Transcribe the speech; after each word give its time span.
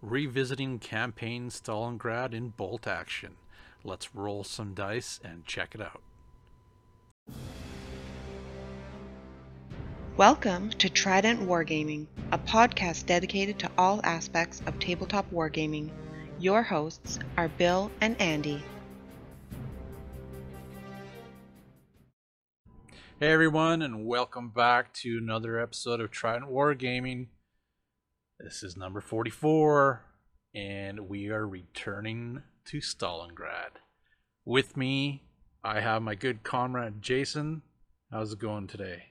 revisiting 0.00 0.78
campaign 0.78 1.50
Stalingrad 1.50 2.32
in 2.32 2.50
bolt 2.50 2.86
action. 2.86 3.36
Let's 3.82 4.14
roll 4.14 4.44
some 4.44 4.72
dice 4.74 5.18
and 5.24 5.44
check 5.44 5.74
it 5.74 5.80
out. 5.80 6.02
Welcome 10.16 10.70
to 10.70 10.88
Trident 10.88 11.40
Wargaming, 11.40 12.06
a 12.32 12.38
podcast 12.38 13.06
dedicated 13.06 13.58
to 13.60 13.70
all 13.76 14.00
aspects 14.04 14.62
of 14.66 14.78
tabletop 14.78 15.30
wargaming. 15.32 15.90
Your 16.38 16.62
hosts 16.62 17.18
are 17.36 17.48
Bill 17.48 17.90
and 18.00 18.20
Andy. 18.20 18.62
Hey 23.18 23.32
everyone, 23.32 23.82
and 23.82 24.06
welcome 24.06 24.50
back 24.50 24.92
to 24.94 25.18
another 25.18 25.58
episode 25.58 26.00
of 26.00 26.12
Trident 26.12 26.50
Wargaming. 26.52 27.26
This 28.40 28.62
is 28.62 28.76
number 28.76 29.00
44, 29.00 30.00
and 30.54 31.08
we 31.08 31.28
are 31.28 31.44
returning 31.44 32.44
to 32.66 32.78
Stalingrad. 32.78 33.80
With 34.44 34.76
me, 34.76 35.24
I 35.64 35.80
have 35.80 36.02
my 36.02 36.14
good 36.14 36.44
comrade 36.44 37.02
Jason. 37.02 37.62
How's 38.12 38.34
it 38.34 38.38
going 38.38 38.68
today? 38.68 39.06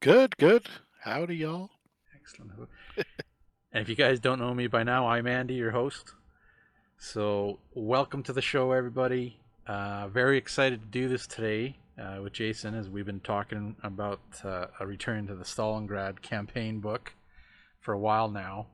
Good, 0.00 0.36
good. 0.38 0.66
Howdy, 1.04 1.36
y'all. 1.36 1.70
Excellent. 2.20 2.68
and 2.96 3.82
if 3.82 3.88
you 3.88 3.94
guys 3.94 4.18
don't 4.18 4.40
know 4.40 4.54
me 4.54 4.66
by 4.66 4.82
now, 4.82 5.06
I'm 5.06 5.28
Andy, 5.28 5.54
your 5.54 5.70
host. 5.70 6.12
So, 6.98 7.60
welcome 7.74 8.24
to 8.24 8.32
the 8.32 8.42
show, 8.42 8.72
everybody. 8.72 9.38
Uh, 9.68 10.08
very 10.08 10.36
excited 10.36 10.80
to 10.80 10.88
do 10.88 11.08
this 11.08 11.28
today 11.28 11.76
uh, 11.96 12.20
with 12.24 12.32
Jason 12.32 12.74
as 12.74 12.90
we've 12.90 13.06
been 13.06 13.20
talking 13.20 13.76
about 13.84 14.20
uh, 14.42 14.66
a 14.80 14.86
return 14.86 15.28
to 15.28 15.36
the 15.36 15.44
Stalingrad 15.44 16.22
campaign 16.22 16.80
book 16.80 17.12
for 17.86 17.94
a 17.94 17.98
while 17.98 18.28
now, 18.28 18.66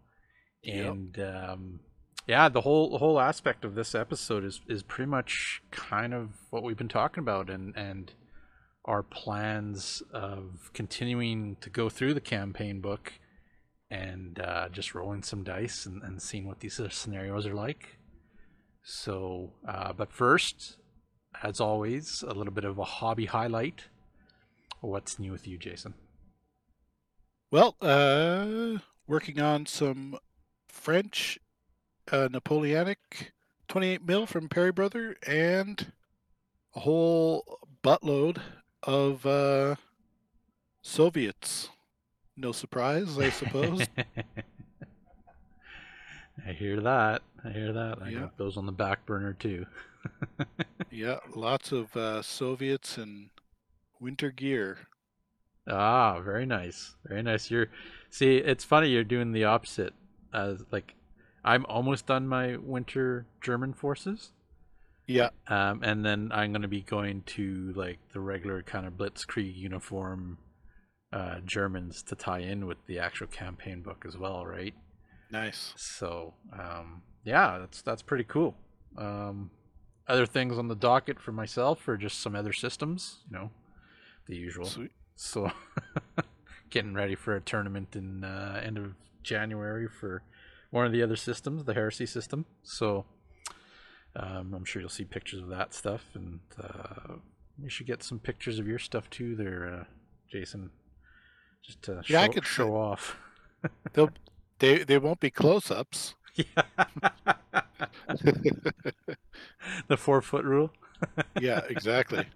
and 0.64 1.14
yep. 1.16 1.50
um, 1.50 1.80
yeah, 2.26 2.48
the 2.48 2.62
whole 2.62 2.90
the 2.90 2.98
whole 2.98 3.20
aspect 3.20 3.64
of 3.64 3.74
this 3.74 3.94
episode 3.94 4.42
is 4.42 4.62
is 4.66 4.82
pretty 4.82 5.10
much 5.10 5.62
kind 5.70 6.14
of 6.14 6.30
what 6.48 6.62
we've 6.62 6.78
been 6.78 6.88
talking 6.88 7.20
about, 7.20 7.50
and 7.50 7.76
and 7.76 8.14
our 8.86 9.02
plans 9.02 10.02
of 10.12 10.70
continuing 10.72 11.56
to 11.60 11.68
go 11.68 11.88
through 11.90 12.14
the 12.14 12.20
campaign 12.20 12.80
book 12.80 13.12
and 13.90 14.40
uh, 14.40 14.68
just 14.70 14.94
rolling 14.94 15.22
some 15.22 15.44
dice 15.44 15.84
and, 15.84 16.02
and 16.02 16.22
seeing 16.22 16.48
what 16.48 16.60
these 16.60 16.80
scenarios 16.90 17.46
are 17.46 17.54
like. 17.54 17.98
So, 18.82 19.52
uh, 19.68 19.92
but 19.92 20.10
first, 20.10 20.78
as 21.42 21.60
always, 21.60 22.24
a 22.26 22.32
little 22.32 22.52
bit 22.52 22.64
of 22.64 22.78
a 22.78 22.84
hobby 22.84 23.26
highlight. 23.26 23.82
What's 24.80 25.18
new 25.18 25.30
with 25.30 25.46
you, 25.46 25.58
Jason? 25.58 25.94
Well, 27.52 27.76
uh, 27.82 28.78
working 29.06 29.40
on 29.40 29.66
some 29.66 30.18
French 30.68 31.38
uh, 32.10 32.28
Napoleonic 32.30 33.32
28 33.68 34.04
mil 34.06 34.26
from 34.26 34.48
Perry 34.48 34.72
Brother 34.72 35.16
and 35.26 35.92
a 36.74 36.80
whole 36.80 37.58
buttload 37.82 38.38
of 38.82 39.24
uh, 39.24 39.76
Soviets. 40.82 41.70
No 42.36 42.52
surprise, 42.52 43.18
I 43.18 43.30
suppose. 43.30 43.86
I 46.46 46.52
hear 46.52 46.80
that. 46.80 47.22
I 47.44 47.50
hear 47.50 47.72
that. 47.72 48.02
I 48.02 48.08
yeah. 48.08 48.20
got 48.20 48.36
those 48.38 48.56
on 48.56 48.66
the 48.66 48.72
back 48.72 49.06
burner 49.06 49.34
too. 49.34 49.66
yeah, 50.90 51.18
lots 51.34 51.72
of 51.72 51.96
uh, 51.96 52.22
Soviets 52.22 52.98
and 52.98 53.30
winter 54.00 54.30
gear. 54.30 54.78
Ah, 55.68 56.20
very 56.20 56.46
nice. 56.46 56.94
Very 57.06 57.22
nice. 57.22 57.50
You're 57.50 57.68
see, 58.10 58.36
it's 58.36 58.64
funny 58.64 58.88
you're 58.88 59.04
doing 59.04 59.32
the 59.32 59.44
opposite. 59.44 59.94
As 60.34 60.62
like 60.70 60.94
I'm 61.44 61.66
almost 61.66 62.06
done 62.06 62.26
my 62.26 62.56
winter 62.56 63.26
German 63.42 63.72
forces. 63.74 64.32
Yeah. 65.06 65.30
Um, 65.48 65.82
and 65.82 66.04
then 66.04 66.30
I'm 66.32 66.52
going 66.52 66.62
to 66.62 66.68
be 66.68 66.82
going 66.82 67.22
to 67.26 67.72
like 67.76 67.98
the 68.12 68.20
regular 68.20 68.62
kind 68.62 68.86
of 68.86 68.94
Blitzkrieg 68.94 69.56
uniform 69.56 70.38
uh, 71.12 71.40
Germans 71.44 72.02
to 72.04 72.14
tie 72.14 72.38
in 72.38 72.66
with 72.66 72.78
the 72.86 72.98
actual 72.98 73.26
campaign 73.26 73.82
book 73.82 74.04
as 74.06 74.16
well, 74.16 74.46
right? 74.46 74.74
Nice. 75.30 75.74
So, 75.76 76.34
um, 76.58 77.02
yeah, 77.24 77.58
that's 77.58 77.82
that's 77.82 78.02
pretty 78.02 78.24
cool. 78.24 78.54
Um, 78.96 79.50
other 80.08 80.26
things 80.26 80.58
on 80.58 80.68
the 80.68 80.74
docket 80.74 81.20
for 81.20 81.32
myself 81.32 81.86
or 81.88 81.96
just 81.96 82.20
some 82.20 82.34
other 82.34 82.52
systems, 82.52 83.18
you 83.30 83.36
know, 83.36 83.50
the 84.28 84.36
usual. 84.36 84.66
Sweet. 84.66 84.92
So, 85.16 85.50
getting 86.70 86.94
ready 86.94 87.14
for 87.14 87.36
a 87.36 87.40
tournament 87.40 87.94
in 87.94 88.24
uh, 88.24 88.60
end 88.64 88.78
of 88.78 88.94
January 89.22 89.88
for 89.88 90.22
one 90.70 90.86
of 90.86 90.92
the 90.92 91.02
other 91.02 91.16
systems, 91.16 91.64
the 91.64 91.74
Heresy 91.74 92.06
system. 92.06 92.46
So, 92.62 93.04
um, 94.16 94.54
I'm 94.54 94.64
sure 94.64 94.80
you'll 94.80 94.88
see 94.88 95.04
pictures 95.04 95.40
of 95.40 95.48
that 95.48 95.74
stuff, 95.74 96.04
and 96.14 96.40
uh, 96.60 97.14
you 97.62 97.68
should 97.68 97.86
get 97.86 98.02
some 98.02 98.18
pictures 98.18 98.58
of 98.58 98.66
your 98.66 98.78
stuff 98.78 99.08
too, 99.10 99.36
there, 99.36 99.80
uh, 99.80 99.84
Jason. 100.30 100.70
Just 101.62 101.82
to 101.82 102.02
yeah, 102.08 102.18
show, 102.18 102.24
I 102.24 102.28
could 102.28 102.46
show 102.46 102.76
off. 102.76 103.16
They'll, 103.92 104.10
they 104.58 104.78
they 104.84 104.98
won't 104.98 105.20
be 105.20 105.30
close-ups. 105.30 106.14
Yeah. 106.34 106.62
the 109.88 109.96
four 109.96 110.22
foot 110.22 110.44
rule. 110.44 110.72
yeah, 111.40 111.60
exactly. 111.68 112.26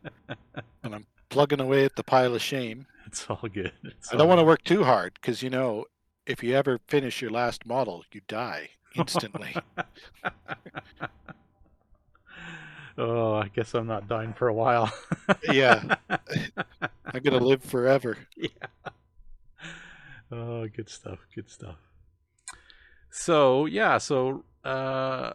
And 0.83 0.95
I'm 0.95 1.07
plugging 1.29 1.61
away 1.61 1.85
at 1.85 1.97
the 1.97 2.03
pile 2.03 2.35
of 2.35 2.43
shame. 2.43 2.87
It's 3.07 3.27
all 3.29 3.41
good. 3.53 3.73
It's 3.85 4.13
I 4.13 4.17
don't 4.17 4.29
want 4.29 4.41
to 4.41 4.45
work 4.45 4.65
too 4.65 4.85
hard 4.85 5.15
because 5.15 5.43
you 5.43 5.51
know 5.51 5.85
if 6.27 6.43
you 6.43 6.55
ever 6.55 6.81
finish 6.89 7.23
your 7.23 7.31
last 7.31 7.65
model, 7.65 8.05
you 8.13 8.21
die 8.27 8.71
instantly. 8.97 9.55
oh, 12.99 13.35
I 13.35 13.49
guess 13.49 13.75
I'm 13.75 13.87
not 13.87 14.09
dying 14.09 14.35
for 14.35 14.49
a 14.49 14.55
while. 14.55 14.93
yeah. 15.45 15.97
I'm 16.11 17.23
to 17.23 17.39
live 17.39 17.63
forever. 17.63 18.19
Yeah. 18.37 18.49
Oh, 20.33 20.67
good 20.67 20.89
stuff. 20.89 21.21
Good 21.35 21.49
stuff. 21.49 21.77
So, 23.11 23.67
yeah, 23.67 23.99
so 23.99 24.45
uh 24.65 25.35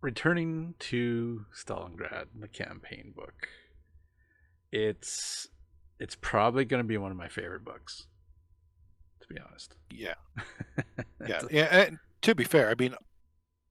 returning 0.00 0.74
to 0.78 1.44
Stalingrad, 1.54 2.26
the 2.38 2.48
campaign 2.48 3.12
book. 3.14 3.48
It's 4.72 5.48
it's 5.98 6.16
probably 6.20 6.64
going 6.64 6.82
to 6.82 6.86
be 6.86 6.96
one 6.96 7.10
of 7.10 7.16
my 7.16 7.28
favorite 7.28 7.64
books 7.64 8.06
to 9.20 9.34
be 9.34 9.40
honest. 9.40 9.76
Yeah. 9.90 10.14
yeah. 11.26 11.42
Yeah, 11.50 11.64
and 11.64 11.98
to 12.22 12.34
be 12.34 12.44
fair, 12.44 12.70
I 12.70 12.74
mean 12.78 12.94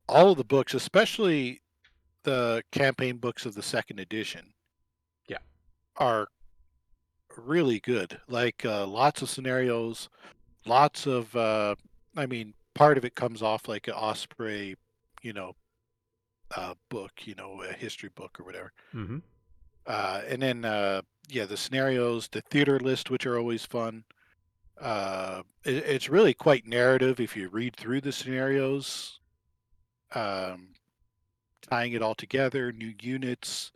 all 0.07 0.31
of 0.31 0.37
the 0.37 0.43
books, 0.43 0.73
especially 0.73 1.61
the 2.23 2.63
campaign 2.71 3.17
books 3.17 3.45
of 3.45 3.55
the 3.55 3.63
second 3.63 3.99
edition. 3.99 4.53
Yeah. 5.27 5.37
Are 5.97 6.27
really 7.37 7.79
good. 7.79 8.19
Like 8.27 8.65
uh, 8.65 8.85
lots 8.85 9.21
of 9.21 9.29
scenarios, 9.29 10.09
lots 10.65 11.05
of 11.05 11.35
uh 11.35 11.75
I 12.15 12.25
mean 12.25 12.53
part 12.73 12.97
of 12.97 13.05
it 13.05 13.15
comes 13.15 13.41
off 13.41 13.67
like 13.67 13.87
an 13.87 13.93
Osprey, 13.93 14.75
you 15.21 15.33
know, 15.33 15.53
uh, 16.55 16.73
book, 16.89 17.11
you 17.25 17.35
know, 17.35 17.61
a 17.61 17.73
history 17.73 18.09
book 18.15 18.39
or 18.39 18.45
whatever. 18.45 18.71
Mm-hmm. 18.93 19.17
Uh, 19.85 20.21
and 20.27 20.41
then, 20.41 20.65
uh, 20.65 21.01
yeah, 21.27 21.45
the 21.45 21.57
scenarios, 21.57 22.27
the 22.27 22.41
theater 22.41 22.79
list, 22.79 23.09
which 23.09 23.25
are 23.25 23.37
always 23.37 23.65
fun. 23.65 24.03
Uh, 24.79 25.41
it, 25.63 25.75
it's 25.75 26.09
really 26.09 26.33
quite 26.33 26.65
narrative 26.65 27.19
if 27.19 27.35
you 27.35 27.49
read 27.49 27.75
through 27.75 28.01
the 28.01 28.11
scenarios, 28.11 29.19
um, 30.15 30.69
tying 31.61 31.93
it 31.93 32.01
all 32.01 32.15
together, 32.15 32.71
new 32.71 32.93
units. 33.01 33.71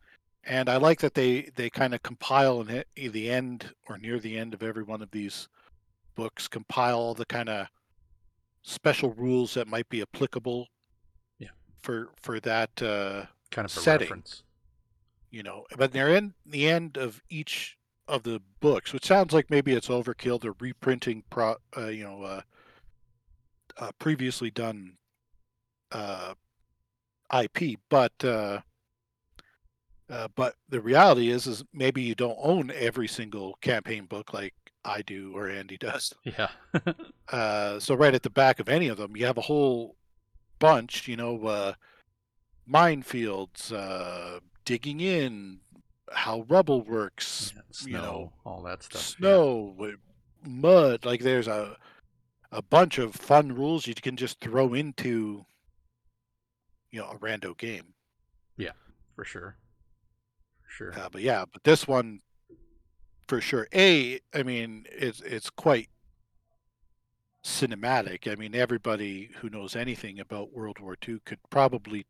And 0.46 0.70
I 0.70 0.78
like 0.78 1.00
that 1.00 1.14
they, 1.14 1.50
they 1.56 1.70
kind 1.70 1.94
of 1.94 2.04
compile 2.04 2.62
in 2.96 3.12
the 3.12 3.30
end 3.30 3.74
or 3.88 3.98
near 3.98 4.20
the 4.20 4.38
end 4.38 4.54
of 4.54 4.62
every 4.62 4.84
one 4.84 5.02
of 5.02 5.12
these 5.12 5.48
books, 6.16 6.48
compile 6.48 7.00
all 7.00 7.14
the 7.14 7.26
kind 7.26 7.50
of 7.50 7.68
special 8.62 9.14
rules 9.14 9.54
that 9.54 9.68
might 9.68 9.90
be 9.90 10.02
applicable 10.02 10.68
for 11.84 12.10
for 12.22 12.40
that 12.40 12.70
uh, 12.82 13.26
kind 13.52 13.66
of 13.66 13.72
setting. 13.72 14.06
Reference. 14.06 14.44
You 15.34 15.42
know, 15.42 15.66
but 15.78 15.92
they're 15.92 16.16
in 16.16 16.36
the 16.46 16.70
end 16.70 16.96
of 16.96 17.24
each 17.28 17.76
of 18.08 18.22
the 18.22 18.40
books, 18.60 18.94
which 18.94 19.06
sounds 19.06 19.34
like 19.34 19.50
maybe 19.50 19.74
it's 19.74 19.88
overkill. 19.88 20.40
They're 20.40 20.54
reprinting, 20.60 21.24
pro, 21.32 21.56
uh, 21.76 21.88
you 21.88 22.04
know, 22.04 22.22
uh, 22.22 22.42
uh, 23.80 23.92
previously 23.98 24.52
done 24.52 24.94
uh, 25.92 26.36
IP, 27.34 27.80
but 27.90 28.12
uh, 28.24 28.60
uh, 30.08 30.28
but 30.36 30.54
the 30.70 30.80
reality 30.80 31.32
is, 31.32 31.48
is 31.48 31.64
maybe 31.74 32.04
you 32.04 32.14
don't 32.14 32.38
own 32.40 32.72
every 32.76 33.08
single 33.08 33.58
campaign 33.62 34.06
book 34.06 34.34
like 34.34 34.54
I 34.86 35.02
do 35.02 35.34
or 35.36 35.50
Andy 35.50 35.78
does. 35.78 36.14
Yeah. 36.24 36.50
uh, 37.32 37.80
so 37.80 37.96
right 37.96 38.14
at 38.14 38.22
the 38.22 38.30
back 38.30 38.60
of 38.60 38.70
any 38.70 38.88
of 38.88 38.98
them, 38.98 39.18
you 39.18 39.26
have 39.26 39.40
a 39.40 39.42
whole 39.42 39.96
bunch, 40.60 41.08
you 41.08 41.16
know, 41.16 41.44
uh, 41.48 41.74
minefields, 42.70 43.74
uh, 43.74 44.40
digging 44.66 45.00
in, 45.00 45.60
how 46.12 46.46
rubble 46.48 46.82
works, 46.82 47.54
yeah, 47.56 47.62
snow, 47.72 47.90
you 47.90 47.98
know, 47.98 48.34
all 48.46 48.62
that 48.64 48.84
stuff. 48.84 49.02
Snow, 49.02 49.76
yeah. 49.80 49.92
mud. 50.46 51.06
Like 51.06 51.22
there's 51.22 51.48
a 51.48 51.78
a 52.52 52.62
bunch 52.62 53.00
of 53.00 53.16
fun 53.16 53.54
rules 53.54 53.88
you 53.88 53.96
can 53.96 54.16
just 54.16 54.40
throw 54.40 54.74
into 54.74 55.46
you 56.92 57.00
know 57.00 57.08
a 57.08 57.18
rando 57.18 57.58
game. 57.58 57.94
Yeah, 58.58 58.72
for 59.16 59.26
sure. 59.26 59.58
For 60.64 60.72
sure. 60.72 61.00
Uh, 61.00 61.10
but 61.12 61.22
yeah, 61.22 61.46
but 61.52 61.64
this 61.64 61.88
one 61.88 62.22
for 63.28 63.42
sure. 63.42 63.68
A, 63.74 64.20
I 64.34 64.44
mean, 64.44 64.86
it's 64.92 65.22
it's 65.22 65.50
quite 65.50 65.90
cinematic. 67.44 68.32
I 68.32 68.36
mean, 68.36 68.56
everybody 68.56 69.32
who 69.38 69.50
knows 69.50 69.76
anything 69.76 70.20
about 70.20 70.54
World 70.54 70.80
War 70.80 70.96
II 71.08 71.20
could 71.26 71.40
probably 71.50 72.06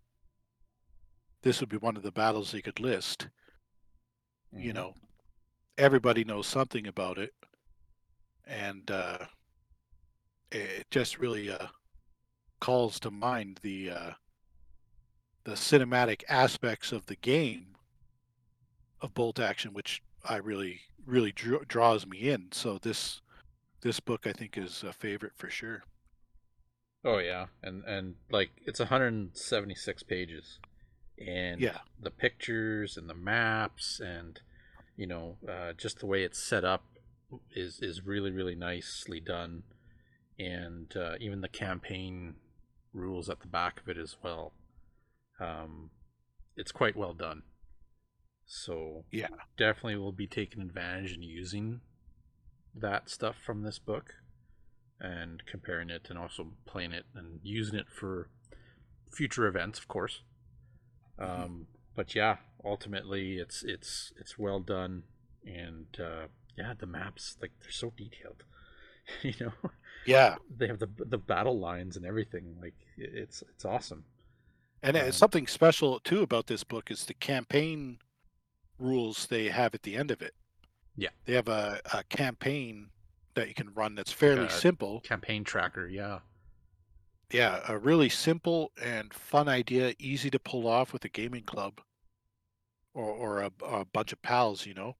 this 1.43 1.59
would 1.59 1.69
be 1.69 1.77
one 1.77 1.95
of 1.95 2.03
the 2.03 2.11
battles 2.11 2.51
they 2.51 2.61
could 2.61 2.79
list. 2.79 3.27
You 4.55 4.71
Mhm. 4.71 4.73
know, 4.73 4.95
everybody 5.77 6.23
knows 6.23 6.47
something 6.47 6.87
about 6.87 7.17
it, 7.17 7.33
and 8.45 8.89
uh, 8.89 9.19
it 10.51 10.89
just 10.89 11.19
really 11.19 11.49
uh, 11.49 11.67
calls 12.61 12.99
to 13.01 13.11
mind 13.11 13.59
the 13.63 13.89
uh, 13.91 14.11
the 15.45 15.53
cinematic 15.53 16.23
aspects 16.27 16.91
of 16.91 17.05
the 17.05 17.15
game 17.15 17.77
of 19.01 19.13
bolt 19.13 19.39
action, 19.39 19.71
which 19.73 20.01
I 20.23 20.37
really 20.37 20.81
really 21.05 21.31
drew, 21.31 21.63
draws 21.67 22.07
me 22.07 22.29
in. 22.29 22.51
So 22.53 22.79
this 22.79 23.21
this 23.81 23.99
book 23.99 24.27
I 24.27 24.33
think 24.33 24.57
is 24.57 24.83
a 24.83 24.93
favorite 24.93 25.35
for 25.35 25.49
sure. 25.49 25.83
Oh 27.05 27.19
yeah, 27.19 27.47
and 27.61 27.83
and 27.85 28.15
like 28.29 28.51
it's 28.65 28.79
176 28.79 30.03
pages, 30.03 30.59
and 31.17 31.61
Yeah. 31.61 31.79
the 31.99 32.11
pictures 32.11 32.97
and 32.97 33.09
the 33.09 33.13
maps 33.13 33.99
and 34.03 34.41
you 34.95 35.07
know 35.07 35.37
uh, 35.47 35.73
just 35.73 35.99
the 35.99 36.05
way 36.05 36.23
it's 36.23 36.41
set 36.41 36.63
up 36.63 36.83
is 37.51 37.79
is 37.81 38.05
really 38.05 38.31
really 38.31 38.55
nicely 38.55 39.19
done, 39.19 39.63
and 40.37 40.95
uh, 40.95 41.13
even 41.19 41.41
the 41.41 41.47
campaign 41.47 42.35
rules 42.93 43.29
at 43.29 43.39
the 43.39 43.47
back 43.47 43.81
of 43.81 43.89
it 43.89 43.97
as 43.97 44.17
well. 44.23 44.53
Um, 45.39 45.89
it's 46.55 46.71
quite 46.71 46.95
well 46.95 47.13
done. 47.13 47.43
So 48.45 49.05
Yeah. 49.11 49.27
definitely 49.57 49.95
will 49.95 50.11
be 50.11 50.27
taking 50.27 50.61
advantage 50.61 51.13
and 51.13 51.23
using 51.23 51.81
that 52.75 53.09
stuff 53.09 53.35
from 53.43 53.63
this 53.63 53.79
book 53.79 54.13
and 54.99 55.43
comparing 55.45 55.89
it 55.89 56.07
and 56.09 56.17
also 56.19 56.53
playing 56.65 56.91
it 56.91 57.05
and 57.15 57.39
using 57.43 57.77
it 57.77 57.87
for 57.89 58.29
future 59.11 59.45
events 59.45 59.77
of 59.77 59.87
course 59.87 60.21
um, 61.19 61.67
but 61.95 62.15
yeah 62.15 62.37
ultimately 62.65 63.37
it's 63.37 63.63
it's 63.63 64.13
it's 64.19 64.37
well 64.39 64.59
done 64.59 65.03
and 65.45 65.85
uh, 65.99 66.27
yeah 66.57 66.73
the 66.77 66.85
maps 66.87 67.37
like 67.41 67.51
they're 67.61 67.71
so 67.71 67.91
detailed 67.97 68.43
you 69.21 69.33
know 69.39 69.71
Yeah, 70.05 70.35
they 70.57 70.67
have 70.67 70.79
the 70.79 70.89
the 70.97 71.17
battle 71.17 71.59
lines 71.59 71.97
and 71.97 72.05
everything 72.05 72.55
like 72.61 72.75
it's 72.97 73.41
it's 73.49 73.65
awesome 73.65 74.05
and 74.81 74.97
Um, 74.97 75.07
uh, 75.07 75.11
something 75.11 75.47
special 75.47 75.99
too 75.99 76.21
about 76.21 76.47
this 76.47 76.63
book 76.63 76.89
is 76.91 77.05
the 77.05 77.13
campaign 77.13 77.99
rules 78.79 79.27
they 79.27 79.49
have 79.49 79.73
at 79.73 79.83
the 79.83 79.95
end 79.95 80.11
of 80.11 80.21
it. 80.21 80.33
Yeah. 80.97 81.09
they 81.25 81.33
have 81.33 81.47
a, 81.47 81.79
a 81.93 82.03
campaign 82.03 82.89
that 83.35 83.47
you 83.47 83.53
can 83.53 83.73
run 83.73 83.95
that's 83.95 84.11
fairly 84.11 84.45
Uh, 84.45 84.49
simple. 84.49 84.99
campaign 85.01 85.43
tracker 85.43 85.87
yeah 85.87 86.19
Yeah, 87.33 87.61
a 87.67 87.77
really 87.79 88.09
simple 88.09 88.71
and 88.81 89.11
fun 89.13 89.49
idea, 89.49 89.95
easy 89.97 90.29
to 90.29 90.39
pull 90.39 90.67
off 90.67 90.93
with 90.93 91.03
a 91.03 91.09
gaming 91.09 91.43
club 91.43 91.81
or 92.93 93.09
or 93.09 93.41
a, 93.41 93.51
a 93.65 93.85
bunch 93.85 94.13
of 94.13 94.21
pals, 94.21 94.65
you 94.67 94.75
know. 94.75 94.95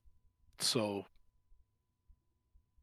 So, 0.60 1.06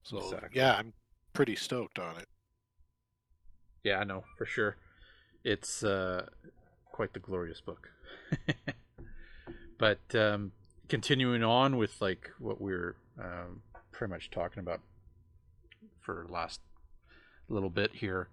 so 0.05 0.19
Exactly. 0.19 0.50
yeah, 0.52 0.76
I'm 0.76 0.93
pretty 1.32 1.56
stoked 1.56 1.99
on 1.99 2.17
it. 2.17 2.29
Yeah, 3.82 3.99
I 3.99 4.05
know 4.05 4.25
for 4.37 4.47
sure. 4.47 4.76
It's 5.44 5.82
uh, 5.82 6.26
quite 6.93 7.12
the 7.12 7.19
glorious 7.20 7.61
book. 7.61 7.91
but 9.79 10.00
um, 10.14 10.52
continuing 10.88 11.43
on 11.43 11.76
with 11.76 12.00
like 12.00 12.31
what 12.38 12.61
we're 12.61 12.97
um, 13.19 13.62
pretty 13.91 14.11
much 14.12 14.31
talking 14.31 14.61
about 14.61 14.81
for 16.00 16.26
last 16.29 16.61
little 17.49 17.70
bit 17.70 17.91
here, 17.94 18.29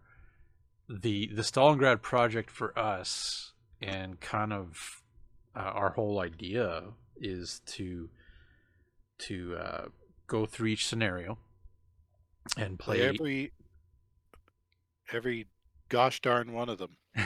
the 0.89 1.27
the 1.33 1.41
Stalingrad 1.41 2.01
project 2.01 2.49
for 2.49 2.77
us 2.77 3.53
and 3.81 4.19
kind 4.19 4.53
of 4.53 5.01
uh, 5.55 5.59
our 5.59 5.91
whole 5.91 6.19
idea 6.19 6.83
is 7.19 7.61
to 7.65 8.09
to 9.19 9.55
uh, 9.55 9.85
go 10.27 10.45
through 10.45 10.67
each 10.67 10.85
scenario 10.87 11.37
and 12.55 12.79
Play 12.79 12.97
play 12.97 13.07
every 13.07 13.51
every 15.11 15.47
gosh 15.89 16.21
darn 16.21 16.53
one 16.53 16.69
of 16.69 16.77
them. 16.77 16.97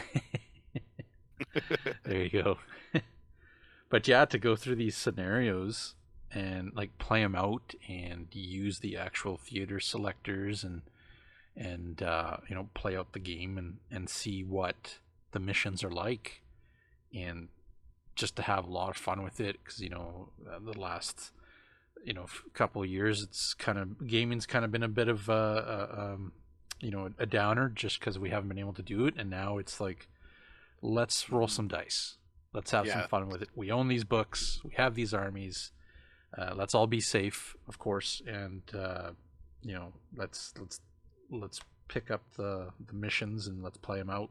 there 2.03 2.23
you 2.23 2.29
go. 2.29 2.57
but 3.89 4.07
yeah, 4.07 4.25
to 4.25 4.37
go 4.37 4.55
through 4.55 4.75
these 4.75 4.95
scenarios 4.95 5.95
and 6.33 6.71
like 6.73 6.97
play 6.97 7.21
them 7.21 7.35
out 7.35 7.75
and 7.89 8.27
use 8.31 8.79
the 8.79 8.97
actual 8.97 9.37
theater 9.37 9.79
selectors 9.79 10.63
and 10.63 10.81
and 11.69 12.01
uh, 12.01 12.37
you 12.47 12.55
know 12.55 12.69
play 12.73 12.95
out 12.97 13.13
the 13.13 13.19
game 13.19 13.57
and 13.57 13.77
and 13.89 14.09
see 14.09 14.43
what 14.43 14.97
the 15.31 15.39
missions 15.39 15.83
are 15.83 15.91
like. 15.91 16.41
And 17.13 17.49
just 18.15 18.35
to 18.37 18.41
have 18.41 18.65
a 18.65 18.69
lot 18.69 18.89
of 18.89 18.97
fun 18.97 19.23
with 19.23 19.39
it 19.39 19.57
because 19.63 19.79
you 19.79 19.89
know 19.89 20.29
uh, 20.49 20.59
the 20.63 20.77
last 20.79 21.31
you 22.03 22.13
know 22.13 22.25
couple 22.53 22.81
of 22.81 22.89
years 22.89 23.21
it's 23.21 23.53
kind 23.53 23.77
of 23.77 24.07
gaming's 24.07 24.45
kind 24.45 24.65
of 24.65 24.71
been 24.71 24.83
a 24.83 24.87
bit 24.89 25.07
of 25.07 25.29
a, 25.29 25.33
a 25.33 26.01
um, 26.13 26.31
you 26.79 26.91
know 26.91 27.09
a 27.19 27.25
downer 27.25 27.69
just 27.69 27.99
because 27.99 28.17
we 28.17 28.29
haven't 28.29 28.49
been 28.49 28.59
able 28.59 28.73
to 28.73 28.81
do 28.83 29.05
it. 29.05 29.13
And 29.17 29.29
now 29.29 29.57
it's 29.57 29.79
like 29.79 30.07
let's 30.81 31.29
roll 31.29 31.47
some 31.47 31.67
dice. 31.67 32.17
Let's 32.53 32.71
have 32.71 32.85
Yeah. 32.85 32.93
some 33.01 33.07
fun 33.09 33.29
with 33.29 33.41
it. 33.41 33.49
We 33.55 33.71
own 33.71 33.87
these 33.87 34.03
books. 34.03 34.59
We 34.63 34.71
have 34.75 34.95
these 34.95 35.13
armies. 35.13 35.71
Uh, 36.37 36.53
let's 36.55 36.73
all 36.73 36.87
be 36.87 37.01
safe 37.01 37.55
of 37.67 37.77
course. 37.77 38.21
And 38.25 38.61
uh, 38.73 39.11
you 39.63 39.73
know 39.73 39.93
let's 40.15 40.53
let's 40.59 40.79
let's 41.31 41.61
pick 41.87 42.11
up 42.11 42.21
the 42.37 42.69
the 42.85 42.93
missions 42.93 43.47
and 43.47 43.63
let's 43.63 43.77
play 43.77 43.97
them 43.97 44.09
out 44.09 44.29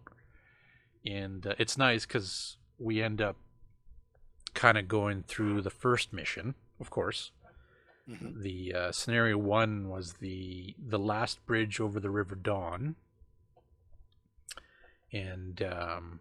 and 1.05 1.47
uh, 1.47 1.55
it's 1.59 1.77
nice 1.79 2.07
because 2.07 2.57
we 2.79 3.03
end 3.03 3.21
up 3.21 3.37
kind 4.55 4.77
of 4.79 4.87
going 4.89 5.23
through 5.27 5.61
the 5.63 5.71
first 5.71 6.13
mission 6.13 6.55
of 6.79 6.91
course 6.91 7.33
Mhm. 8.09 8.43
the 8.43 8.75
uh, 8.75 8.93
scenario 8.93 9.37
one 9.39 9.89
was 9.89 10.15
the 10.15 10.75
the 10.85 10.99
last 10.99 11.45
bridge 11.47 11.79
over 11.81 12.01
the 12.01 12.11
river 12.11 12.35
Don, 12.35 12.97
and 15.13 15.63
um, 15.63 16.21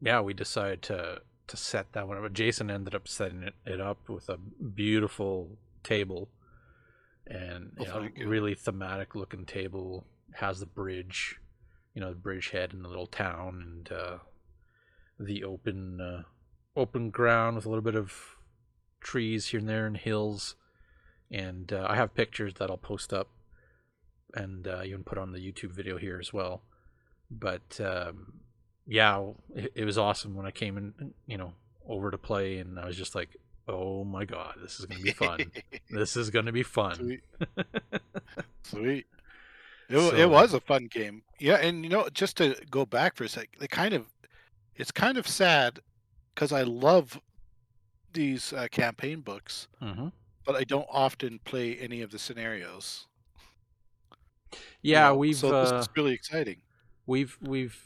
yeah, 0.00 0.20
we 0.20 0.34
decided 0.34 0.82
to 0.82 1.22
to 1.46 1.56
set 1.56 1.92
that 1.92 2.06
one 2.06 2.22
up. 2.22 2.32
Jason 2.32 2.70
ended 2.70 2.94
up 2.94 3.08
setting 3.08 3.42
it, 3.42 3.54
it 3.66 3.80
up 3.80 4.08
with 4.08 4.28
a 4.28 4.36
beautiful 4.38 5.56
table, 5.82 6.28
and 7.26 7.72
Oh, 7.78 8.02
you 8.02 8.24
know, 8.24 8.28
really 8.28 8.54
thematic 8.54 9.14
looking 9.14 9.44
table. 9.46 10.04
Has 10.34 10.60
the 10.60 10.66
bridge, 10.66 11.40
you 11.94 12.00
know, 12.00 12.10
the 12.10 12.16
bridge 12.16 12.50
head 12.50 12.72
in 12.72 12.82
the 12.82 12.88
little 12.88 13.06
town, 13.06 13.62
and 13.66 13.92
uh, 13.92 14.18
the 15.18 15.44
open 15.44 16.00
uh, 16.00 16.22
open 16.76 17.10
ground 17.10 17.56
with 17.56 17.66
a 17.66 17.68
little 17.68 17.82
bit 17.82 17.96
of 17.96 18.36
trees 19.00 19.48
here 19.48 19.60
and 19.60 19.68
there 19.68 19.86
and 19.86 19.96
hills 19.96 20.54
and 21.30 21.72
uh, 21.72 21.86
I 21.88 21.96
have 21.96 22.14
pictures 22.14 22.54
that 22.54 22.70
I'll 22.70 22.76
post 22.76 23.12
up 23.12 23.28
and 24.34 24.66
uh, 24.66 24.82
even 24.84 25.04
put 25.04 25.18
on 25.18 25.32
the 25.32 25.38
YouTube 25.38 25.70
video 25.70 25.96
here 25.96 26.18
as 26.20 26.32
well. 26.32 26.62
But 27.30 27.80
um, 27.80 28.40
yeah, 28.86 29.24
it, 29.54 29.72
it 29.74 29.84
was 29.84 29.98
awesome 29.98 30.34
when 30.34 30.46
I 30.46 30.50
came 30.50 30.76
in, 30.76 31.14
you 31.26 31.38
know, 31.38 31.52
over 31.88 32.10
to 32.10 32.18
play, 32.18 32.58
and 32.58 32.78
I 32.78 32.86
was 32.86 32.96
just 32.96 33.14
like, 33.14 33.36
"Oh 33.68 34.04
my 34.04 34.24
god, 34.24 34.54
this 34.60 34.80
is 34.80 34.86
gonna 34.86 35.02
be 35.02 35.12
fun! 35.12 35.52
this 35.90 36.16
is 36.16 36.30
gonna 36.30 36.52
be 36.52 36.64
fun!" 36.64 36.94
Sweet. 36.96 37.20
Sweet. 38.64 39.06
It, 39.90 39.98
So- 39.98 40.14
it 40.16 40.30
was 40.30 40.54
a 40.54 40.60
fun 40.60 40.86
game. 40.86 41.22
Yeah, 41.38 41.56
and 41.56 41.82
you 41.84 41.90
know, 41.90 42.08
just 42.12 42.36
to 42.38 42.56
go 42.70 42.86
back 42.86 43.16
for 43.16 43.24
a 43.24 43.28
sec, 43.28 43.48
it 43.60 43.70
kind 43.70 43.92
of, 43.94 44.06
it's 44.76 44.90
kind 44.92 45.18
of 45.18 45.26
sad 45.26 45.80
because 46.34 46.52
I 46.52 46.62
love 46.62 47.20
these 48.12 48.52
uh, 48.52 48.68
campaign 48.70 49.20
books, 49.20 49.68
hmm 49.80 50.08
but 50.46 50.56
I 50.56 50.64
don't 50.64 50.86
often 50.90 51.38
play 51.44 51.76
any 51.76 52.00
of 52.02 52.10
the 52.10 52.18
scenarios. 52.18 53.06
you 54.52 54.58
Yeah, 54.92 55.08
know, 55.08 55.16
we've 55.16 55.36
so 55.36 55.54
uh, 55.54 55.62
this 55.70 55.86
is 55.86 55.88
really 55.96 56.12
exciting. 56.12 56.62
we've 57.06 57.36
we've 57.40 57.76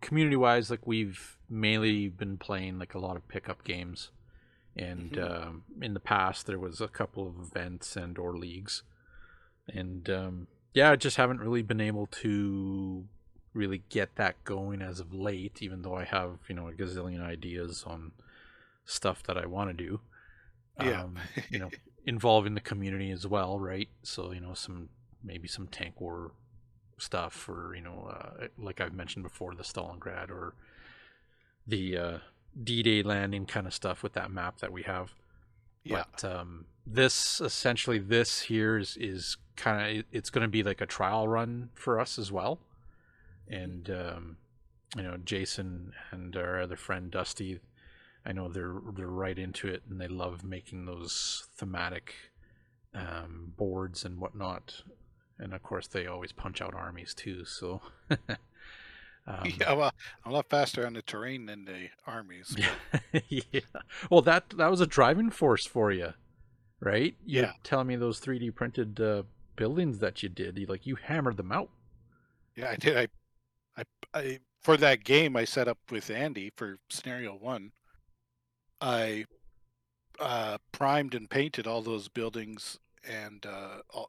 community 0.00 0.36
wise 0.36 0.70
like 0.70 0.86
we've 0.86 1.36
mainly 1.48 2.08
been 2.08 2.36
playing 2.38 2.78
like 2.78 2.94
a 2.94 2.98
lot 2.98 3.16
of 3.16 3.26
pickup 3.28 3.64
games 3.64 4.10
and 4.76 5.12
Mhm. 5.12 5.30
um, 5.46 5.64
in 5.82 5.94
the 5.94 6.00
past 6.00 6.46
there 6.46 6.58
was 6.58 6.80
a 6.80 6.88
couple 6.88 7.26
of 7.28 7.38
events 7.38 7.96
and 7.96 8.18
or 8.18 8.36
leagues 8.36 8.82
and 9.68 10.08
um, 10.10 10.46
yeah 10.74 10.90
I 10.90 10.96
just 10.96 11.16
haven't 11.16 11.40
really 11.40 11.62
been 11.62 11.80
able 11.80 12.06
to 12.06 13.04
really 13.54 13.82
get 13.88 14.14
that 14.16 14.42
going 14.44 14.80
as 14.82 15.00
of 15.00 15.12
late 15.12 15.60
even 15.60 15.82
though 15.82 15.94
I 15.96 16.04
have 16.04 16.38
you 16.48 16.54
know 16.54 16.68
a 16.68 16.72
gazillion 16.72 17.22
ideas 17.22 17.84
on 17.86 18.12
stuff 18.84 19.22
that 19.24 19.36
I 19.36 19.46
want 19.46 19.70
to 19.70 19.74
do 19.74 20.00
Yeah. 20.80 21.02
um, 21.04 21.18
you 21.50 21.58
know 21.58 21.70
involving 22.06 22.54
the 22.54 22.60
community 22.60 23.10
as 23.10 23.26
well 23.26 23.58
right 23.58 23.88
so 24.02 24.32
you 24.32 24.40
know 24.40 24.54
some 24.54 24.88
maybe 25.22 25.46
some 25.48 25.66
tank 25.66 26.00
war 26.00 26.32
stuff, 26.98 27.48
or 27.48 27.74
you 27.74 27.80
know, 27.80 28.10
uh, 28.12 28.46
like 28.58 28.80
I've 28.80 28.92
mentioned 28.94 29.22
before, 29.22 29.54
the 29.54 29.62
Stalingrad 29.62 30.30
or 30.30 30.54
the 31.66 31.96
uh, 31.96 32.18
D-Day 32.62 33.02
landing 33.02 33.46
kind 33.46 33.66
of 33.66 33.74
stuff 33.74 34.02
with 34.02 34.12
that 34.14 34.30
map 34.30 34.58
that 34.58 34.72
we 34.72 34.82
have. 34.82 35.12
Yeah. 35.84 36.04
But 36.12 36.24
um, 36.24 36.66
this 36.92 37.40
essentially, 37.40 37.98
this 37.98 38.42
here 38.42 38.78
is 38.78 38.96
is 38.98 39.36
kind 39.56 39.98
of 39.98 40.04
it's 40.12 40.30
going 40.30 40.42
to 40.42 40.48
be 40.48 40.62
like 40.62 40.80
a 40.80 40.86
trial 40.86 41.28
run 41.28 41.70
for 41.74 42.00
us 42.00 42.18
as 42.18 42.32
well, 42.32 42.60
and 43.48 43.88
um, 43.90 44.36
you 44.96 45.02
know, 45.02 45.16
Jason 45.24 45.92
and 46.10 46.36
our 46.36 46.60
other 46.60 46.76
friend 46.76 47.10
Dusty, 47.10 47.60
I 48.24 48.32
know 48.32 48.48
they're 48.48 48.80
they're 48.94 49.06
right 49.06 49.38
into 49.38 49.68
it 49.68 49.82
and 49.88 50.00
they 50.00 50.08
love 50.08 50.44
making 50.44 50.86
those 50.86 51.46
thematic 51.56 52.14
um, 52.94 53.52
boards 53.56 54.04
and 54.04 54.18
whatnot, 54.18 54.82
and 55.38 55.54
of 55.54 55.62
course 55.62 55.86
they 55.86 56.06
always 56.06 56.32
punch 56.32 56.60
out 56.60 56.74
armies 56.74 57.14
too. 57.14 57.44
So. 57.44 57.82
Um, 59.26 59.52
yeah, 59.60 59.74
well, 59.74 59.92
I'm 60.24 60.32
a 60.32 60.34
lot 60.34 60.48
faster 60.48 60.86
on 60.86 60.94
the 60.94 61.02
terrain 61.02 61.46
than 61.46 61.66
the 61.66 61.88
armies. 62.06 62.56
Yeah. 63.12 63.30
yeah. 63.52 63.60
Well, 64.10 64.22
that 64.22 64.50
that 64.56 64.70
was 64.70 64.80
a 64.80 64.86
driving 64.86 65.30
force 65.30 65.66
for 65.66 65.92
you, 65.92 66.14
right? 66.80 67.14
You're 67.24 67.44
yeah. 67.44 67.52
telling 67.62 67.86
me 67.86 67.96
those 67.96 68.20
3D 68.20 68.54
printed 68.54 69.00
uh, 69.00 69.22
buildings 69.56 69.98
that 69.98 70.22
you 70.22 70.28
did, 70.28 70.58
you, 70.58 70.66
like 70.66 70.86
you 70.86 70.96
hammered 70.96 71.36
them 71.36 71.52
out. 71.52 71.70
Yeah, 72.56 72.70
I 72.70 72.76
did. 72.76 72.96
I, 72.96 73.06
I, 73.76 73.84
I, 74.14 74.38
for 74.62 74.76
that 74.76 75.04
game 75.04 75.36
I 75.36 75.44
set 75.44 75.68
up 75.68 75.78
with 75.90 76.10
Andy 76.10 76.50
for 76.56 76.78
scenario 76.88 77.34
one. 77.34 77.72
I 78.80 79.26
uh, 80.18 80.58
primed 80.72 81.14
and 81.14 81.28
painted 81.28 81.66
all 81.66 81.82
those 81.82 82.08
buildings 82.08 82.78
and 83.08 83.44
uh, 83.46 83.82
all, 83.90 84.08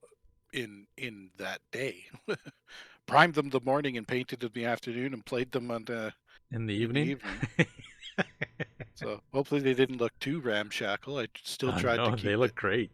in 0.53 0.87
in 0.97 1.29
that 1.37 1.59
day. 1.71 2.05
primed 3.05 3.33
them 3.35 3.49
the 3.49 3.61
morning 3.61 3.97
and 3.97 4.07
painted 4.07 4.39
them 4.39 4.51
the 4.53 4.65
afternoon 4.65 5.13
and 5.13 5.25
played 5.25 5.51
them 5.51 5.71
on 5.71 5.85
the 5.85 6.13
in 6.51 6.65
the 6.65 6.73
evening. 6.73 7.11
In 7.11 7.17
the 7.17 7.63
evening. 7.63 7.67
so 9.01 9.21
hopefully 9.33 9.61
they 9.61 9.73
didn't 9.73 9.97
look 9.97 10.17
too 10.19 10.39
ramshackle. 10.39 11.17
I 11.17 11.27
still 11.43 11.73
tried 11.73 11.99
oh, 11.99 12.03
no, 12.05 12.11
to 12.11 12.15
keep. 12.17 12.25
They 12.25 12.33
it. 12.33 12.39
look 12.39 12.55
great. 12.55 12.91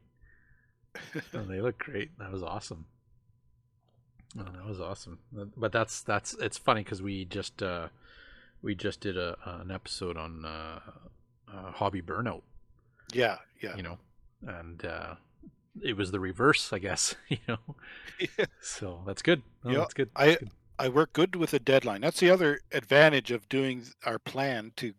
oh, 1.33 1.43
they 1.43 1.61
look 1.61 1.77
great. 1.77 2.17
That 2.17 2.31
was 2.31 2.43
awesome. 2.43 2.85
Oh, 4.39 4.43
that 4.43 4.65
was 4.65 4.79
awesome. 4.79 5.19
But 5.55 5.71
that's 5.71 6.01
that's 6.01 6.33
it's 6.35 6.57
funny 6.57 6.83
because 6.83 7.01
we 7.01 7.25
just 7.25 7.61
uh, 7.63 7.87
we 8.61 8.75
just 8.75 9.01
did 9.01 9.17
a 9.17 9.37
an 9.45 9.71
episode 9.71 10.17
on 10.17 10.45
uh, 10.45 10.79
uh, 11.51 11.71
hobby 11.71 12.01
burnout. 12.01 12.41
Yeah, 13.13 13.37
yeah. 13.61 13.75
You 13.75 13.83
know, 13.83 13.97
and 14.45 14.85
uh, 14.85 15.15
it 15.81 15.95
was 15.95 16.11
the 16.11 16.19
reverse, 16.19 16.71
I 16.73 16.79
guess. 16.79 17.15
You 17.29 17.37
know, 17.47 17.57
yeah. 18.19 18.45
so 18.61 19.03
that's 19.05 19.21
good. 19.21 19.41
Oh, 19.65 19.71
yeah, 19.71 19.77
that's 19.79 19.93
good. 19.93 20.09
I 20.15 20.35
good. 20.35 20.49
I 20.79 20.89
work 20.89 21.13
good 21.13 21.35
with 21.35 21.53
a 21.53 21.59
deadline. 21.59 22.01
That's 22.01 22.19
the 22.19 22.29
other 22.29 22.59
advantage 22.71 23.31
of 23.31 23.49
doing 23.49 23.83
our 24.05 24.19
plan 24.19 24.73
to 24.77 24.93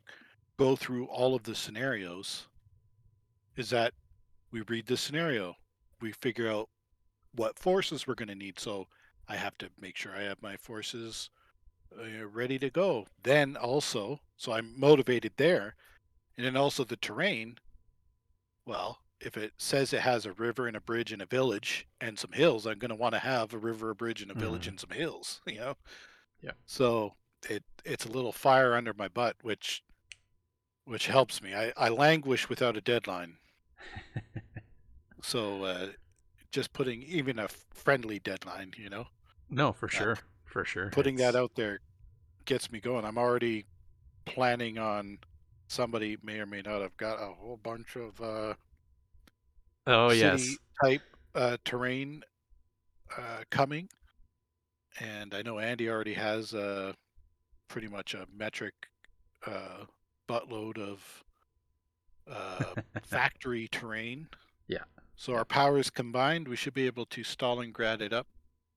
go 0.58 0.76
through 0.76 1.06
all 1.06 1.34
of 1.34 1.44
the 1.44 1.54
scenarios. 1.54 2.46
Is 3.56 3.70
that 3.70 3.94
we 4.52 4.62
read 4.62 4.86
the 4.86 4.96
scenario, 4.96 5.56
we 6.00 6.12
figure 6.12 6.48
out 6.50 6.68
what 7.34 7.58
forces 7.58 8.06
we're 8.06 8.14
going 8.14 8.28
to 8.28 8.34
need. 8.34 8.58
So 8.58 8.86
I 9.28 9.36
have 9.36 9.58
to 9.58 9.68
make 9.80 9.96
sure 9.96 10.12
I 10.16 10.22
have 10.22 10.40
my 10.42 10.56
forces 10.56 11.30
uh, 11.98 12.26
ready 12.26 12.58
to 12.60 12.70
go. 12.70 13.06
Then 13.22 13.56
also, 13.56 14.20
so 14.36 14.52
I'm 14.52 14.78
motivated 14.78 15.32
there, 15.36 15.74
and 16.36 16.46
then 16.46 16.56
also 16.56 16.84
the 16.84 16.96
terrain. 16.96 17.56
Well, 18.64 19.00
if 19.20 19.36
it 19.36 19.52
says 19.58 19.92
it 19.92 20.00
has 20.02 20.24
a 20.24 20.32
river 20.32 20.68
and 20.68 20.76
a 20.76 20.80
bridge 20.80 21.12
and 21.12 21.20
a 21.22 21.26
village 21.26 21.88
and 22.00 22.16
some 22.18 22.32
hills, 22.32 22.64
I'm 22.66 22.78
going 22.78 22.90
to 22.90 22.94
want 22.94 23.14
to 23.14 23.18
have 23.18 23.52
a 23.52 23.58
river, 23.58 23.90
a 23.90 23.94
bridge, 23.94 24.22
and 24.22 24.30
a 24.30 24.34
village 24.34 24.66
Mhm. 24.66 24.68
and 24.68 24.80
some 24.80 24.90
hills. 24.90 25.40
You 25.46 25.58
know. 25.60 25.76
Yeah. 26.40 26.52
So 26.66 27.14
it 27.50 27.64
it's 27.84 28.04
a 28.06 28.10
little 28.12 28.32
fire 28.32 28.74
under 28.74 28.94
my 28.94 29.08
butt, 29.08 29.36
which 29.42 29.82
which 30.88 31.06
helps 31.06 31.42
me. 31.42 31.54
I, 31.54 31.72
I 31.76 31.88
languish 31.90 32.48
without 32.48 32.76
a 32.76 32.80
deadline. 32.80 33.36
So 35.22 35.64
uh, 35.64 35.88
just 36.52 36.72
putting 36.72 37.02
even 37.02 37.38
a 37.38 37.48
friendly 37.48 38.18
deadline, 38.18 38.72
you 38.76 38.88
know, 38.88 39.06
no, 39.50 39.72
for 39.72 39.88
sure, 39.88 40.18
for 40.44 40.64
sure. 40.64 40.90
putting 40.90 41.16
that 41.16 41.34
out 41.34 41.52
there 41.54 41.80
gets 42.44 42.70
me 42.70 42.80
going. 42.80 43.04
I'm 43.04 43.18
already 43.18 43.66
planning 44.24 44.78
on 44.78 45.18
somebody 45.66 46.16
may 46.22 46.38
or 46.38 46.46
may 46.46 46.62
not 46.62 46.80
have 46.80 46.96
got 46.96 47.20
a 47.20 47.26
whole 47.26 47.58
bunch 47.62 47.96
of 47.96 48.20
uh, 48.20 48.54
Oh 49.86 50.10
city 50.10 50.20
yes, 50.20 50.56
type 50.82 51.02
uh, 51.34 51.56
terrain 51.64 52.22
uh, 53.16 53.42
coming, 53.50 53.88
and 55.00 55.34
I 55.34 55.42
know 55.42 55.58
Andy 55.58 55.88
already 55.88 56.14
has 56.14 56.54
uh, 56.54 56.92
pretty 57.68 57.88
much 57.88 58.14
a 58.14 58.26
metric 58.34 58.74
uh, 59.46 59.84
buttload 60.28 60.78
of 60.78 61.24
uh, 62.30 62.80
factory 63.02 63.68
terrain. 63.68 64.28
Yeah. 64.66 64.84
So 65.16 65.34
our 65.34 65.44
powers 65.44 65.90
combined, 65.90 66.46
we 66.46 66.56
should 66.56 66.74
be 66.74 66.86
able 66.86 67.06
to 67.06 67.22
Stalingrad 67.22 68.00
it 68.00 68.12
up 68.12 68.26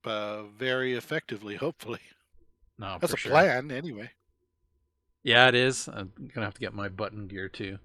uh, 0.06 0.44
very 0.44 0.94
effectively. 0.94 1.56
Hopefully, 1.56 2.00
no, 2.80 2.98
that's 3.00 3.14
a 3.14 3.18
sure. 3.18 3.32
plan 3.32 3.72
anyway. 3.72 4.12
Yeah, 5.24 5.48
it 5.48 5.56
is. 5.56 5.88
I'm 5.88 6.12
gonna 6.34 6.48
have 6.48 6.56
to 6.56 6.60
get 6.60 6.74
my 6.74 6.90
button 6.90 7.28
gear 7.28 7.48
too. 7.48 7.78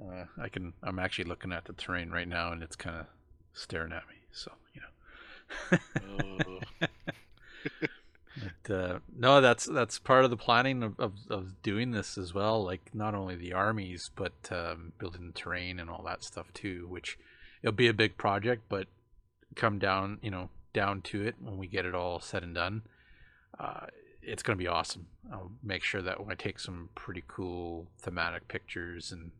Uh, 0.00 0.24
I 0.40 0.48
can. 0.48 0.72
I'm 0.82 0.98
actually 0.98 1.24
looking 1.24 1.52
at 1.52 1.66
the 1.66 1.74
terrain 1.74 2.10
right 2.10 2.28
now, 2.28 2.52
and 2.52 2.62
it's 2.62 2.76
kind 2.76 2.96
of 2.96 3.06
staring 3.52 3.92
at 3.92 4.04
me. 4.08 4.16
So 4.32 4.52
you 4.74 4.80
know. 4.80 6.58
Oh, 6.80 6.86
uh, 8.70 8.98
no, 9.16 9.40
that's 9.40 9.66
that's 9.66 9.98
part 9.98 10.24
of 10.24 10.30
the 10.30 10.36
planning 10.36 10.82
of, 10.82 10.98
of, 10.98 11.12
of 11.30 11.62
doing 11.62 11.90
this 11.90 12.18
as 12.18 12.34
well. 12.34 12.62
Like 12.64 12.90
not 12.94 13.14
only 13.14 13.36
the 13.36 13.52
armies, 13.52 14.10
but 14.14 14.32
um, 14.50 14.92
building 14.98 15.28
the 15.28 15.32
terrain 15.32 15.78
and 15.78 15.90
all 15.90 16.02
that 16.06 16.24
stuff 16.24 16.52
too. 16.52 16.86
Which 16.88 17.18
it'll 17.62 17.74
be 17.74 17.88
a 17.88 17.94
big 17.94 18.16
project, 18.16 18.64
but 18.68 18.86
come 19.54 19.78
down, 19.78 20.18
you 20.22 20.30
know, 20.30 20.50
down 20.72 21.02
to 21.02 21.22
it 21.22 21.36
when 21.40 21.58
we 21.58 21.66
get 21.66 21.86
it 21.86 21.94
all 21.94 22.20
said 22.20 22.42
and 22.42 22.54
done. 22.54 22.82
Uh, 23.58 23.86
it's 24.22 24.42
gonna 24.42 24.56
be 24.56 24.68
awesome. 24.68 25.06
I'll 25.32 25.52
make 25.62 25.82
sure 25.82 26.02
that 26.02 26.20
when 26.20 26.30
I 26.30 26.34
take 26.34 26.58
some 26.58 26.90
pretty 26.94 27.24
cool 27.26 27.88
thematic 27.98 28.48
pictures 28.48 29.12
and 29.12 29.32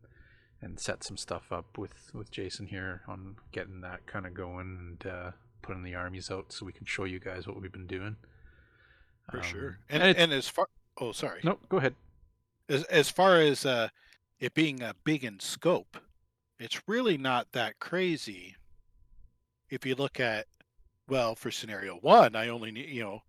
and 0.61 0.81
set 0.81 1.05
some 1.05 1.17
stuff 1.17 1.53
up 1.53 1.79
with 1.79 2.11
with 2.15 2.31
Jason 2.31 2.67
here 2.67 3.03
on 3.07 3.37
getting 3.53 3.81
that 3.83 4.07
kind 4.07 4.27
of 4.27 4.35
going 4.35 4.99
and 5.03 5.13
uh, 5.13 5.31
putting 5.63 5.83
the 5.83 5.95
armies 5.95 6.31
out 6.31 6.53
so 6.53 6.67
we 6.67 6.73
can 6.73 6.87
show 6.87 7.05
you 7.05 7.21
guys 7.21 7.47
what 7.47 7.61
we've 7.61 7.73
been 7.73 7.87
doing. 7.87 8.17
For 9.31 9.39
Um, 9.39 9.43
sure. 9.43 9.79
And 9.89 10.03
it's- 10.03 10.23
and 10.23 10.33
as 10.33 10.49
far 10.49 10.69
oh 10.99 11.13
sorry. 11.13 11.41
no, 11.45 11.59
go 11.69 11.77
ahead. 11.79 11.95
as 12.69 12.85
as 12.85 13.11
far 13.11 13.41
as 13.41 13.65
uh, 13.67 13.89
it 14.41 14.55
being 14.55 14.83
uh, 14.83 14.93
big 15.05 15.25
in 15.25 15.41
scope, 15.41 15.97
it's 16.59 16.81
really 16.89 17.17
not 17.19 17.53
that 17.53 17.79
crazy. 17.79 18.57
If 19.71 19.85
you 19.85 19.95
look 19.95 20.19
at, 20.19 20.47
well, 21.09 21.35
for 21.35 21.51
scenario 21.51 21.97
one, 21.97 22.35
I 22.37 22.49
only 22.49 22.71
need 22.71 22.89
you 22.89 23.03
know, 23.03 23.23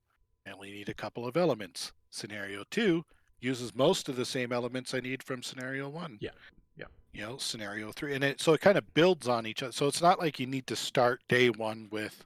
I 0.47 0.51
only 0.51 0.71
need 0.71 0.89
a 0.89 0.93
couple 0.93 1.25
of 1.27 1.35
elements. 1.37 1.91
Scenario 2.11 2.63
two 2.71 3.05
uses 3.39 3.73
most 3.75 4.09
of 4.09 4.15
the 4.15 4.25
same 4.25 4.51
elements 4.51 4.93
I 4.93 4.99
need 4.99 5.21
from 5.23 5.43
scenario 5.43 5.87
one. 5.89 6.17
Yeah, 6.19 6.31
yeah. 6.75 6.85
You 7.13 7.21
know, 7.21 7.37
scenario 7.37 7.91
three, 7.91 8.13
and 8.15 8.23
it 8.23 8.41
so 8.41 8.53
it 8.53 8.61
kind 8.61 8.77
of 8.77 8.93
builds 8.93 9.27
on 9.27 9.45
each 9.45 9.61
other. 9.63 9.71
So 9.73 9.87
it's 9.87 10.01
not 10.01 10.19
like 10.19 10.39
you 10.39 10.47
need 10.47 10.65
to 10.67 10.75
start 10.75 11.21
day 11.29 11.49
one 11.49 11.87
with, 11.91 12.25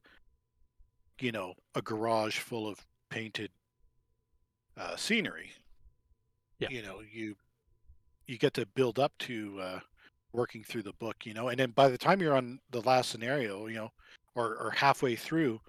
you 1.19 1.31
know, 1.31 1.53
a 1.75 1.81
garage 1.81 2.39
full 2.39 2.67
of 2.67 2.85
painted 3.09 3.51
uh, 4.77 4.95
scenery. 4.95 5.51
Yeah. 6.59 6.69
you 6.69 6.81
know 6.81 7.01
you 7.11 7.35
you 8.27 8.37
get 8.37 8.53
to 8.53 8.65
build 8.65 8.97
up 8.97 9.11
to 9.19 9.59
uh, 9.59 9.79
working 10.31 10.63
through 10.63 10.83
the 10.83 10.93
book 10.93 11.25
you 11.25 11.33
know 11.33 11.49
and 11.49 11.59
then 11.59 11.71
by 11.71 11.89
the 11.89 11.97
time 11.97 12.21
you're 12.21 12.37
on 12.37 12.59
the 12.71 12.79
last 12.81 13.09
scenario 13.09 13.67
you 13.67 13.75
know 13.75 13.91
or, 14.35 14.55
or 14.55 14.71
halfway 14.71 15.15
through 15.15 15.59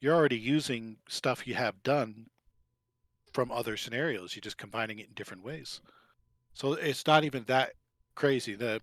you're 0.00 0.14
already 0.14 0.36
using 0.36 0.98
stuff 1.08 1.46
you 1.46 1.54
have 1.54 1.82
done 1.82 2.26
from 3.32 3.50
other 3.50 3.76
scenarios. 3.76 4.34
You're 4.34 4.42
just 4.42 4.58
combining 4.58 4.98
it 4.98 5.08
in 5.08 5.14
different 5.14 5.42
ways. 5.42 5.80
So 6.54 6.74
it's 6.74 7.06
not 7.06 7.24
even 7.24 7.44
that 7.44 7.72
crazy. 8.14 8.54
The 8.54 8.80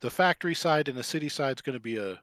the 0.00 0.10
factory 0.10 0.54
side 0.54 0.88
and 0.88 0.96
the 0.96 1.02
city 1.02 1.28
side 1.28 1.56
is 1.56 1.62
going 1.62 1.74
to 1.76 1.80
be 1.80 1.96
a 1.96 2.20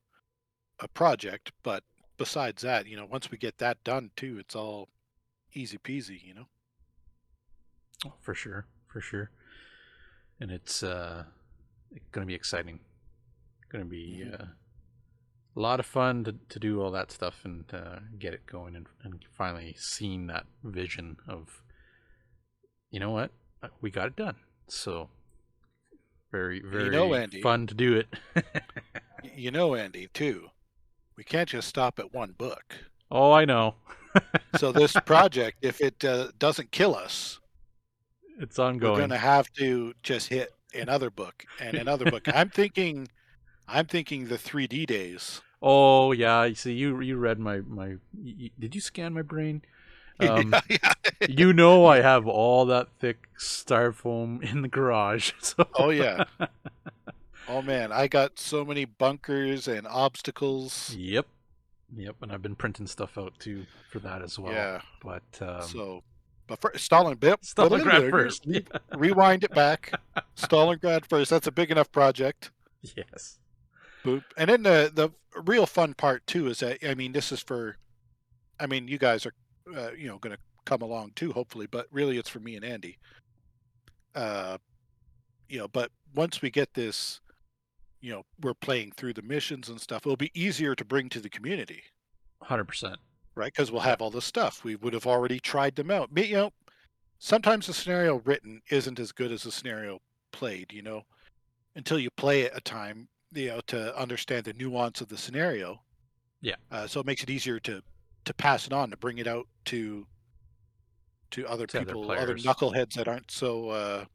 a 0.82 0.88
project 0.90 1.54
but 1.64 1.84
besides 2.18 2.62
that 2.62 2.86
you 2.86 2.98
know 2.98 3.06
once 3.06 3.32
we 3.32 3.38
get 3.38 3.58
that 3.58 3.82
done 3.86 4.12
too 4.18 4.38
it's 4.38 4.56
all 4.56 4.90
easy 5.56 5.78
peasy 5.78 6.22
you 6.24 6.34
know 6.34 6.48
Oh, 8.06 8.14
for 8.22 8.36
sure, 8.36 8.68
for 8.88 9.00
sure. 9.02 9.32
And 10.40 10.52
it's 10.52 10.84
uh, 10.84 11.24
going 12.12 12.24
to 12.24 12.28
be 12.28 12.36
exciting. 12.36 12.82
Going 13.70 13.84
to 13.86 13.90
be 13.90 14.22
Mhm. 14.26 14.42
uh, 14.42 14.46
a 15.56 15.60
lot 15.60 15.80
of 15.80 15.86
fun 15.88 16.24
to, 16.26 16.34
to 16.50 16.60
do 16.60 16.82
all 16.82 16.92
that 16.92 17.10
stuff 17.10 17.46
and 17.46 17.64
uh, 17.74 18.00
get 18.20 18.34
it 18.34 18.46
going 18.46 18.76
and, 18.76 18.88
and 19.02 19.24
finally 19.36 19.74
seeing 19.80 20.28
that 20.28 20.46
vision 20.64 21.18
of, 21.28 21.64
you 22.92 23.00
know 23.00 23.12
what, 23.12 23.32
Uh, 23.64 23.70
we 23.82 23.90
got 23.90 24.08
it 24.08 24.16
done. 24.18 24.36
So 24.68 25.10
very, 26.32 26.58
you 26.58 26.70
very 26.70 26.90
know, 26.90 27.14
Andy- 27.16 27.42
fun 27.42 27.66
to 27.68 27.74
do 27.74 27.96
it. 27.96 28.08
You 29.36 29.50
know 29.52 29.74
andy 29.74 30.08
too 30.14 30.52
we 31.16 31.24
can't 31.24 31.50
just 31.50 31.68
stop 31.70 31.98
at 31.98 32.14
one 32.14 32.34
book 32.34 32.76
oh, 33.10 33.32
I 33.32 33.46
know. 33.46 33.76
so 34.58 34.72
this 34.72 34.94
project, 35.06 35.58
if 35.62 35.82
it 35.82 36.04
uh, 36.06 36.28
doesn't 36.40 36.72
kill 36.72 36.96
us, 36.96 37.40
it's 38.40 38.60
ongoing. 38.60 38.94
we're 38.94 38.98
going 39.00 39.10
to 39.12 39.18
have 39.18 39.52
to 39.54 39.94
just 40.04 40.30
hit 40.30 40.54
another 40.74 41.10
book 41.10 41.46
and 41.60 41.78
another 41.78 42.06
book. 42.06 42.28
I'm 42.34 42.50
thinking, 42.50 43.08
I'm 43.68 43.86
thinking 43.86 44.28
the 44.28 44.38
3D 44.38 44.86
days. 44.86 45.42
Oh 45.62 46.12
yeah, 46.12 46.44
you 46.44 46.56
see, 46.56 46.74
you 46.74 47.00
you 47.02 47.18
read 47.18 47.40
my 47.40 47.60
my. 47.62 47.96
y- 48.14 48.36
y- 48.40 48.52
did 48.60 48.76
you 48.76 48.82
scan 48.82 49.14
my 49.14 49.22
brain? 49.22 49.62
Um, 50.18 50.54
Yeah, 50.70 50.78
yeah. 51.20 51.28
you 51.28 51.52
know 51.52 51.86
I 51.86 52.00
have 52.02 52.26
all 52.26 52.66
that 52.68 52.88
thick 53.00 53.28
styrofoam 53.38 54.42
in 54.42 54.62
the 54.62 54.70
garage. 54.70 55.34
So 55.42 55.68
Oh 55.76 55.90
yeah. 55.90 56.24
Oh 57.48 57.62
man, 57.62 57.92
I 57.92 58.08
got 58.08 58.40
so 58.40 58.64
many 58.64 58.86
bunkers 58.86 59.68
and 59.68 59.86
obstacles. 59.88 60.96
Yep. 60.98 61.26
Yep, 61.96 62.16
and 62.22 62.32
I've 62.32 62.42
been 62.42 62.56
printing 62.56 62.88
stuff 62.88 63.18
out 63.18 63.34
too 63.40 63.66
for 63.90 64.00
that 64.00 64.22
as 64.22 64.38
well. 64.38 64.52
yeah. 64.52 64.82
But 65.02 65.24
um, 65.42 65.62
so, 65.64 66.04
but 66.48 66.60
for 66.60 66.72
Stalingrad, 66.72 67.42
Stalingrad 67.42 68.10
first. 68.12 68.46
Re- 68.46 68.66
rewind 68.98 69.44
it 69.44 69.54
back. 69.54 69.92
Stalingrad 70.38 71.06
first. 71.06 71.30
That's 71.30 71.48
a 71.48 71.52
big 71.52 71.72
enough 71.72 71.92
project. 71.92 72.52
yes. 72.82 73.40
Boop. 74.04 74.24
And 74.38 74.50
then 74.50 74.64
the 74.64 74.92
the 74.94 75.10
real 75.42 75.66
fun 75.66 75.94
part 75.94 76.26
too 76.28 76.48
is 76.48 76.60
that 76.60 76.78
I 76.88 76.96
mean 76.96 77.14
this 77.14 77.32
is 77.32 77.42
for, 77.42 77.78
I 78.60 78.68
mean 78.68 78.88
you 78.88 78.98
guys 78.98 79.26
are, 79.26 79.34
uh, 79.76 79.92
you 79.98 80.08
know, 80.08 80.18
going 80.18 80.36
to 80.36 80.42
come 80.66 80.82
along 80.82 81.12
too 81.16 81.32
hopefully, 81.32 81.68
but 81.70 81.88
really 81.92 82.18
it's 82.18 82.30
for 82.30 82.40
me 82.40 82.56
and 82.56 82.66
Andy. 82.66 82.98
Uh, 84.14 84.58
you 85.50 85.60
know, 85.60 85.68
but 85.68 85.92
once 86.14 86.42
we 86.42 86.50
get 86.50 86.74
this, 86.74 87.20
you 88.06 88.12
know, 88.12 88.22
we're 88.42 88.54
playing 88.54 88.92
through 88.96 89.14
the 89.14 89.22
missions 89.24 89.70
and 89.70 89.82
stuff. 89.82 90.04
It'll 90.06 90.16
be 90.16 90.30
easier 90.40 90.76
to 90.76 90.86
bring 90.86 91.10
to 91.10 91.20
the 91.20 91.30
community, 91.30 91.82
Hundred 92.42 92.66
percent. 92.66 92.98
right? 93.34 93.52
Because 93.52 93.72
we'll 93.72 93.82
have 93.82 94.00
all 94.02 94.12
the 94.12 94.22
stuff. 94.22 94.64
We 94.64 94.76
would 94.76 94.94
have 94.94 95.08
already 95.08 95.40
tried 95.40 95.76
them 95.76 95.90
out. 95.90 96.12
Me- 96.12 96.26
You 96.28 96.36
know, 96.36 96.54
sometimes 97.18 97.66
the 97.66 97.74
scenario 97.74 98.22
written 98.26 98.62
isn't 98.70 99.00
as 99.00 99.12
good 99.12 99.32
as 99.32 99.42
the 99.44 99.52
scenario 99.52 100.00
played. 100.32 100.72
You 100.72 100.84
know, 100.84 101.02
until 101.76 101.98
you 101.98 102.12
play 102.12 102.42
it 102.42 102.52
a 102.56 102.62
time, 102.62 103.08
you 103.34 103.48
know, 103.48 103.62
to 103.68 103.98
understand 103.98 104.46
the 104.46 104.54
nuance 104.54 105.02
of 105.02 105.08
the 105.08 105.18
scenario. 105.18 105.82
Yeah. 106.42 106.56
Uh, 106.70 106.86
so 106.86 107.00
it 107.00 107.08
makes 107.08 107.24
it 107.24 107.30
easier 107.32 107.60
to 107.62 107.82
to 108.26 108.34
pass 108.36 108.68
it 108.68 108.74
on, 108.74 108.92
to 108.92 108.98
bring 108.98 109.18
it 109.18 109.26
out 109.28 109.48
to 109.66 110.06
to 111.32 111.48
other 111.48 111.66
To 111.68 111.80
people, 111.80 112.12
other, 112.12 112.26
players. 112.36 112.46
knuckleheads 112.46 112.94
that 112.94 113.08
aren't 113.08 113.32
so. 113.32 113.70
Uh, 113.70 114.06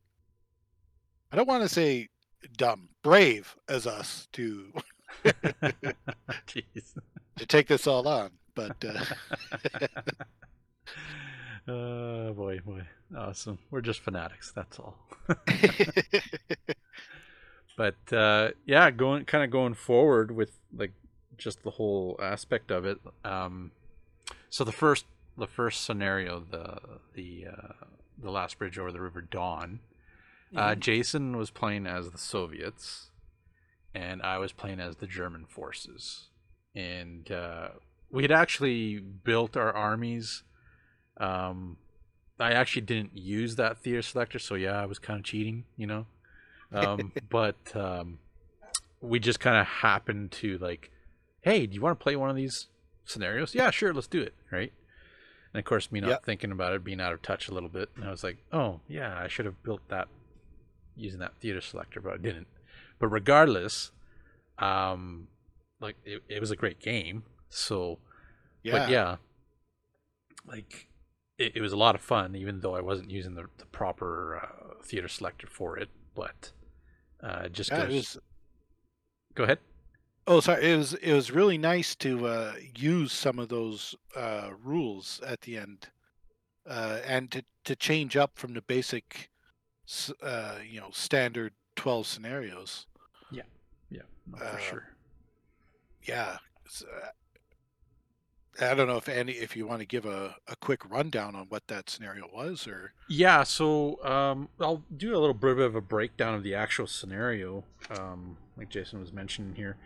I 1.32 1.36
don't 1.36 1.48
want 1.48 1.62
to 1.64 1.68
say 1.68 2.08
dumb, 2.56 2.88
brave 3.02 3.56
as 3.68 3.86
us 3.86 4.28
to 4.32 4.72
Jeez. 6.46 6.94
to 7.36 7.46
take 7.46 7.68
this 7.68 7.86
all 7.86 8.06
on, 8.06 8.30
but. 8.54 8.76
Uh, 8.84 9.04
oh 11.72 12.32
boy, 12.32 12.60
boy, 12.64 12.82
awesome. 13.16 13.58
We're 13.70 13.80
just 13.80 14.00
fanatics. 14.00 14.52
That's 14.54 14.78
all. 14.78 14.96
but 17.76 18.12
uh, 18.12 18.50
yeah, 18.66 18.90
going 18.90 19.24
kind 19.24 19.44
of 19.44 19.50
going 19.50 19.74
forward 19.74 20.30
with 20.30 20.58
like 20.74 20.92
just 21.36 21.62
the 21.62 21.70
whole 21.70 22.18
aspect 22.22 22.70
of 22.70 22.84
it. 22.84 22.98
Um, 23.24 23.72
so 24.48 24.64
the 24.64 24.72
first 24.72 25.06
the 25.36 25.46
first 25.46 25.84
scenario, 25.84 26.40
the 26.40 26.78
the 27.14 27.46
uh, 27.50 27.86
the 28.18 28.30
last 28.30 28.58
bridge 28.58 28.78
over 28.78 28.92
the 28.92 29.00
River 29.00 29.22
Don. 29.22 29.80
Uh, 30.56 30.74
Jason 30.74 31.36
was 31.36 31.50
playing 31.50 31.86
as 31.86 32.10
the 32.10 32.18
Soviets, 32.18 33.10
and 33.94 34.22
I 34.22 34.38
was 34.38 34.52
playing 34.52 34.80
as 34.80 34.96
the 34.96 35.06
German 35.06 35.44
forces. 35.46 36.28
And 36.74 37.30
uh, 37.30 37.68
we 38.10 38.22
had 38.22 38.32
actually 38.32 38.98
built 38.98 39.56
our 39.56 39.72
armies. 39.72 40.42
Um, 41.18 41.76
I 42.38 42.52
actually 42.52 42.82
didn't 42.82 43.16
use 43.16 43.56
that 43.56 43.78
theater 43.78 44.02
selector, 44.02 44.38
so 44.38 44.54
yeah, 44.54 44.80
I 44.82 44.86
was 44.86 44.98
kind 44.98 45.18
of 45.20 45.24
cheating, 45.24 45.64
you 45.76 45.86
know. 45.86 46.06
Um, 46.72 47.12
but 47.28 47.56
um, 47.74 48.18
we 49.00 49.18
just 49.20 49.40
kind 49.40 49.56
of 49.56 49.66
happened 49.66 50.32
to 50.32 50.58
like, 50.58 50.90
hey, 51.42 51.66
do 51.66 51.74
you 51.74 51.80
want 51.80 51.98
to 51.98 52.02
play 52.02 52.16
one 52.16 52.30
of 52.30 52.36
these 52.36 52.66
scenarios? 53.04 53.54
Yeah, 53.54 53.70
sure, 53.70 53.92
let's 53.92 54.06
do 54.06 54.20
it, 54.20 54.34
right? 54.50 54.72
And 55.52 55.58
of 55.58 55.64
course, 55.64 55.90
me 55.92 56.00
not 56.00 56.10
Yep. 56.10 56.24
thinking 56.24 56.52
about 56.52 56.72
it, 56.72 56.84
being 56.84 57.00
out 57.00 57.12
of 57.12 57.22
touch 57.22 57.48
a 57.48 57.54
little 57.54 57.68
bit, 57.68 57.90
and 57.96 58.04
I 58.04 58.10
was 58.10 58.22
like, 58.24 58.38
oh 58.52 58.80
yeah, 58.88 59.16
I 59.18 59.28
should 59.28 59.46
have 59.46 59.62
built 59.62 59.80
that 59.88 60.08
using 61.00 61.20
that 61.20 61.36
theater 61.40 61.60
selector, 61.60 62.00
but 62.00 62.14
I 62.14 62.16
didn't. 62.18 62.46
But 62.98 63.08
regardless, 63.08 63.92
um, 64.58 65.28
like 65.80 65.96
it, 66.04 66.22
it 66.28 66.40
was 66.40 66.50
a 66.50 66.56
great 66.56 66.80
game. 66.80 67.24
So, 67.48 67.98
yeah. 68.62 68.72
but 68.72 68.90
yeah, 68.90 69.16
like 70.46 70.88
it, 71.38 71.56
it 71.56 71.60
was 71.60 71.72
a 71.72 71.76
lot 71.76 71.94
of 71.94 72.00
fun, 72.00 72.36
even 72.36 72.60
though 72.60 72.76
I 72.76 72.80
wasn't 72.80 73.10
using 73.10 73.34
the, 73.34 73.46
the 73.58 73.66
proper 73.66 74.40
uh, 74.42 74.74
theater 74.84 75.08
selector 75.08 75.46
for 75.46 75.78
it. 75.78 75.88
But 76.14 76.52
uh, 77.22 77.48
just 77.48 77.70
Yeah, 77.70 77.86
was 77.88 78.18
Go 79.34 79.44
ahead. 79.44 79.58
Oh, 80.26 80.40
sorry. 80.40 80.72
It 80.72 80.76
was 80.76 80.94
it 80.94 81.12
was 81.12 81.30
really 81.30 81.58
nice 81.58 81.94
to 81.96 82.26
uh, 82.26 82.54
use 82.76 83.12
some 83.12 83.38
of 83.38 83.48
those 83.48 83.94
uh, 84.16 84.50
rules 84.62 85.20
at 85.26 85.42
the 85.42 85.56
end, 85.56 85.88
uh, 86.68 86.98
and 87.06 87.30
to 87.30 87.44
to 87.64 87.76
change 87.76 88.16
up 88.16 88.32
from 88.38 88.54
the 88.54 88.62
basic, 88.62 89.29
uh, 90.22 90.56
you 90.68 90.80
know, 90.80 90.90
standard 90.92 91.52
twelve 91.76 92.06
scenarios. 92.06 92.86
Yeah, 93.90 94.02
no, 94.26 94.38
for 94.38 94.44
Uh, 94.44 94.58
sure. 94.58 94.84
Yeah. 96.04 96.38
uh, 96.82 97.08
I 98.60 98.74
don't 98.74 98.88
know 98.88 98.96
if 98.98 99.08
Andy, 99.08 99.32
if 99.34 99.56
you 99.56 99.66
want 99.66 99.80
to 99.80 99.86
give 99.86 100.04
a, 100.04 100.36
a 100.46 100.54
quick 100.56 100.88
rundown 100.90 101.34
on 101.34 101.46
what 101.48 101.66
that 101.68 101.88
scenario 101.88 102.28
was, 102.32 102.66
or 102.66 102.92
Yeah, 103.08 103.42
so 103.42 104.02
um, 104.04 104.48
I'll 104.60 104.82
do 104.94 105.16
a 105.16 105.18
little 105.18 105.34
bit 105.34 105.58
of 105.58 105.74
a 105.74 105.80
breakdown 105.80 106.34
of 106.34 106.42
the 106.42 106.54
actual 106.54 106.86
scenario, 106.86 107.64
um, 107.98 108.36
like 108.56 108.68
Jason 108.68 109.00
was 109.00 109.12
mentioning 109.12 109.54
here. 109.54 109.76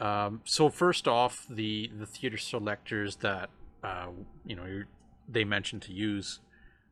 Um, 0.00 0.42
so 0.44 0.68
first 0.68 1.08
off, 1.08 1.46
the 1.48 1.90
the 1.98 2.04
theater 2.06 2.36
selectors 2.36 3.16
that 3.16 3.48
uh, 3.82 4.08
you 4.44 4.56
know 4.56 4.64
you're, 4.66 4.86
they 5.28 5.44
mentioned 5.44 5.82
to 5.82 5.92
use, 5.92 6.40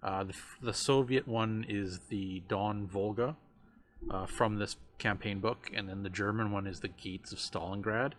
uh, 0.03 0.25
the 0.25 0.35
the 0.61 0.75
Soviet 0.75 1.29
one 1.29 1.65
is 1.69 2.01
the 2.09 2.43
Don 2.49 2.87
Volga 2.87 3.37
uh, 4.11 4.27
from 4.27 4.57
this 4.57 4.77
campaign 4.99 5.41
book, 5.41 5.71
and 5.75 5.89
then 5.89 6.03
the 6.03 6.11
German 6.11 6.51
one 6.51 6.67
is 6.67 6.81
the 6.81 6.89
Gates 6.89 7.33
of 7.33 7.39
Stalingrad. 7.39 8.13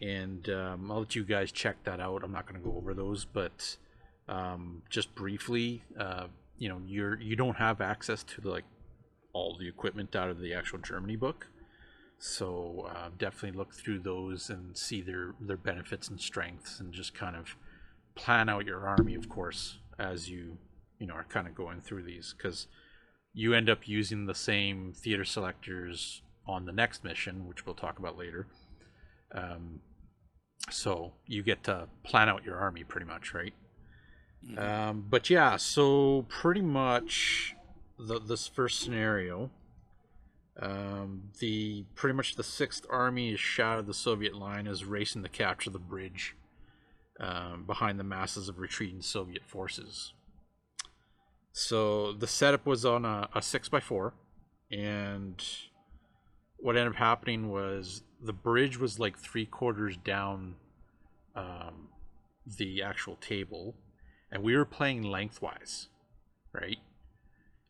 And 0.00 0.48
um, 0.48 0.90
I'll 0.90 1.00
let 1.00 1.16
you 1.16 1.24
guys 1.24 1.50
check 1.50 1.82
that 1.84 2.00
out. 2.00 2.22
I'm 2.22 2.32
not 2.32 2.46
going 2.46 2.60
to 2.60 2.66
go 2.66 2.76
over 2.76 2.94
those, 2.94 3.24
but 3.24 3.76
um, 4.28 4.82
just 4.88 5.14
briefly, 5.14 5.82
uh, 5.98 6.28
you 6.56 6.68
know, 6.68 6.80
you're 6.86 7.20
you 7.20 7.36
don't 7.36 7.56
have 7.56 7.80
access 7.80 8.22
to 8.22 8.40
like 8.42 8.64
all 9.32 9.56
the 9.58 9.68
equipment 9.68 10.16
out 10.16 10.30
of 10.30 10.40
the 10.40 10.54
actual 10.54 10.78
Germany 10.78 11.16
book, 11.16 11.48
so 12.18 12.88
uh, 12.94 13.08
definitely 13.18 13.58
look 13.58 13.74
through 13.74 13.98
those 13.98 14.48
and 14.48 14.76
see 14.76 15.02
their 15.02 15.34
their 15.40 15.56
benefits 15.56 16.08
and 16.08 16.20
strengths, 16.20 16.80
and 16.80 16.92
just 16.92 17.14
kind 17.14 17.36
of 17.36 17.56
plan 18.14 18.48
out 18.48 18.66
your 18.66 18.86
army, 18.86 19.14
of 19.14 19.28
course, 19.28 19.78
as 19.98 20.28
you 20.28 20.58
you 20.98 21.06
know 21.06 21.14
are 21.14 21.24
kind 21.24 21.46
of 21.46 21.54
going 21.54 21.80
through 21.80 22.02
these, 22.04 22.34
because 22.36 22.66
you 23.32 23.54
end 23.54 23.68
up 23.70 23.86
using 23.86 24.26
the 24.26 24.34
same 24.34 24.92
theater 24.92 25.24
selectors 25.24 26.22
on 26.46 26.64
the 26.64 26.72
next 26.72 27.04
mission, 27.04 27.46
which 27.46 27.66
we'll 27.66 27.74
talk 27.74 27.98
about 27.98 28.16
later. 28.16 28.46
Um, 29.32 29.80
so 30.70 31.12
you 31.26 31.42
get 31.42 31.62
to 31.64 31.88
plan 32.02 32.28
out 32.28 32.44
your 32.44 32.56
army 32.56 32.84
pretty 32.84 33.06
much, 33.06 33.34
right? 33.34 33.54
Um, 34.56 35.04
but 35.08 35.28
yeah, 35.30 35.56
so 35.56 36.24
pretty 36.28 36.62
much 36.62 37.54
the, 37.98 38.18
this 38.18 38.46
first 38.46 38.80
scenario, 38.80 39.50
um, 40.60 41.30
the 41.38 41.84
pretty 41.94 42.16
much 42.16 42.36
the 42.36 42.42
Sixth 42.42 42.86
Army 42.88 43.32
is 43.32 43.40
shot 43.40 43.78
of 43.78 43.86
the 43.86 43.94
Soviet 43.94 44.34
line 44.34 44.66
is 44.66 44.84
racing 44.84 45.22
to 45.22 45.28
capture 45.28 45.70
the 45.70 45.78
bridge 45.78 46.34
um, 47.20 47.64
behind 47.66 47.98
the 47.98 48.04
masses 48.04 48.48
of 48.48 48.58
retreating 48.58 49.02
Soviet 49.02 49.42
forces. 49.44 50.12
So 51.58 52.12
the 52.12 52.28
setup 52.28 52.66
was 52.66 52.84
on 52.84 53.04
a, 53.04 53.28
a 53.34 53.42
six 53.42 53.68
by 53.68 53.80
four, 53.80 54.14
and 54.70 55.44
what 56.58 56.76
ended 56.76 56.92
up 56.92 56.98
happening 56.98 57.50
was 57.50 58.02
the 58.22 58.32
bridge 58.32 58.78
was 58.78 59.00
like 59.00 59.18
three 59.18 59.44
quarters 59.44 59.96
down 59.96 60.54
um, 61.34 61.88
the 62.46 62.80
actual 62.80 63.16
table, 63.16 63.74
and 64.30 64.44
we 64.44 64.56
were 64.56 64.64
playing 64.64 65.02
lengthwise, 65.02 65.88
right? 66.52 66.78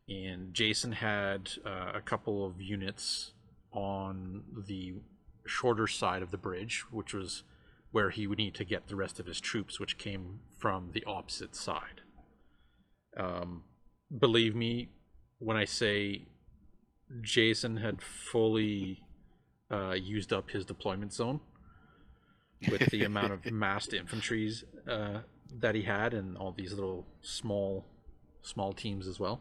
And 0.06 0.52
Jason 0.52 0.92
had 0.92 1.52
uh, 1.64 1.92
a 1.94 2.02
couple 2.02 2.44
of 2.44 2.60
units 2.60 3.32
on 3.72 4.42
the 4.66 4.96
shorter 5.46 5.86
side 5.86 6.20
of 6.20 6.30
the 6.30 6.36
bridge, 6.36 6.84
which 6.90 7.14
was 7.14 7.42
where 7.90 8.10
he 8.10 8.26
would 8.26 8.36
need 8.36 8.54
to 8.56 8.66
get 8.66 8.88
the 8.88 8.96
rest 8.96 9.18
of 9.18 9.24
his 9.24 9.40
troops, 9.40 9.80
which 9.80 9.96
came 9.96 10.40
from 10.58 10.90
the 10.92 11.04
opposite 11.04 11.56
side. 11.56 12.02
Um, 13.16 13.62
believe 14.16 14.54
me 14.54 14.90
when 15.38 15.56
I 15.56 15.64
say 15.64 16.26
Jason 17.22 17.76
had 17.76 18.02
fully 18.02 19.02
uh, 19.70 19.92
used 19.92 20.32
up 20.32 20.50
his 20.50 20.64
deployment 20.64 21.12
zone 21.12 21.40
with 22.70 22.90
the 22.90 23.04
amount 23.04 23.32
of 23.32 23.44
massed 23.52 23.92
infantries 23.92 24.64
uh, 24.88 25.20
that 25.60 25.74
he 25.74 25.82
had, 25.82 26.14
and 26.14 26.36
all 26.36 26.52
these 26.52 26.72
little 26.72 27.06
small 27.22 27.84
small 28.42 28.72
teams 28.72 29.06
as 29.06 29.18
well. 29.20 29.40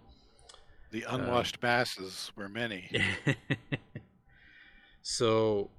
The 0.91 1.05
unwashed 1.09 1.61
masses 1.61 2.31
were 2.35 2.49
many. 2.49 2.89
so 5.01 5.69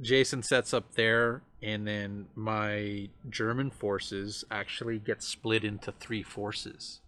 Jason 0.00 0.42
sets 0.42 0.72
up 0.72 0.94
there, 0.94 1.42
and 1.62 1.86
then 1.86 2.26
my 2.34 3.10
German 3.28 3.70
forces 3.70 4.44
actually 4.50 4.98
get 4.98 5.22
split 5.22 5.64
into 5.64 5.92
three 5.92 6.22
forces, 6.22 7.00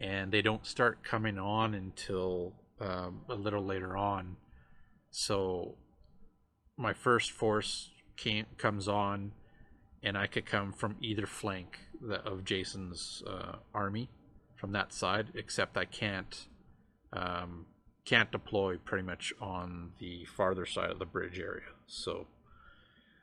and 0.00 0.32
they 0.32 0.42
don't 0.42 0.66
start 0.66 1.04
coming 1.04 1.38
on 1.38 1.74
until 1.74 2.54
um, 2.80 3.22
a 3.28 3.34
little 3.34 3.64
later 3.64 3.96
on. 3.96 4.36
So 5.10 5.76
my 6.76 6.92
first 6.92 7.30
force 7.30 7.90
came 8.16 8.46
comes 8.56 8.88
on, 8.88 9.32
and 10.02 10.18
I 10.18 10.26
could 10.26 10.46
come 10.46 10.72
from 10.72 10.96
either 11.00 11.26
flank 11.26 11.78
of 12.24 12.44
Jason's 12.44 13.22
uh, 13.26 13.56
army 13.72 14.10
from 14.56 14.72
that 14.72 14.92
side, 14.92 15.28
except 15.34 15.76
I 15.76 15.84
can't 15.84 16.46
um, 17.12 17.66
can't 18.04 18.30
deploy 18.30 18.76
pretty 18.76 19.04
much 19.04 19.32
on 19.40 19.92
the 19.98 20.24
farther 20.24 20.66
side 20.66 20.90
of 20.90 20.98
the 20.98 21.06
bridge 21.06 21.38
area. 21.38 21.72
So 21.86 22.26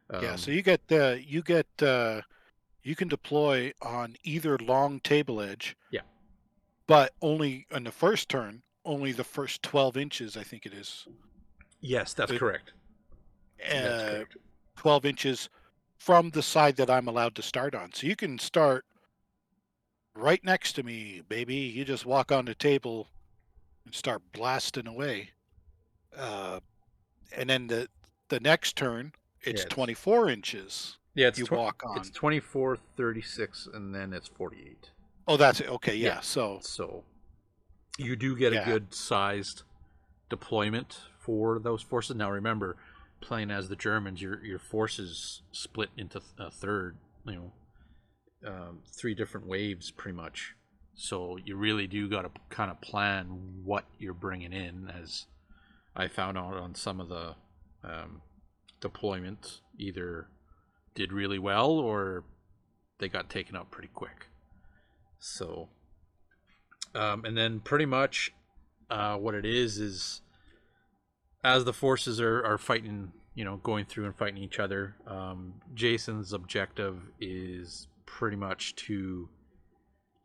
um, 0.10 0.24
yeah, 0.24 0.36
so 0.36 0.52
you 0.52 0.62
get 0.62 0.82
uh, 0.92 1.16
you 1.20 1.42
get 1.42 1.68
uh, 1.82 2.22
you 2.84 2.96
can 2.96 3.08
deploy 3.08 3.74
on 3.82 4.16
either 4.24 4.58
long 4.58 5.00
table 5.00 5.42
edge. 5.42 5.76
Yeah, 5.92 6.02
but 6.92 7.14
only 7.22 7.66
on 7.72 7.84
the 7.84 7.92
first 7.92 8.30
turn, 8.30 8.62
only 8.86 9.12
the 9.12 9.24
first 9.24 9.64
twelve 9.64 9.98
inches, 9.98 10.36
I 10.36 10.44
think 10.44 10.66
it 10.66 10.74
is. 10.74 11.08
Yes, 11.80 12.14
that's 12.14 12.32
it, 12.32 12.40
correct. 12.40 12.74
Uh, 13.64 13.82
that's 13.82 14.10
correct. 14.10 14.38
Twelve 14.76 15.06
inches 15.06 15.50
from 15.98 16.32
the 16.32 16.42
side 16.42 16.76
that 16.78 16.90
I'm 16.90 17.08
allowed 17.08 17.36
to 17.36 17.42
start 17.42 17.76
on. 17.76 17.94
So 17.94 18.08
you 18.08 18.16
can 18.16 18.40
start 18.40 18.86
right 20.16 20.44
next 20.44 20.74
to 20.74 20.84
me, 20.84 21.22
baby. 21.28 21.56
You 21.56 21.86
just 21.86 22.06
walk 22.06 22.32
on 22.32 22.46
the 22.46 22.56
table 22.56 23.08
and 23.86 23.94
start 23.94 24.22
blasting 24.34 24.88
away. 24.88 25.30
Uh, 26.18 26.60
and 27.36 27.50
then 27.50 27.68
the 27.68 27.88
the 28.30 28.40
next 28.40 28.76
turn, 28.76 29.14
it's 29.44 29.64
yeah, 29.64 29.70
24 29.70 30.30
inches. 30.30 30.98
Yeah, 31.16 31.28
it's 31.28 31.40
you 31.40 31.46
tw- 31.46 31.52
walk 31.52 31.84
on. 31.86 31.98
It's 31.98 32.10
24, 32.10 32.78
36, 32.96 33.68
and 33.74 33.94
then 33.94 34.14
it's 34.14 34.28
48. 34.28 34.92
Oh, 35.28 35.38
that's 35.38 35.60
it. 35.60 35.70
Okay, 35.70 35.96
yeah. 35.96 36.16
yeah. 36.16 36.20
So 36.22 36.60
so 36.62 37.04
you 37.98 38.16
do 38.16 38.36
get 38.36 38.54
yeah. 38.54 38.62
a 38.62 38.66
good 38.66 38.94
sized 38.94 39.64
deployment 40.30 41.00
for 41.20 41.60
those 41.60 41.82
forces. 41.82 42.16
Now 42.16 42.32
remember, 42.32 42.78
playing 43.22 43.52
as 43.52 43.70
the 43.70 43.76
Germans, 43.76 44.22
your 44.22 44.44
your 44.44 44.60
forces 44.60 45.42
split 45.52 45.90
into 45.98 46.22
a 46.40 46.50
third. 46.50 46.98
You 47.26 47.36
know, 47.36 47.52
um, 48.48 48.80
three 48.92 49.14
different 49.14 49.48
waves 49.48 49.92
pretty 49.92 50.16
much. 50.16 50.56
So 50.94 51.38
you 51.44 51.56
really 51.56 51.88
do 51.88 52.10
got 52.10 52.24
to 52.24 52.32
kind 52.50 52.70
of 52.70 52.82
plan 52.82 53.26
what 53.64 53.86
you're 54.00 54.14
bringing 54.14 54.54
in. 54.54 54.92
As 55.02 55.26
I 55.96 56.08
found 56.08 56.38
out 56.38 56.56
on 56.56 56.76
some 56.76 57.00
of 57.00 57.10
the 57.10 57.36
um, 57.84 58.22
deployments, 58.82 59.60
either 59.78 60.28
did 60.94 61.14
really 61.14 61.40
well 61.40 61.72
or 61.72 62.24
they 63.00 63.08
got 63.08 63.30
taken 63.30 63.56
out 63.56 63.72
pretty 63.72 63.90
quick. 63.94 64.28
So, 65.22 65.70
um, 66.96 67.26
and 67.26 67.38
then 67.38 67.60
pretty 67.60 67.86
much 67.86 68.34
uh, 68.90 69.18
what 69.18 69.36
it 69.36 69.46
is 69.46 69.78
is 69.78 70.22
as 71.44 71.64
the 71.64 71.74
forces 71.74 72.20
are, 72.20 72.44
are 72.44 72.58
fighting, 72.58 73.14
you 73.36 73.46
know, 73.46 73.58
going 73.58 73.86
through 73.86 74.06
and 74.06 74.16
fighting 74.16 74.42
each 74.42 74.60
other, 74.60 74.96
um, 75.06 75.54
Jason's 75.76 76.34
objective 76.34 77.04
is 77.20 77.88
pretty 78.08 78.36
much 78.36 78.76
to 78.76 79.30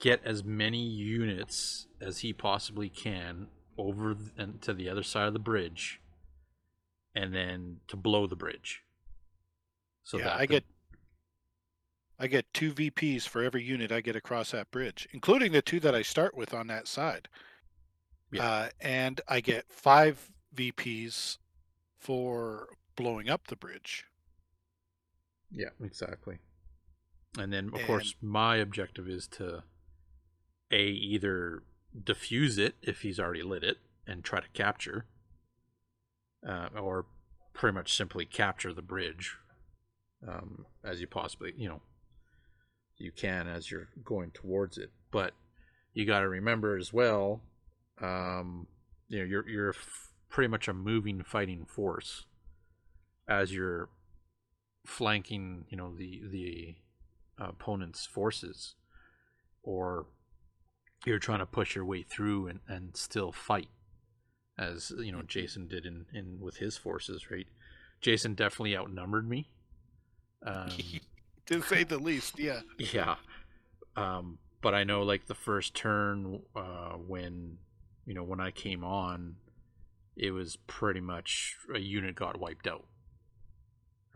get 0.00 0.22
as 0.24 0.42
many 0.42 0.82
units 0.82 1.88
as 2.00 2.20
he 2.20 2.32
possibly 2.32 2.88
can 2.88 3.48
over 3.76 4.16
and 4.38 4.62
to 4.62 4.72
the 4.72 4.88
other 4.88 5.02
side 5.02 5.26
of 5.26 5.34
the 5.34 5.38
bridge 5.38 6.00
and 7.14 7.34
then 7.34 7.80
to 7.88 7.96
blow 7.96 8.26
the 8.26 8.34
bridge. 8.34 8.82
So 10.04 10.18
yeah, 10.18 10.34
i 10.34 10.40
the... 10.40 10.46
get 10.46 10.64
i 12.18 12.26
get 12.26 12.52
two 12.52 12.72
vps 12.72 13.26
for 13.28 13.42
every 13.42 13.62
unit 13.62 13.92
i 13.92 14.00
get 14.00 14.16
across 14.16 14.50
that 14.50 14.70
bridge 14.70 15.08
including 15.12 15.52
the 15.52 15.62
two 15.62 15.80
that 15.80 15.94
i 15.94 16.02
start 16.02 16.36
with 16.36 16.54
on 16.54 16.66
that 16.66 16.88
side. 16.88 17.28
Yeah. 18.32 18.44
Uh, 18.44 18.68
and 18.80 19.20
i 19.28 19.40
get 19.40 19.66
five 19.70 20.30
vps 20.54 21.38
for 21.98 22.68
blowing 22.96 23.28
up 23.28 23.46
the 23.48 23.56
bridge. 23.56 24.04
Yeah 25.50 25.70
exactly. 25.82 26.38
And 27.38 27.52
then, 27.52 27.68
of 27.68 27.74
and, 27.74 27.86
course, 27.86 28.14
my 28.22 28.56
objective 28.56 29.08
is 29.08 29.26
to 29.28 29.62
a 30.70 30.82
either 30.82 31.62
diffuse 32.04 32.58
it 32.58 32.74
if 32.82 33.02
he's 33.02 33.20
already 33.20 33.42
lit 33.42 33.62
it 33.62 33.78
and 34.06 34.24
try 34.24 34.40
to 34.40 34.48
capture, 34.54 35.06
uh, 36.46 36.68
or 36.80 37.06
pretty 37.52 37.74
much 37.74 37.94
simply 37.94 38.24
capture 38.24 38.72
the 38.72 38.82
bridge 38.82 39.36
um, 40.26 40.66
as 40.84 41.00
you 41.00 41.06
possibly 41.06 41.52
you 41.56 41.68
know 41.68 41.80
you 42.98 43.12
can 43.12 43.46
as 43.48 43.70
you're 43.70 43.88
going 44.04 44.30
towards 44.30 44.78
it. 44.78 44.90
But 45.10 45.32
you 45.94 46.04
got 46.04 46.20
to 46.20 46.28
remember 46.28 46.76
as 46.76 46.92
well, 46.92 47.40
um, 48.00 48.66
you 49.08 49.18
know, 49.18 49.24
you're 49.24 49.48
you're 49.48 49.70
f- 49.70 50.12
pretty 50.28 50.48
much 50.48 50.68
a 50.68 50.74
moving 50.74 51.22
fighting 51.22 51.64
force 51.64 52.26
as 53.28 53.52
you're 53.52 53.88
flanking, 54.84 55.64
you 55.68 55.76
know, 55.76 55.94
the 55.96 56.22
the 56.30 56.74
opponent's 57.38 58.06
forces, 58.06 58.74
or 59.62 60.06
you're 61.04 61.18
trying 61.18 61.38
to 61.38 61.46
push 61.46 61.74
your 61.74 61.84
way 61.84 62.02
through 62.02 62.48
and, 62.48 62.60
and 62.68 62.96
still 62.96 63.32
fight, 63.32 63.68
as 64.58 64.92
you 64.98 65.12
know 65.12 65.22
Jason 65.22 65.66
did 65.66 65.86
in, 65.86 66.06
in 66.12 66.40
with 66.40 66.58
his 66.58 66.76
forces, 66.76 67.30
right? 67.30 67.46
Jason 68.00 68.34
definitely 68.34 68.76
outnumbered 68.76 69.28
me, 69.28 69.48
um, 70.44 70.68
to 71.60 71.62
say 71.62 71.84
the 71.84 71.98
least. 71.98 72.38
Yeah. 72.38 72.60
Yeah. 72.78 73.16
Um, 73.96 74.38
but 74.60 74.74
I 74.74 74.84
know 74.84 75.02
like 75.02 75.26
the 75.26 75.34
first 75.34 75.74
turn 75.74 76.42
uh, 76.54 76.94
when 76.94 77.58
you 78.04 78.14
know 78.14 78.24
when 78.24 78.40
I 78.40 78.50
came 78.50 78.84
on, 78.84 79.36
it 80.16 80.32
was 80.32 80.56
pretty 80.66 81.00
much 81.00 81.56
a 81.74 81.78
unit 81.78 82.14
got 82.14 82.38
wiped 82.38 82.66
out 82.66 82.84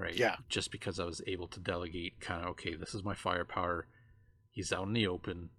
right? 0.00 0.16
Yeah. 0.16 0.36
Just 0.48 0.72
because 0.72 0.98
I 0.98 1.04
was 1.04 1.22
able 1.26 1.46
to 1.48 1.60
delegate, 1.60 2.20
kind 2.20 2.42
of, 2.42 2.48
okay, 2.50 2.74
this 2.74 2.94
is 2.94 3.04
my 3.04 3.14
firepower. 3.14 3.86
He's 4.50 4.72
out 4.72 4.86
in 4.86 4.94
the 4.94 5.06
open. 5.06 5.50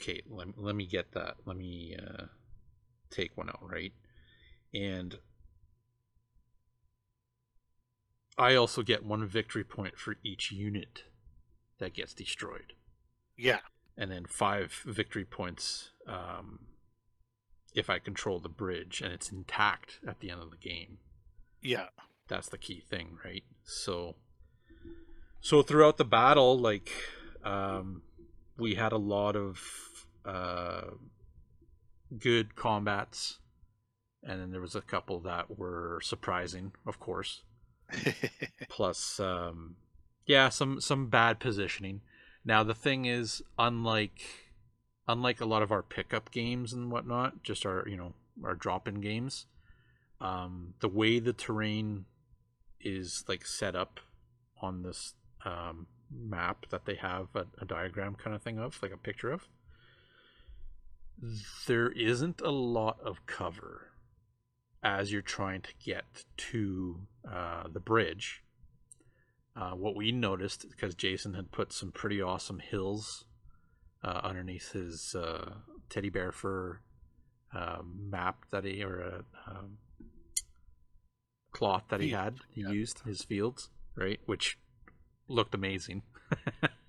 Okay, 0.00 0.22
let, 0.28 0.48
let 0.58 0.74
me 0.74 0.86
get 0.86 1.12
that. 1.12 1.36
Let 1.46 1.56
me 1.56 1.96
uh, 1.96 2.24
take 3.10 3.36
one 3.36 3.48
out, 3.48 3.60
right? 3.62 3.92
And 4.74 5.16
I 8.38 8.54
also 8.54 8.82
get 8.82 9.04
one 9.04 9.26
victory 9.26 9.64
point 9.64 9.98
for 9.98 10.16
each 10.24 10.50
unit 10.52 11.04
that 11.78 11.94
gets 11.94 12.14
destroyed. 12.14 12.74
Yeah. 13.36 13.60
And 13.96 14.10
then 14.10 14.24
five 14.26 14.82
victory 14.86 15.24
points 15.24 15.90
um, 16.06 16.60
if 17.74 17.90
I 17.90 17.98
control 17.98 18.40
the 18.40 18.48
bridge 18.48 19.02
and 19.02 19.12
it's 19.12 19.30
intact 19.30 19.98
at 20.06 20.20
the 20.20 20.30
end 20.30 20.40
of 20.40 20.50
the 20.50 20.56
game. 20.56 20.98
Yeah 21.60 21.88
that's 22.32 22.48
the 22.48 22.58
key 22.58 22.80
thing, 22.80 23.18
right? 23.24 23.44
So 23.64 24.16
so 25.40 25.62
throughout 25.62 25.98
the 25.98 26.04
battle, 26.04 26.58
like 26.58 26.90
um, 27.44 28.02
we 28.56 28.74
had 28.74 28.92
a 28.92 28.98
lot 28.98 29.36
of 29.36 29.60
uh, 30.24 30.92
good 32.18 32.54
combats, 32.54 33.38
and 34.22 34.40
then 34.40 34.50
there 34.50 34.60
was 34.60 34.74
a 34.74 34.80
couple 34.80 35.20
that 35.20 35.58
were 35.58 36.00
surprising, 36.02 36.72
of 36.86 36.98
course. 36.98 37.42
Plus, 38.68 39.20
um, 39.20 39.76
yeah, 40.26 40.48
some 40.48 40.80
some 40.80 41.08
bad 41.08 41.40
positioning. 41.40 42.00
Now 42.44 42.62
the 42.62 42.74
thing 42.74 43.04
is, 43.04 43.42
unlike 43.58 44.22
unlike 45.08 45.40
a 45.40 45.46
lot 45.46 45.62
of 45.62 45.72
our 45.72 45.82
pickup 45.82 46.30
games 46.30 46.72
and 46.72 46.90
whatnot, 46.90 47.42
just 47.42 47.66
our 47.66 47.86
you 47.88 47.96
know 47.96 48.14
our 48.44 48.54
drop 48.54 48.88
in 48.88 49.00
games, 49.00 49.46
um, 50.20 50.74
the 50.80 50.88
way 50.88 51.18
the 51.18 51.32
terrain 51.32 52.06
is 52.80 53.24
like 53.28 53.46
set 53.46 53.76
up 53.76 54.00
on 54.60 54.82
this 54.82 55.14
um, 55.44 55.86
map 56.10 56.66
that 56.70 56.84
they 56.84 56.94
have 56.94 57.28
a, 57.34 57.46
a 57.60 57.64
diagram 57.64 58.14
kind 58.14 58.34
of 58.34 58.42
thing 58.42 58.58
of, 58.58 58.78
like 58.82 58.92
a 58.92 58.96
picture 58.96 59.30
of, 59.30 59.48
there 61.66 61.90
isn't 61.90 62.40
a 62.40 62.50
lot 62.50 62.98
of 63.04 63.26
cover 63.26 63.91
as 64.82 65.12
you're 65.12 65.22
trying 65.22 65.62
to 65.62 65.70
get 65.84 66.04
to 66.36 67.00
uh, 67.30 67.64
the 67.72 67.80
bridge. 67.80 68.42
Uh, 69.54 69.72
what 69.72 69.94
we 69.94 70.10
noticed, 70.12 70.66
because 70.70 70.94
Jason 70.94 71.34
had 71.34 71.52
put 71.52 71.72
some 71.72 71.92
pretty 71.92 72.22
awesome 72.22 72.58
hills 72.58 73.26
uh, 74.02 74.20
underneath 74.24 74.72
his 74.72 75.14
uh, 75.14 75.56
teddy 75.90 76.08
bear 76.08 76.32
fur 76.32 76.80
uh, 77.54 77.78
map 77.84 78.46
that 78.50 78.64
he, 78.64 78.82
or 78.82 78.98
a 79.00 79.24
um, 79.50 79.76
cloth 81.52 81.84
that 81.90 82.00
he 82.00 82.08
had 82.08 82.38
he 82.50 82.62
yeah. 82.62 82.70
used 82.70 83.00
his 83.00 83.20
fields 83.20 83.68
right 83.94 84.20
which 84.24 84.58
looked 85.28 85.54
amazing 85.54 86.00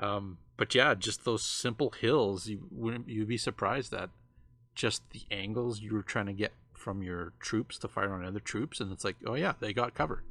Um, 0.00 0.38
but 0.56 0.74
yeah, 0.74 0.94
just 0.94 1.24
those 1.24 1.44
simple 1.44 1.90
hills, 1.90 2.46
you 2.46 2.66
wouldn't 2.70 3.08
you'd 3.08 3.28
be 3.28 3.36
surprised 3.36 3.92
that 3.92 4.08
just 4.74 5.02
the 5.10 5.22
angles 5.30 5.80
you 5.80 5.92
were 5.92 6.02
trying 6.02 6.26
to 6.26 6.32
get 6.32 6.52
from 6.80 7.02
your 7.02 7.32
troops 7.38 7.78
to 7.78 7.88
fire 7.88 8.12
on 8.12 8.24
other 8.24 8.40
troops, 8.40 8.80
and 8.80 8.90
it's 8.90 9.04
like, 9.04 9.16
oh 9.26 9.34
yeah, 9.34 9.52
they 9.60 9.72
got 9.72 9.94
cover. 9.94 10.24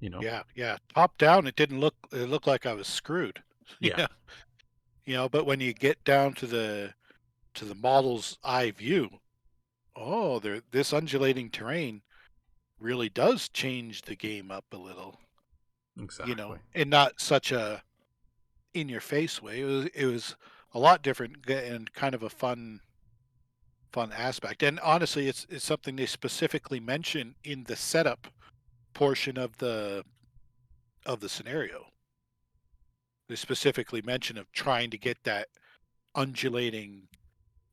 You 0.00 0.08
know? 0.08 0.20
Yeah, 0.22 0.42
yeah. 0.56 0.78
Top 0.94 1.18
down, 1.18 1.46
it 1.46 1.56
didn't 1.56 1.80
look. 1.80 1.94
It 2.10 2.28
looked 2.28 2.46
like 2.46 2.66
I 2.66 2.74
was 2.74 2.88
screwed. 2.88 3.42
Yeah. 3.78 4.08
You 5.04 5.14
know, 5.14 5.28
but 5.28 5.46
when 5.46 5.60
you 5.60 5.72
get 5.72 6.02
down 6.02 6.34
to 6.34 6.46
the 6.46 6.94
to 7.54 7.64
the 7.64 7.76
model's 7.76 8.36
eye 8.42 8.72
view, 8.72 9.08
oh, 9.94 10.40
there 10.40 10.62
this 10.72 10.92
undulating 10.92 11.50
terrain 11.50 12.02
really 12.80 13.08
does 13.08 13.48
change 13.48 14.02
the 14.02 14.16
game 14.16 14.50
up 14.50 14.64
a 14.72 14.76
little. 14.76 15.20
Exactly. 16.00 16.30
You 16.30 16.36
know, 16.36 16.56
and 16.74 16.90
not 16.90 17.20
such 17.20 17.52
a 17.52 17.84
in 18.74 18.88
your 18.88 19.00
face 19.00 19.40
way. 19.40 19.60
It 19.60 19.64
was 19.64 19.86
it 19.94 20.06
was 20.06 20.36
a 20.74 20.80
lot 20.80 21.02
different 21.02 21.48
and 21.48 21.92
kind 21.92 22.14
of 22.14 22.24
a 22.24 22.30
fun 22.30 22.80
fun 23.92 24.12
aspect. 24.16 24.62
And 24.62 24.80
honestly, 24.80 25.28
it's 25.28 25.46
it's 25.50 25.64
something 25.64 25.96
they 25.96 26.06
specifically 26.06 26.80
mention 26.80 27.34
in 27.44 27.64
the 27.64 27.76
setup 27.76 28.28
portion 28.94 29.36
of 29.36 29.58
the 29.58 30.04
of 31.06 31.20
the 31.20 31.28
scenario. 31.28 31.86
They 33.28 33.36
specifically 33.36 34.02
mention 34.02 34.36
of 34.38 34.50
trying 34.52 34.90
to 34.90 34.98
get 34.98 35.22
that 35.24 35.48
undulating, 36.14 37.08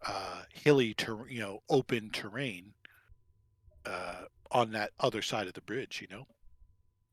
uh, 0.05 0.43
hilly, 0.53 0.93
ter- 0.93 1.27
you 1.27 1.39
know, 1.39 1.61
open 1.69 2.11
terrain 2.11 2.73
uh, 3.85 4.25
on 4.51 4.71
that 4.71 4.91
other 4.99 5.21
side 5.21 5.47
of 5.47 5.53
the 5.53 5.61
bridge. 5.61 5.99
You 6.01 6.15
know, 6.15 6.27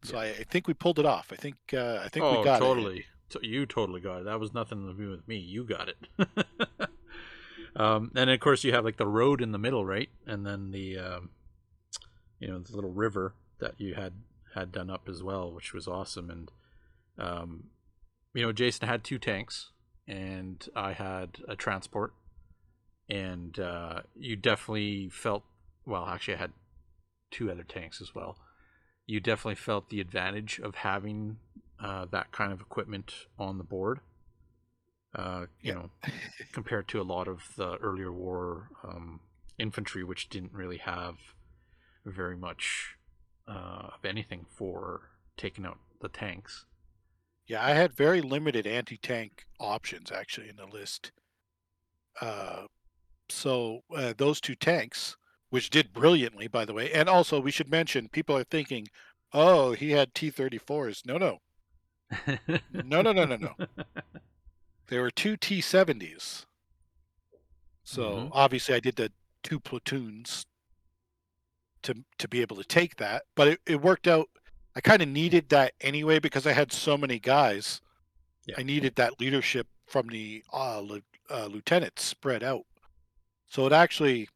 so 0.03 0.19
I, 0.19 0.27
I 0.27 0.45
think 0.51 0.69
we 0.69 0.75
pulled 0.75 0.99
it 0.99 1.07
off. 1.07 1.33
I 1.33 1.37
think 1.37 1.57
uh, 1.73 2.01
I 2.05 2.09
think 2.09 2.25
oh, 2.25 2.39
we 2.39 2.45
got 2.45 2.57
it. 2.57 2.65
totally. 2.65 3.05
You 3.43 3.67
totally 3.67 4.01
got 4.01 4.21
it. 4.21 4.25
That 4.27 4.39
was 4.39 4.55
nothing 4.55 4.87
to 4.87 4.93
do 4.93 5.11
with 5.11 5.27
me. 5.27 5.39
You 5.39 5.65
got 5.65 5.89
it. 5.89 5.97
um, 7.77 8.13
and 8.15 8.31
of 8.31 8.41
course, 8.41 8.65
you 8.65 8.73
have 8.73 8.85
like 8.85 8.97
the 8.97 9.07
road 9.07 9.41
in 9.41 9.53
the 9.53 9.59
middle, 9.59 9.85
right? 9.85 10.09
And 10.27 10.47
then 10.47 10.71
the, 10.71 10.99
um, 10.99 11.31
you 12.39 12.49
know, 12.49 12.59
the 12.59 12.75
little 12.75 12.93
river 12.93 13.35
that 13.61 13.75
you 13.79 13.95
had 13.95 14.13
had 14.55 14.71
done 14.71 14.91
up 14.91 15.09
as 15.09 15.23
well, 15.23 15.53
which 15.53 15.73
was 15.73 15.89
awesome. 15.89 16.31
And, 16.31 16.53
um, 17.19 17.65
you 18.33 18.43
know, 18.43 18.53
Jason 18.53 18.87
had 18.87 19.03
two 19.03 19.19
tanks, 19.19 19.71
and 20.07 20.67
I 20.77 20.93
had 20.93 21.39
a 21.49 21.57
transport, 21.57 22.13
and 23.09 23.59
uh, 23.59 24.03
you 24.17 24.37
definitely 24.37 25.09
felt. 25.09 25.45
Well, 25.87 26.07
actually, 26.07 26.35
I 26.35 26.39
had 26.39 26.53
two 27.31 27.51
other 27.51 27.65
tanks 27.65 28.01
as 28.01 28.15
well. 28.15 28.39
You 29.07 29.21
definitely 29.21 29.57
felt 29.57 29.91
the 29.91 30.01
advantage 30.01 30.61
of 30.61 30.77
having 30.77 31.37
uh, 31.83 32.07
that 32.11 32.33
kind 32.33 32.53
of 32.53 32.61
equipment 32.61 33.13
on 33.39 33.59
the 33.59 33.65
board. 33.65 34.01
Uh, 35.15 35.47
you 35.63 35.73
Yeah. 35.73 35.75
know, 35.75 35.91
compared 36.53 36.89
to 36.89 37.01
a 37.01 37.05
lot 37.05 37.29
of 37.29 37.55
the 37.57 37.77
earlier 37.77 38.13
war 38.13 38.71
um, 38.83 39.21
infantry, 39.59 40.03
which 40.03 40.29
didn't 40.29 40.53
really 40.53 40.79
have 40.79 41.17
very 42.05 42.37
much 42.37 42.97
uh, 43.49 43.91
of 43.95 44.05
anything 44.05 44.47
for 44.51 45.11
taking 45.37 45.65
out 45.67 45.79
the 46.01 46.09
tanks. 46.09 46.67
Yeah, 47.47 47.65
I 47.65 47.71
had 47.71 47.93
very 47.95 48.21
limited 48.21 48.67
anti-tank 48.67 49.45
options 49.61 50.11
actually 50.11 50.49
in 50.49 50.57
the 50.57 50.67
list. 50.67 51.13
Uh, 52.21 52.67
so 53.29 53.83
uh, 53.95 54.15
those 54.17 54.41
two 54.41 54.55
tanks, 54.57 55.17
which 55.51 55.71
did 55.71 55.93
brilliantly, 55.93 56.49
by 56.49 56.65
the 56.65 56.75
way, 56.75 56.93
and 56.93 57.09
also 57.09 57.41
we 57.41 57.51
should 57.51 57.71
mention 57.71 58.09
people 58.09 58.37
are 58.37 58.45
thinking, 58.45 58.89
oh, 59.33 59.73
he 59.73 59.91
had 59.93 60.15
T-34s. 60.15 61.05
No, 61.07 61.19
no, 61.19 61.39
no, 62.73 63.03
no, 63.03 63.13
no, 63.13 63.25
no, 63.25 63.37
no. 63.37 63.57
There 64.89 65.03
were 65.03 65.11
two 65.11 65.37
T-70s. 65.37 66.47
So 67.85 68.03
Mhm. 68.17 68.31
obviously, 68.33 68.75
I 68.75 68.81
did 68.81 68.97
the 68.97 69.13
two 69.43 69.61
platoons 69.61 70.47
to 71.83 72.05
to 72.19 72.29
be 72.29 72.41
able 72.41 72.57
to 72.57 72.65
take 72.65 72.97
that, 72.97 73.25
but 73.35 73.49
it, 73.49 73.61
it 73.67 73.81
worked 73.83 74.07
out. 74.09 74.31
I 74.75 74.81
kind 74.81 75.03
of 75.03 75.09
needed 75.09 75.51
that 75.51 75.75
anyway 75.81 76.19
because 76.19 76.47
I 76.47 76.53
had 76.53 76.73
so 76.73 76.97
many 76.97 77.19
guys. 77.19 77.81
Yeah. 78.47 78.57
I 78.59 78.63
needed 78.63 78.95
that 78.97 79.21
leadership 79.21 79.69
from 79.87 80.09
the 80.09 80.43
uh, 80.53 80.83
uh, 81.31 81.47
lieutenants 81.47 82.03
spread 82.05 82.43
out. 82.43 82.67
So 83.47 83.67
it 83.67 83.73
actually 83.73 84.29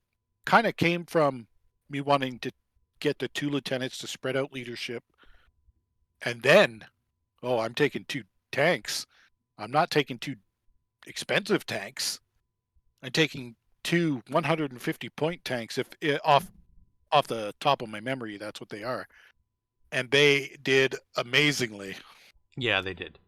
kind 0.44 0.66
of 0.66 0.76
came 0.76 1.04
from 1.06 1.48
me 1.90 2.00
wanting 2.00 2.38
to 2.40 2.52
get 3.00 3.18
the 3.18 3.28
two 3.28 3.48
lieutenants 3.50 3.98
to 3.98 4.06
spread 4.06 4.37
out 4.37 4.52
leadership, 4.52 5.02
and 6.22 6.42
then, 6.42 6.87
oh, 7.42 7.58
I'm 7.61 7.74
taking 7.74 8.04
two 8.04 8.24
tanks. 8.52 9.06
I'm 9.58 9.70
not 9.70 9.90
taking 9.90 10.18
two 10.18 10.36
expensive 11.06 11.66
tanks. 11.66 12.20
I'm 13.02 13.10
taking 13.10 13.56
two 13.82 14.22
150 14.28 15.08
point 15.10 15.44
tanks. 15.44 15.78
If 15.78 15.88
i 16.02 16.18
off 16.24 16.50
off 17.10 17.26
the 17.26 17.54
top 17.60 17.82
of 17.82 17.88
my 17.88 18.00
memory, 18.00 18.36
that's 18.36 18.60
what 18.60 18.68
they 18.68 18.82
are, 18.82 19.08
and 19.90 20.10
they 20.10 20.56
did 20.62 20.96
amazingly. 21.16 21.96
yeah, 22.56 22.80
they 22.80 22.94
did. 22.94 23.18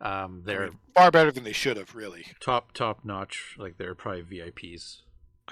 Um, 0.00 0.42
they're 0.44 0.66
mean, 0.66 0.78
far 0.94 1.10
better 1.10 1.32
than 1.32 1.44
they 1.44 1.52
should 1.52 1.76
have, 1.76 1.94
really. 1.94 2.26
top 2.40 2.72
top 2.72 3.04
notch. 3.04 3.56
Like 3.58 3.78
they're 3.78 3.94
probably 3.94 4.22
VIPs. 4.22 5.02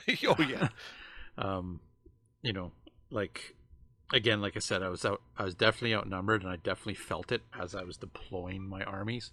oh 0.27 0.43
yeah, 0.43 0.69
um, 1.39 1.81
you 2.43 2.53
know, 2.53 2.73
like 3.11 3.57
again, 4.13 4.41
like 4.41 4.57
I 4.57 4.61
said, 4.61 4.83
I 4.83 4.89
was 4.89 5.05
out. 5.05 5.21
I 5.37 5.45
was 5.45 5.55
definitely 5.55 5.95
outnumbered, 5.95 6.43
and 6.43 6.51
I 6.51 6.57
definitely 6.57 6.95
felt 6.95 7.33
it 7.33 7.43
as 7.59 7.75
I 7.75 7.83
was 7.83 7.97
deploying 7.97 8.69
my 8.69 8.83
armies. 8.85 9.33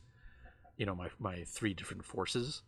You 0.78 0.86
know, 0.86 0.96
my 0.96 1.10
my 1.20 1.44
three 1.46 1.74
different 1.74 2.06
forces. 2.06 2.62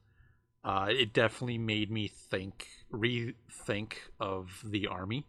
Uh, 0.64 0.88
it 0.90 1.14
definitely 1.14 1.60
made 1.60 1.92
me 1.92 2.08
think, 2.08 2.68
rethink 2.92 3.94
of 4.20 4.64
the 4.66 4.88
army, 4.88 5.26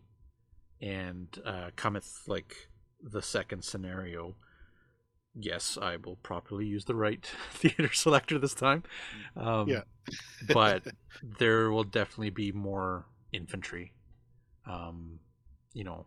and 0.81 1.41
uh, 1.45 1.71
cometh 1.77 2.23
like 2.27 2.71
the 3.03 3.23
second 3.23 3.65
scenario. 3.65 4.37
Yes, 5.39 5.77
I 5.81 5.97
will 5.97 6.17
properly 6.17 6.67
use 6.67 6.87
the 6.87 6.95
right 6.95 7.25
theater 7.53 7.93
selector 7.93 8.39
this 8.39 8.55
time. 8.55 8.85
Um, 9.37 9.69
Yeah. 9.69 9.83
but 10.53 10.85
there 11.23 11.71
will 11.71 11.85
definitely 11.85 12.31
be 12.31 12.53
more 12.53 13.07
infantry 13.33 13.93
um 14.67 15.21
you 15.75 15.85
know 15.85 16.07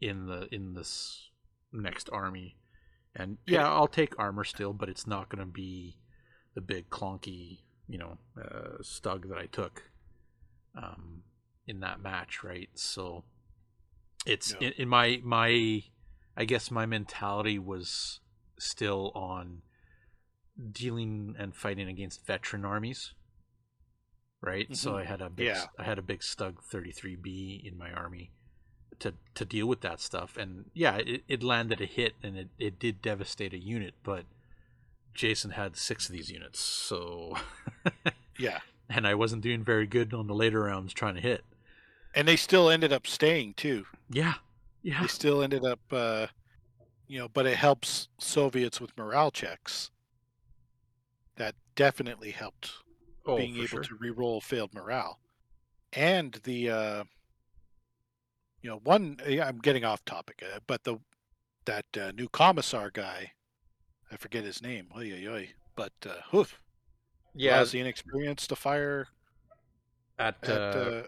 in 0.00 0.26
the 0.26 0.48
in 0.54 0.74
this 0.74 1.30
next 1.72 2.08
army 2.12 2.56
and 3.14 3.38
yeah 3.46 3.68
i'll 3.68 3.86
take 3.88 4.18
armor 4.18 4.44
still 4.44 4.72
but 4.72 4.88
it's 4.88 5.06
not 5.06 5.28
going 5.28 5.44
to 5.44 5.50
be 5.52 5.98
the 6.54 6.60
big 6.60 6.88
clunky 6.90 7.60
you 7.88 7.98
know 7.98 8.18
uh, 8.40 8.78
stug 8.82 9.28
that 9.28 9.38
i 9.38 9.46
took 9.46 9.82
um 10.76 11.22
in 11.66 11.80
that 11.80 12.00
match 12.00 12.42
right 12.42 12.70
so 12.74 13.24
it's 14.26 14.54
Yeah. 14.60 14.68
in, 14.68 14.72
in 14.78 14.88
my 14.88 15.20
my 15.22 15.82
i 16.36 16.44
guess 16.46 16.70
my 16.70 16.86
mentality 16.86 17.58
was 17.58 18.20
still 18.58 19.12
on 19.14 19.62
dealing 20.70 21.34
and 21.38 21.54
fighting 21.54 21.88
against 21.88 22.26
veteran 22.26 22.64
armies 22.64 23.14
right 24.40 24.74
so 24.76 24.92
Mhm. 24.92 25.00
i 25.00 25.04
had 25.04 25.20
a 25.20 25.30
big 25.30 25.46
Yeah. 25.46 25.66
i 25.78 25.82
had 25.84 25.98
a 25.98 26.02
big 26.02 26.20
stug 26.20 26.56
33b 26.70 27.62
in 27.66 27.76
my 27.76 27.90
army 27.92 28.32
to 29.02 29.14
to 29.34 29.44
deal 29.44 29.66
with 29.66 29.80
that 29.82 30.00
stuff 30.00 30.36
and 30.36 30.64
yeah 30.74 30.96
it, 30.96 31.22
it 31.28 31.42
landed 31.42 31.80
a 31.80 31.84
hit 31.86 32.14
and 32.22 32.36
it, 32.38 32.48
it 32.58 32.78
did 32.78 33.02
devastate 33.02 33.52
a 33.52 33.58
unit 33.58 33.94
but 34.02 34.24
jason 35.14 35.50
had 35.52 35.76
six 35.76 36.06
of 36.06 36.12
these 36.12 36.30
units 36.30 36.58
so 36.60 37.36
yeah. 38.38 38.60
and 38.88 39.06
i 39.06 39.14
wasn't 39.14 39.42
doing 39.42 39.62
very 39.64 39.86
good 39.86 40.14
on 40.14 40.26
the 40.26 40.34
later 40.34 40.62
rounds 40.62 40.92
trying 40.92 41.14
to 41.14 41.20
hit 41.20 41.42
And 42.14 42.26
they 42.28 42.36
still 42.36 42.68
ended 42.70 42.92
up 42.92 43.06
staying 43.06 43.54
too. 43.54 43.86
yeah 44.10 44.34
yeah 44.82 45.00
They 45.00 45.08
still 45.08 45.42
ended 45.42 45.64
up, 45.64 45.80
uh, 45.90 46.26
you 47.08 47.18
know, 47.18 47.28
but 47.28 47.46
it 47.46 47.56
helps 47.56 48.08
Soviets 48.18 48.80
with 48.80 48.96
morale 48.98 49.30
checks. 49.30 49.90
That 51.36 51.54
definitely 51.76 52.32
helped 52.32 52.70
oh, 53.26 53.36
being 53.36 53.56
able 53.56 53.66
sure. 53.66 53.82
to 53.82 53.94
re-roll 53.94 54.40
failed 54.40 54.74
morale, 54.74 55.20
and 55.92 56.38
the, 56.44 56.70
uh, 56.70 57.04
you 58.62 58.70
know, 58.70 58.80
one. 58.84 59.18
I'm 59.26 59.58
getting 59.58 59.84
off 59.84 60.04
topic, 60.04 60.42
uh, 60.42 60.60
but 60.66 60.84
the 60.84 60.98
that 61.64 61.84
uh, 61.98 62.12
new 62.12 62.28
commissar 62.28 62.90
guy, 62.90 63.32
I 64.10 64.16
forget 64.16 64.44
his 64.44 64.62
name. 64.62 64.88
Oy, 64.96 65.12
oy, 65.12 65.28
oy. 65.28 65.50
But 65.76 65.92
uh, 66.06 66.20
hoof, 66.30 66.60
yeah 67.34 67.56
allows 67.56 67.72
the 67.72 67.80
inexperienced 67.80 68.48
to 68.50 68.56
fire 68.56 69.08
at, 70.18 70.36
at 70.42 70.50
uh, 70.50 70.54
uh, 70.54 71.02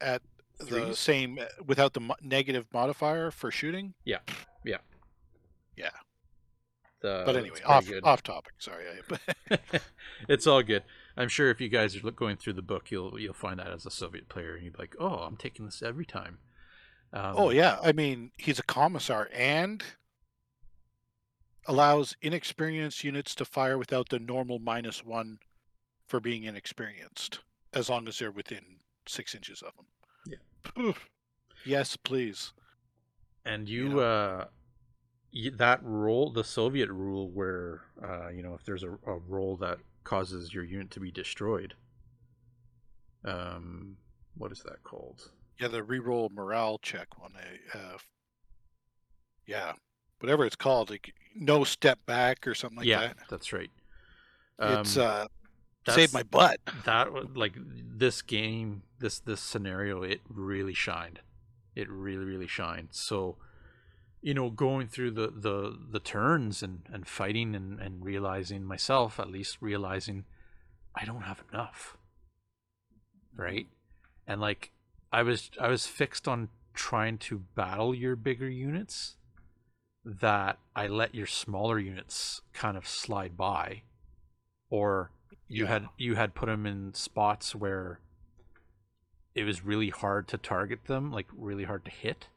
at 0.00 0.22
the 0.58 0.94
same 0.94 1.38
without 1.66 1.92
the 1.92 2.00
mo- 2.00 2.16
negative 2.22 2.66
modifier 2.72 3.30
for 3.30 3.50
shooting. 3.50 3.94
Yeah, 4.04 4.18
yeah. 4.64 4.78
Yeah. 5.76 5.90
the, 7.02 7.22
But 7.26 7.36
anyway, 7.36 7.58
off 7.64 7.86
good. 7.86 8.02
off 8.04 8.22
topic. 8.22 8.54
Sorry. 8.58 8.84
I, 9.50 9.58
it's 10.28 10.46
all 10.46 10.62
good. 10.62 10.82
I'm 11.16 11.28
sure 11.28 11.50
if 11.50 11.60
you 11.60 11.68
guys 11.68 11.94
are 11.96 12.10
going 12.10 12.36
through 12.36 12.54
the 12.54 12.62
book, 12.62 12.90
you'll 12.90 13.20
you'll 13.20 13.34
find 13.34 13.58
that 13.60 13.70
as 13.70 13.84
a 13.84 13.90
Soviet 13.90 14.28
player, 14.28 14.54
and 14.54 14.64
you'd 14.64 14.72
be 14.72 14.82
like, 14.82 14.96
"Oh, 14.98 15.16
I'm 15.16 15.36
taking 15.36 15.66
this 15.66 15.82
every 15.82 16.06
time." 16.06 16.38
Um, 17.12 17.34
oh 17.36 17.50
yeah, 17.50 17.78
I 17.82 17.92
mean 17.92 18.32
he's 18.36 18.58
a 18.58 18.62
commissar 18.64 19.28
and 19.32 19.82
allows 21.66 22.16
inexperienced 22.22 23.02
units 23.04 23.34
to 23.36 23.44
fire 23.44 23.78
without 23.78 24.08
the 24.08 24.18
normal 24.18 24.58
minus 24.58 25.04
one 25.04 25.38
for 26.06 26.20
being 26.20 26.44
inexperienced, 26.44 27.40
as 27.72 27.88
long 27.88 28.06
as 28.06 28.18
they're 28.18 28.30
within 28.30 28.78
six 29.08 29.34
inches 29.34 29.62
of 29.62 29.72
them. 29.76 30.38
Yeah. 30.76 30.92
yes, 31.64 31.96
please. 31.96 32.52
And 33.44 33.68
You 33.68 33.82
you, 33.84 33.88
know? 33.90 33.98
uh, 34.00 34.44
that 35.56 35.82
rule, 35.82 36.32
the 36.32 36.44
Soviet 36.44 36.90
rule, 36.90 37.30
where 37.30 37.82
uh, 38.02 38.28
you 38.28 38.42
know 38.42 38.54
if 38.54 38.64
there's 38.64 38.82
a, 38.82 38.90
a 39.06 39.18
roll 39.28 39.56
that 39.58 39.78
causes 40.04 40.52
your 40.54 40.64
unit 40.64 40.90
to 40.92 41.00
be 41.00 41.10
destroyed, 41.10 41.74
um, 43.24 43.96
what 44.36 44.52
is 44.52 44.62
that 44.62 44.82
called? 44.84 45.30
Yeah, 45.58 45.68
the 45.68 45.80
reroll 45.82 46.30
morale 46.30 46.78
check 46.78 47.18
one. 47.18 47.32
Uh, 47.74 47.96
yeah, 49.46 49.72
whatever 50.20 50.44
it's 50.44 50.56
called, 50.56 50.90
like 50.90 51.14
no 51.34 51.64
step 51.64 51.98
back 52.06 52.46
or 52.46 52.54
something 52.54 52.78
like 52.78 52.86
yeah, 52.86 53.00
that. 53.08 53.16
that's 53.30 53.52
right. 53.52 53.70
it's 54.58 54.96
Um, 54.96 55.02
uh, 55.02 55.26
that's- 55.84 55.94
saved 55.94 56.12
my 56.12 56.22
butt. 56.24 56.58
that 56.84 57.36
like 57.36 57.54
this 57.56 58.22
game 58.22 58.82
this 58.98 59.20
this 59.20 59.40
scenario 59.40 60.02
it 60.02 60.20
really 60.28 60.72
shined 60.74 61.20
it 61.74 61.88
really 61.90 62.24
really 62.24 62.46
shined 62.46 62.88
so 62.90 63.36
you 64.22 64.32
know 64.34 64.48
going 64.50 64.88
through 64.88 65.10
the 65.10 65.28
the 65.28 65.78
the 65.90 66.00
turns 66.00 66.62
and 66.62 66.80
and 66.90 67.06
fighting 67.06 67.54
and 67.54 67.78
and 67.78 68.02
realizing 68.04 68.64
myself 68.64 69.20
at 69.20 69.28
least 69.30 69.58
realizing 69.60 70.24
i 70.94 71.04
don't 71.04 71.22
have 71.22 71.44
enough 71.52 71.98
right 73.36 73.68
and 74.26 74.40
like 74.40 74.72
i 75.12 75.22
was 75.22 75.50
i 75.60 75.68
was 75.68 75.86
fixed 75.86 76.26
on 76.28 76.48
trying 76.74 77.16
to 77.18 77.38
battle 77.54 77.94
your 77.94 78.16
bigger 78.16 78.48
units 78.48 79.16
that 80.04 80.58
i 80.74 80.86
let 80.86 81.14
your 81.14 81.26
smaller 81.26 81.78
units 81.78 82.40
kind 82.52 82.76
of 82.76 82.86
slide 82.86 83.36
by 83.36 83.82
or 84.70 85.10
you 85.48 85.64
Yeah. 85.64 85.68
had 85.70 85.88
you 85.96 86.14
had 86.16 86.34
put 86.34 86.46
them 86.46 86.66
in 86.66 86.92
spots 86.94 87.54
where 87.54 88.00
it 89.34 89.44
was 89.44 89.64
really 89.64 89.90
hard 89.90 90.28
to 90.28 90.38
target 90.38 90.84
them 90.86 91.10
like 91.10 91.26
really 91.36 91.64
hard 91.64 91.84
to 91.84 91.90
hit 91.90 92.28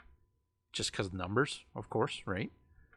just 0.73 0.91
because 0.91 1.12
numbers 1.13 1.63
of 1.75 1.89
course 1.89 2.21
right 2.25 2.51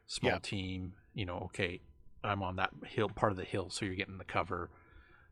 small 0.07 0.33
Yeah. 0.33 0.39
team 0.39 0.95
you 1.15 1.25
know 1.27 1.39
okay 1.47 1.81
i'm 2.25 2.43
on 2.43 2.57
that 2.57 2.71
hill 2.87 3.09
part 3.09 3.33
of 3.33 3.39
the 3.39 3.45
hill 3.45 3.69
so 3.71 3.85
you're 3.85 3.95
getting 3.95 4.19
the 4.19 4.25
cover 4.25 4.71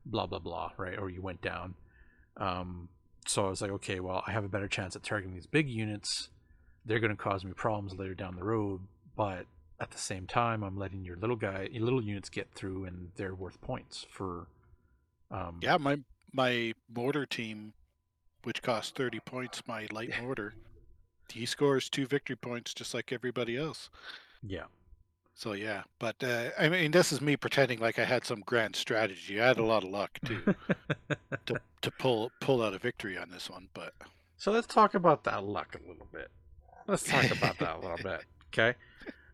blah 0.07 0.27
blah 0.27 0.39
blah 0.39 0.71
right 0.77 0.99
or 0.99 1.09
you 1.11 1.21
went 1.23 1.41
down 1.43 1.75
um 2.37 2.89
so 3.27 3.47
i 3.47 3.49
was 3.51 3.61
like 3.63 3.71
okay 3.71 4.01
well 4.01 4.23
i 4.27 4.31
have 4.33 4.45
a 4.45 4.49
better 4.49 4.69
chance 4.69 4.97
at 4.97 5.03
targeting 5.03 5.35
these 5.35 5.47
big 5.47 5.69
units 5.69 6.29
they're 6.87 7.01
going 7.01 7.11
to 7.15 7.23
cause 7.23 7.45
me 7.45 7.53
problems 7.53 7.95
later 7.95 8.15
down 8.15 8.35
the 8.37 8.45
road 8.45 8.81
but 9.17 9.47
at 9.81 9.91
the 9.91 9.99
same 9.99 10.27
time 10.27 10.63
i'm 10.63 10.77
letting 10.79 11.05
your 11.05 11.17
little 11.17 11.37
guy 11.37 11.69
your 11.73 11.85
little 11.85 12.03
units 12.03 12.29
get 12.29 12.49
through 12.55 12.85
and 12.85 13.11
they're 13.17 13.35
worth 13.35 13.61
points 13.61 14.07
for 14.11 14.47
um 15.31 15.59
Yeah, 15.63 15.77
my 15.77 15.99
my 16.33 16.73
mortar 16.95 17.27
team, 17.27 17.73
which 18.45 18.63
costs 18.63 18.93
thirty 18.93 19.21
points, 19.21 19.63
my 19.67 19.87
light 19.93 20.11
mortar, 20.23 20.55
he 21.29 21.45
scores 21.47 21.89
two 21.89 22.07
victory 22.07 22.37
points 22.37 22.73
just 22.75 22.95
like 22.95 23.13
everybody 23.13 23.57
else. 23.57 23.91
yeah 24.43 24.65
So 25.41 25.53
yeah, 25.55 25.85
but 25.99 26.23
uh, 26.23 26.51
I 26.59 26.69
mean, 26.69 26.91
this 26.91 27.13
is 27.13 27.23
me 27.23 27.35
pretending 27.35 27.79
like 27.79 27.99
I 27.99 28.05
had 28.05 28.27
some 28.27 28.41
grand 28.41 28.77
strategy. 28.77 29.41
I 29.41 29.47
had 29.49 29.59
a 29.59 29.65
lot 29.65 29.85
of 29.85 29.89
luck 29.89 30.19
too 30.23 30.43
to 31.47 31.59
to 31.81 31.91
pull 31.91 32.33
pull 32.41 32.63
out 32.63 32.75
a 32.75 32.79
victory 32.79 33.17
on 33.17 33.31
this 33.31 33.49
one. 33.49 33.69
But 33.73 33.95
So 34.37 34.53
let's 34.53 34.67
talk 34.67 34.95
about 34.95 35.25
that 35.25 35.43
luck 35.45 35.75
a 35.75 35.89
little 35.89 36.09
bit. 36.13 36.29
Let's 36.87 37.05
talk 37.09 37.31
about 37.31 37.59
that 37.61 37.77
a 37.77 37.81
little 37.81 37.97
bit. 38.03 38.23
Okay. 38.53 38.75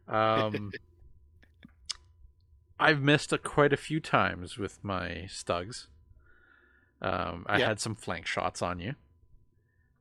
Um, 0.07 0.73
I've 2.79 3.03
missed 3.03 3.33
it 3.33 3.42
quite 3.42 3.73
a 3.73 3.77
few 3.77 3.99
times 4.01 4.59
with 4.59 4.85
my 4.85 5.27
stugs. 5.29 5.88
Um, 7.03 7.45
I 7.49 7.59
Yeah. 7.59 7.69
had 7.69 7.81
some 7.81 7.97
flank 7.97 8.27
shots 8.27 8.62
on 8.62 8.79
you, 8.79 8.95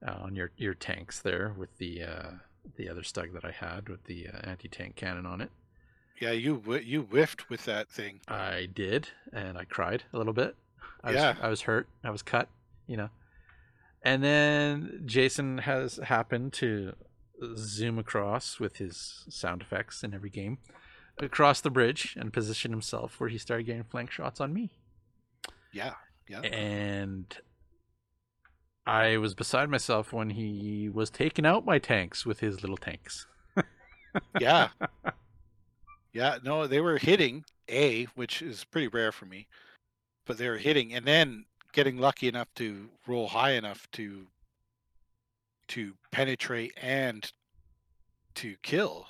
uh, 0.05 0.17
on 0.21 0.35
your 0.35 0.51
your 0.57 0.75
tanks 0.75 1.19
there 1.19 1.51
with 1.57 1.77
the 1.79 2.03
uh, 2.03 2.31
the 2.75 2.89
other 2.89 3.01
stug 3.01 3.33
that 3.33 3.45
I 3.45 3.51
had 3.51 3.89
with 3.89 4.03
the 4.05 4.27
uh, 4.27 4.39
anti 4.43 4.67
tank 4.67 4.95
cannon 4.95 5.25
on 5.25 5.41
it. 5.41 5.51
Yeah, 6.21 6.31
you 6.31 6.61
you 6.83 7.03
whiffed 7.03 7.49
with 7.49 7.65
that 7.65 7.89
thing. 7.89 8.21
I 8.27 8.67
did, 8.73 9.09
and 9.33 9.57
I 9.57 9.65
cried 9.65 10.03
a 10.13 10.17
little 10.17 10.33
bit. 10.33 10.55
I 11.03 11.11
was, 11.11 11.15
Yeah. 11.15 11.35
I 11.41 11.49
was 11.49 11.61
hurt. 11.61 11.87
I 12.03 12.09
was 12.09 12.21
cut, 12.21 12.49
you 12.87 12.97
know. 12.97 13.09
And 14.01 14.23
then 14.23 15.01
Jason 15.05 15.59
has 15.59 15.97
happened 15.97 16.53
to 16.53 16.93
zoom 17.57 17.99
across 17.99 18.59
with 18.59 18.77
his 18.77 19.25
sound 19.29 19.61
effects 19.61 20.03
in 20.03 20.13
every 20.13 20.29
game 20.29 20.59
across 21.19 21.61
the 21.61 21.69
bridge 21.69 22.15
and 22.19 22.31
position 22.31 22.71
himself 22.71 23.19
where 23.19 23.29
he 23.29 23.37
started 23.37 23.65
getting 23.65 23.83
flank 23.83 24.11
shots 24.11 24.39
on 24.39 24.53
me. 24.53 24.71
Yeah, 25.73 25.93
yeah. 26.29 26.41
And 26.41 27.35
I 28.85 29.17
was 29.17 29.33
beside 29.33 29.69
myself 29.69 30.13
when 30.13 30.31
he 30.31 30.89
was 30.89 31.09
taking 31.09 31.45
out 31.45 31.65
my 31.65 31.79
tanks 31.79 32.25
with 32.25 32.39
his 32.39 32.61
little 32.61 32.77
tanks. 32.77 33.25
yeah 34.39 34.69
yeah 36.15 36.37
no 36.43 36.65
they 36.65 36.79
were 36.79 36.97
hitting 36.97 37.43
a 37.69 38.05
which 38.15 38.41
is 38.41 38.63
pretty 38.63 38.87
rare 38.87 39.11
for 39.11 39.25
me 39.25 39.45
but 40.25 40.37
they 40.39 40.49
were 40.49 40.57
hitting 40.57 40.93
and 40.93 41.05
then 41.05 41.45
getting 41.73 41.97
lucky 41.97 42.27
enough 42.27 42.47
to 42.55 42.89
roll 43.05 43.27
high 43.27 43.51
enough 43.51 43.87
to 43.91 44.25
to 45.67 45.93
penetrate 46.11 46.73
and 46.81 47.31
to 48.35 48.55
kill 48.63 49.07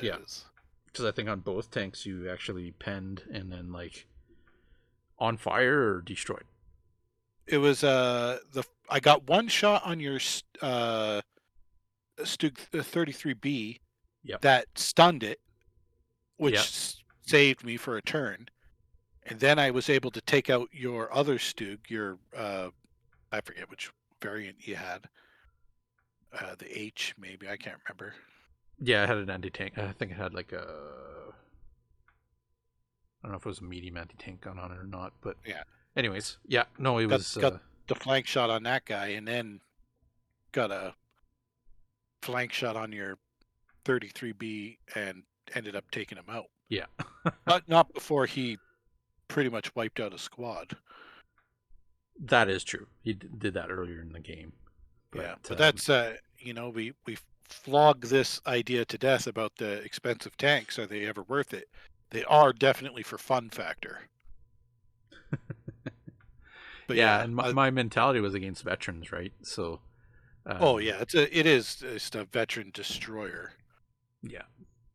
Yeah. 0.00 0.18
Because 0.86 1.04
I 1.06 1.10
think 1.10 1.28
on 1.28 1.40
both 1.40 1.70
tanks 1.70 2.04
you 2.06 2.28
actually 2.30 2.72
penned 2.72 3.22
and 3.32 3.50
then 3.52 3.72
like 3.72 4.06
on 5.18 5.36
fire 5.36 5.94
or 5.94 6.00
destroyed. 6.02 6.44
it 7.46 7.58
was 7.58 7.84
uh 7.84 8.38
the 8.52 8.64
i 8.90 8.98
got 9.00 9.26
one 9.28 9.48
shot 9.48 9.82
on 9.84 10.00
your 10.00 10.18
uh 10.60 11.20
Stug 12.20 12.56
33b 12.72 13.78
Yep. 14.24 14.40
that 14.42 14.66
stunned 14.76 15.22
it 15.24 15.40
which 16.42 16.54
Yep. 16.54 16.64
saved 17.26 17.64
me 17.64 17.76
for 17.76 17.96
a 17.96 18.02
turn 18.02 18.48
and 19.24 19.38
then 19.40 19.58
i 19.58 19.70
was 19.70 19.88
able 19.88 20.10
to 20.10 20.20
take 20.20 20.50
out 20.50 20.68
your 20.72 21.12
other 21.14 21.38
stug 21.38 21.78
your 21.88 22.18
uh 22.36 22.68
i 23.30 23.40
forget 23.40 23.70
which 23.70 23.90
variant 24.20 24.56
you 24.66 24.74
had 24.76 25.08
uh 26.38 26.54
the 26.58 26.68
h 26.78 27.14
maybe 27.18 27.48
i 27.48 27.56
can't 27.56 27.78
remember 27.84 28.14
Yeah, 28.80 29.04
I 29.04 29.06
had 29.06 29.18
an 29.18 29.30
anti 29.30 29.50
tank. 29.50 29.78
I 29.78 29.92
think 29.92 30.10
it 30.10 30.16
had 30.16 30.34
like 30.34 30.50
a. 30.52 30.64
I 33.18 33.22
don't 33.22 33.32
know 33.32 33.36
if 33.38 33.46
it 33.46 33.48
was 33.48 33.60
a 33.60 33.64
medium 33.64 33.96
anti 33.96 34.16
tank 34.18 34.40
gun 34.40 34.58
on 34.58 34.72
it 34.72 34.78
or 34.78 34.86
not, 34.86 35.12
but 35.20 35.36
Yeah. 35.46 35.62
Anyways, 35.94 36.38
yeah, 36.46 36.64
no, 36.78 36.98
it 36.98 37.06
Got- 37.06 37.18
was. 37.18 37.36
got- 37.36 37.52
uh, 37.52 37.58
the 37.86 37.94
flank 37.94 38.26
shot 38.26 38.50
on 38.50 38.62
that 38.64 38.84
guy 38.84 39.08
and 39.08 39.28
then 39.28 39.60
got 40.52 40.70
a 40.72 40.94
flank 42.22 42.52
shot 42.52 42.76
on 42.76 42.90
your 42.92 43.18
33b 43.84 44.78
and 44.96 45.22
ended 45.54 45.76
up 45.76 45.90
taking 45.90 46.18
him 46.18 46.24
out 46.28 46.46
yeah, 46.72 46.86
but 47.44 47.68
not 47.68 47.92
before 47.92 48.24
he 48.24 48.56
pretty 49.28 49.50
much 49.50 49.76
wiped 49.76 50.00
out 50.00 50.14
a 50.14 50.18
squad. 50.18 50.74
that 52.18 52.48
is 52.48 52.64
true. 52.64 52.86
He 53.02 53.12
d- 53.12 53.28
did 53.36 53.52
that 53.52 53.70
earlier 53.70 54.00
in 54.00 54.10
the 54.12 54.20
game. 54.20 54.54
yeah, 55.14 55.34
but 55.42 55.52
um, 55.52 55.58
that's 55.58 55.90
uh, 55.90 56.14
you 56.38 56.54
know, 56.54 56.70
we 56.70 56.94
we 57.06 57.18
flog 57.46 58.06
this 58.06 58.40
idea 58.46 58.86
to 58.86 58.96
death 58.96 59.26
about 59.26 59.52
the 59.56 59.82
expensive 59.82 60.34
tanks. 60.38 60.78
Are 60.78 60.86
they 60.86 61.04
ever 61.04 61.22
worth 61.24 61.52
it? 61.52 61.68
They 62.08 62.24
are 62.24 62.54
definitely 62.54 63.02
for 63.02 63.18
fun 63.18 63.50
factor. 63.50 64.00
But 66.88 66.96
yeah, 66.96 67.22
and 67.22 67.36
my, 67.36 67.44
uh, 67.44 67.52
my 67.52 67.70
mentality 67.70 68.18
was 68.20 68.34
against 68.34 68.64
veterans, 68.64 69.12
right? 69.12 69.32
So. 69.42 69.80
Um, 70.44 70.56
oh 70.60 70.78
yeah, 70.78 71.00
it's 71.00 71.14
a 71.14 71.38
it 71.38 71.46
is 71.46 71.76
just 71.76 72.16
a 72.16 72.24
veteran 72.24 72.70
destroyer. 72.74 73.52
Yeah. 74.22 74.42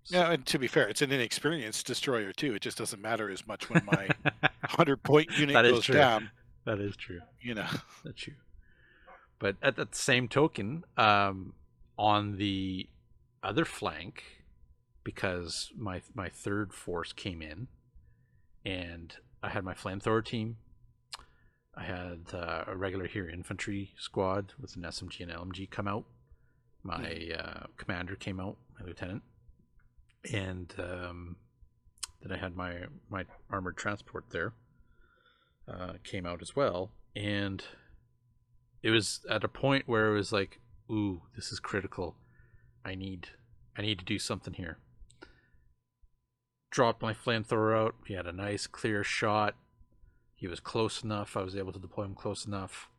Yeah, 0.09 0.31
and 0.31 0.45
to 0.45 0.57
be 0.59 0.67
fair, 0.67 0.87
it's 0.87 1.01
an 1.01 1.11
inexperienced 1.11 1.85
destroyer 1.85 2.31
too. 2.31 2.55
It 2.55 2.61
just 2.61 2.77
doesn't 2.77 3.01
matter 3.01 3.29
as 3.29 3.45
much 3.47 3.69
when 3.69 3.83
my 3.85 4.09
hundred 4.63 5.03
point 5.03 5.29
unit 5.37 5.53
That 5.53 5.65
is 5.65 5.71
goes 5.73 5.85
true. 5.85 5.95
down. 5.95 6.31
that 6.65 6.79
is 6.79 6.95
true. 6.95 7.19
You 7.41 7.55
know, 7.55 7.67
That's 8.05 8.19
true. 8.21 8.33
But 9.39 9.55
at 9.61 9.75
that 9.75 9.95
same 9.95 10.27
token, 10.27 10.83
um, 10.97 11.53
on 11.97 12.37
the 12.37 12.87
other 13.43 13.65
flank, 13.65 14.23
because 15.03 15.71
my 15.77 16.01
my 16.15 16.29
third 16.29 16.73
force 16.73 17.13
came 17.13 17.41
in, 17.41 17.67
and 18.65 19.15
I 19.43 19.49
had 19.49 19.63
my 19.63 19.73
flamethrower 19.73 20.23
team. 20.25 20.57
I 21.75 21.83
had 21.83 22.21
uh, 22.33 22.63
a 22.65 22.75
regular 22.75 23.05
here 23.05 23.29
infantry 23.29 23.91
squad 23.99 24.53
with 24.59 24.75
an 24.75 24.81
SMG 24.81 25.21
and 25.21 25.31
LMG 25.31 25.69
come 25.69 25.87
out. 25.87 26.05
My 26.81 27.29
uh, 27.37 27.67
commander 27.77 28.15
came 28.15 28.39
out, 28.39 28.57
my 28.79 28.85
lieutenant, 28.85 29.21
and 30.31 30.73
um, 30.77 31.35
then 32.21 32.31
I 32.31 32.37
had 32.37 32.55
my 32.55 32.85
my 33.09 33.25
armored 33.49 33.77
transport 33.77 34.25
there. 34.31 34.53
Uh, 35.67 35.93
came 36.03 36.25
out 36.25 36.41
as 36.41 36.55
well, 36.55 36.91
and 37.15 37.63
it 38.81 38.89
was 38.91 39.19
at 39.29 39.43
a 39.43 39.49
point 39.49 39.83
where 39.85 40.13
it 40.13 40.17
was 40.17 40.31
like, 40.31 40.59
"Ooh, 40.89 41.23
this 41.35 41.51
is 41.51 41.59
critical. 41.59 42.15
I 42.85 42.95
need, 42.95 43.29
I 43.77 43.81
need 43.81 43.99
to 43.99 44.05
do 44.05 44.17
something 44.17 44.53
here." 44.53 44.77
dropped 46.69 47.01
my 47.01 47.13
flamethrower 47.13 47.75
out. 47.75 47.95
He 48.05 48.13
had 48.13 48.27
a 48.27 48.31
nice 48.31 48.67
clear 48.67 49.03
shot. 49.03 49.55
He 50.35 50.47
was 50.47 50.59
close 50.59 51.03
enough. 51.03 51.35
I 51.35 51.41
was 51.41 51.55
able 51.55 51.73
to 51.73 51.79
deploy 51.79 52.03
him 52.03 52.15
close 52.15 52.45
enough. 52.45 52.89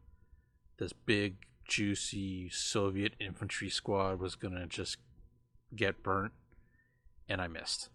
This 0.78 0.92
big, 0.92 1.36
juicy 1.64 2.48
Soviet 2.50 3.12
infantry 3.20 3.68
squad 3.68 4.18
was 4.18 4.34
gonna 4.34 4.66
just 4.66 4.96
get 5.76 6.02
burnt, 6.02 6.32
and 7.28 7.40
I 7.40 7.48
missed. 7.48 7.90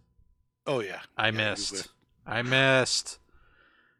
Oh 0.66 0.80
yeah. 0.80 1.00
I 1.16 1.30
Yeah, 1.30 1.40
missed. 1.52 1.88
I 2.26 2.42
missed. 2.42 3.18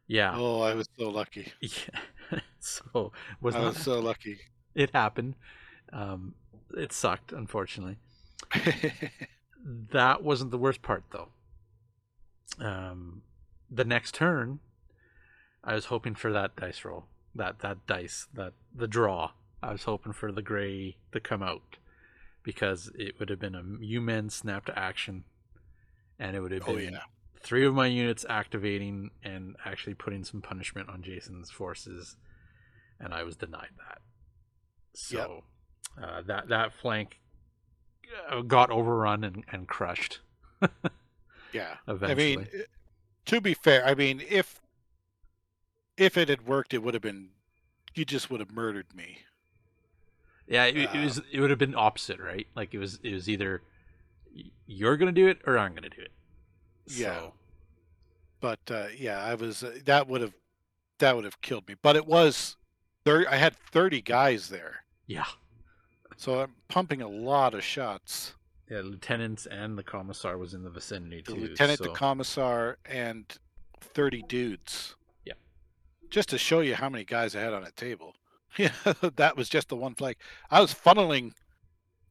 Yeah. 0.07 0.37
Oh, 0.37 0.61
I 0.61 0.73
was 0.75 0.87
so 0.97 1.09
lucky. 1.09 1.53
Yeah. 1.61 1.99
so 2.59 3.11
was 3.41 3.55
I 3.55 3.59
not 3.59 3.75
was 3.75 3.77
so 3.77 3.99
lucky. 3.99 4.39
it 4.75 4.91
happened. 4.91 5.35
Um, 5.93 6.35
it 6.75 6.91
sucked, 6.93 7.31
unfortunately. 7.31 7.97
That 9.91 10.23
wasn't 10.23 10.51
the 10.51 10.57
worst 10.57 10.81
part, 10.81 11.03
though. 11.11 11.29
Um, 12.59 13.21
the 13.69 13.85
next 13.85 14.13
turn, 14.15 14.59
I 15.63 15.73
was 15.75 15.85
hoping 15.85 16.15
for 16.15 16.31
that 16.31 16.55
dice 16.55 16.85
roll, 16.85 17.07
that 17.33 17.59
that 17.59 17.85
dice, 17.87 18.27
that 18.33 18.53
the 18.73 18.87
draw. 18.87 19.31
I 19.61 19.71
was 19.71 19.83
hoping 19.83 20.13
for 20.13 20.31
the 20.31 20.41
gray 20.41 20.97
to 21.11 21.19
come 21.19 21.41
out 21.43 21.77
because 22.45 22.89
it 22.95 23.19
would 23.19 23.29
have 23.29 23.39
been 23.39 23.55
a 23.55 23.63
U-men 23.81 24.29
snap 24.29 24.65
to 24.65 24.79
action, 24.79 25.25
and 26.17 26.35
it 26.35 26.39
would 26.39 26.51
have 26.51 26.63
oh 26.67 26.75
been 26.75 26.93
yeah. 26.93 26.99
three 27.41 27.65
of 27.65 27.73
my 27.73 27.87
units 27.87 28.25
activating 28.29 29.11
and 29.23 29.57
actually 29.65 29.95
putting 29.95 30.23
some 30.23 30.41
punishment 30.41 30.87
on 30.87 31.01
Jason's 31.01 31.51
forces, 31.51 32.15
and 32.99 33.13
I 33.13 33.23
was 33.23 33.35
denied 33.35 33.71
that. 33.77 33.99
So 34.93 35.43
uh, 36.01 36.21
that 36.27 36.47
that 36.47 36.71
flank 36.71 37.19
uh, 38.29 38.41
got 38.41 38.71
overrun 38.71 39.25
and, 39.25 39.43
and 39.51 39.67
crushed. 39.67 40.21
Yeah. 41.55 41.77
Eventually, 41.87 42.33
I 42.33 42.35
mean, 42.35 42.47
to 43.27 43.39
be 43.39 43.53
fair, 43.53 43.85
I 43.85 43.95
mean, 43.95 44.21
if 44.29 44.59
if 45.97 46.17
it 46.17 46.27
had 46.27 46.45
worked, 46.45 46.73
it 46.73 46.83
would 46.83 46.93
have 46.93 47.03
been 47.03 47.29
you 47.93 48.03
just 48.03 48.29
would 48.29 48.41
have 48.41 48.51
murdered 48.51 48.93
me. 48.93 49.19
Yeah, 50.47 50.65
it, 50.65 50.75
it 50.77 50.89
uh, 50.95 51.01
was 51.03 51.21
it 51.31 51.39
would 51.39 51.49
have 51.49 51.59
been 51.59 51.75
opposite, 51.75 52.19
right? 52.19 52.47
Like 52.55 52.73
it 52.73 52.79
was 52.79 52.99
it 53.03 53.13
was 53.13 53.29
either 53.29 53.61
you're 54.67 54.97
gonna 54.97 55.11
do 55.11 55.27
it 55.27 55.39
or 55.45 55.57
I'm 55.57 55.73
gonna 55.73 55.89
do 55.89 56.01
it. 56.01 56.11
Yeah. 56.87 57.15
So, 57.19 57.33
But 58.41 58.59
uh, 58.69 58.87
yeah, 58.97 59.23
I 59.23 59.35
was 59.35 59.63
uh, 59.63 59.77
that 59.85 60.07
would 60.07 60.21
have 60.21 60.33
that 60.99 61.15
would 61.15 61.25
have 61.25 61.41
killed 61.41 61.67
me. 61.67 61.75
But 61.81 61.95
it 61.95 62.05
was 62.05 62.57
there. 63.03 63.29
I 63.29 63.35
had 63.37 63.55
thirty 63.55 64.01
guys 64.01 64.49
there, 64.49 64.83
yeah, 65.07 65.25
so 66.17 66.41
I'm 66.41 66.53
pumping 66.67 67.01
a 67.01 67.07
lot 67.07 67.53
of 67.53 67.63
shots. 67.63 68.33
yeah. 68.69 68.81
Lieutenants 68.81 69.45
and 69.47 69.77
the 69.77 69.83
commissar 69.83 70.37
was 70.37 70.53
in 70.53 70.63
the 70.63 70.69
vicinity 70.69 71.21
The 71.25 71.33
too. 71.33 71.39
lieutenant, 71.39 71.79
the 71.79 71.89
commissar, 71.89 72.77
and 72.85 73.25
thirty 73.81 74.21
dudes. 74.21 74.95
Yeah. 75.25 75.33
Just 76.09 76.29
to 76.29 76.37
show 76.37 76.59
you 76.59 76.75
how 76.75 76.89
many 76.89 77.03
guys 77.03 77.35
I 77.35 77.41
had 77.41 77.53
on 77.53 77.63
a 77.63 77.71
table. 77.71 78.15
Yeah, 78.57 78.71
that 79.15 79.35
was 79.37 79.49
just 79.49 79.69
the 79.69 79.75
one 79.75 79.95
flag. 79.95 80.17
I 80.49 80.61
was 80.61 80.73
funneling 80.73 81.33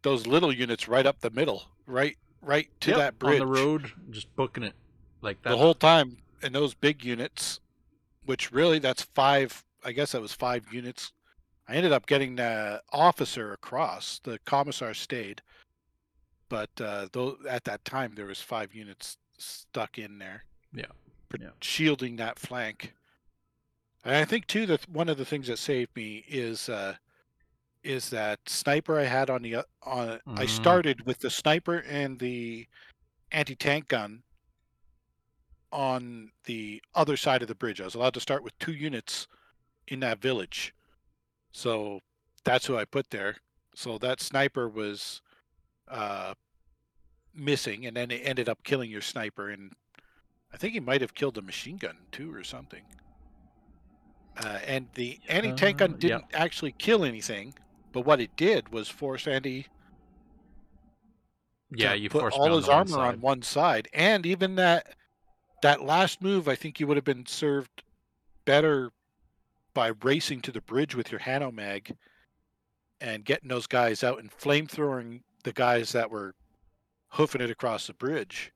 those 0.03 0.27
little 0.27 0.53
units 0.53 0.89
right 0.89 1.07
up 1.07 1.21
the 1.21 1.31
middle, 1.31 1.65
right, 1.87 2.17
right 2.43 2.69
to 2.81 2.91
Yep, 2.91 2.99
that 2.99 3.19
bridge 3.19 3.41
on 3.41 3.47
the 3.47 3.53
road, 3.53 3.93
just 4.11 4.35
booking 4.37 4.63
it 4.63 4.75
like 5.23 5.43
that. 5.43 5.51
the 5.51 5.57
whole 5.57 5.75
time. 5.75 6.19
And 6.43 6.55
those 6.55 6.75
big 6.75 7.03
units, 7.05 7.61
which 8.27 8.53
really 8.53 8.79
that's 8.79 9.03
five. 9.03 9.65
I 9.83 9.93
guess 9.93 10.13
that 10.13 10.21
was 10.21 10.33
five 10.33 10.73
units. 10.73 11.13
I 11.67 11.77
ended 11.77 11.93
up 11.93 12.07
getting 12.07 12.37
the 12.37 12.83
officer 12.93 13.53
across. 13.53 14.21
The 14.25 14.39
commissar 14.45 14.93
stayed, 14.93 15.41
but 16.51 16.69
uh, 16.79 17.09
though 17.13 17.39
at 17.49 17.65
that 17.65 17.85
time 17.87 18.13
there 18.15 18.27
was 18.27 18.41
five 18.43 18.75
units 18.75 19.17
stuck 19.39 19.99
in 19.99 20.19
there. 20.19 20.45
Yeah, 20.75 20.85
yeah. 21.41 21.49
shielding 21.63 22.17
that 22.17 22.39
flank. 22.39 22.93
And 24.05 24.17
I 24.17 24.25
think 24.25 24.47
too 24.47 24.67
that 24.67 24.89
one 24.89 25.09
of 25.09 25.17
the 25.17 25.25
things 25.25 25.47
that 25.47 25.59
saved 25.59 25.97
me 25.97 26.25
is 26.29 26.69
uh, 26.69 26.97
is 27.83 28.11
that 28.11 28.41
sniper 28.49 28.99
I 28.99 29.05
had 29.05 29.31
on 29.31 29.43
the 29.43 29.65
on. 29.83 30.21
I 30.27 30.45
Mhm. 30.45 30.49
started 30.49 31.07
with 31.07 31.19
the 31.21 31.31
sniper 31.31 31.79
and 31.79 32.19
the 32.19 32.69
anti 33.33 33.57
tank 33.57 33.89
gun 33.89 34.23
on 35.73 36.33
the 36.45 36.83
other 36.95 37.17
side 37.17 37.43
of 37.43 37.49
the 37.49 37.55
bridge. 37.55 37.81
I 37.81 37.85
was 37.85 37.95
allowed 37.95 38.15
to 38.15 38.21
start 38.21 38.43
with 38.45 38.59
two 38.59 38.73
units 38.75 39.27
in 39.89 40.01
that 40.01 40.21
village, 40.21 40.75
so 41.53 42.01
that's 42.45 42.67
who 42.67 42.77
I 42.77 42.85
put 42.85 43.11
there. 43.11 43.39
So 43.75 43.99
that 43.99 44.21
sniper 44.21 44.69
was 44.69 45.21
uh, 45.89 46.35
missing, 47.35 47.87
and 47.87 47.97
then 47.97 48.11
it 48.11 48.23
ended 48.25 48.49
up 48.49 48.63
killing 48.65 48.91
your 48.91 49.03
sniper 49.03 49.51
and 49.51 49.73
I 50.53 50.57
think 50.57 50.75
he 50.75 50.81
might 50.81 51.01
have 51.01 51.15
killed 51.15 51.37
a 51.37 51.43
machine 51.43 51.79
gun 51.79 52.07
too, 52.13 52.33
or 52.33 52.45
something. 52.45 52.85
Uh, 54.37 54.59
and 54.67 54.89
the 54.95 55.21
anti-tank 55.29 55.81
Uh, 55.81 55.87
gun 55.87 55.91
yeah. 55.93 55.99
didn't 56.09 56.25
actually 56.35 56.73
kill 56.73 57.05
anything, 57.05 57.55
but 57.93 58.01
what 58.05 58.21
it 58.21 58.35
did 58.37 58.71
was 58.73 58.89
force 58.89 59.27
Andy 59.27 59.67
yeah, 61.71 61.93
to 61.93 61.99
you 61.99 62.09
put 62.09 62.21
forced 62.21 62.37
me 62.37 62.41
all 62.43 62.51
on 62.51 62.57
his 62.57 62.67
the 62.67 62.71
one 62.73 62.79
armor 62.93 62.99
on 63.07 63.15
side. 63.15 63.21
one 63.23 63.43
side, 63.43 63.89
and 63.93 64.27
even 64.27 64.55
that 64.57 64.95
that 65.63 65.83
last 65.83 66.21
move, 66.23 66.47
I 66.49 66.55
think 66.55 66.79
you 66.79 66.87
would 66.87 66.97
have 66.97 67.05
been 67.05 67.27
served 67.27 67.83
better 68.45 68.91
by 69.73 69.93
racing 70.03 70.41
to 70.43 70.53
the 70.53 70.61
bridge 70.61 70.95
with 70.95 71.11
your 71.11 71.21
Hanomag 71.21 71.97
and 73.01 73.25
getting 73.25 73.49
those 73.49 73.67
guys 73.67 74.05
out 74.05 74.19
and 74.21 74.31
flamethrowing 74.31 75.23
the 75.43 75.53
guys 75.53 75.93
that 75.93 76.11
were 76.11 76.35
hoofing 77.11 77.41
it 77.41 77.51
across 77.51 77.87
the 77.87 77.95
bridge. 77.95 78.53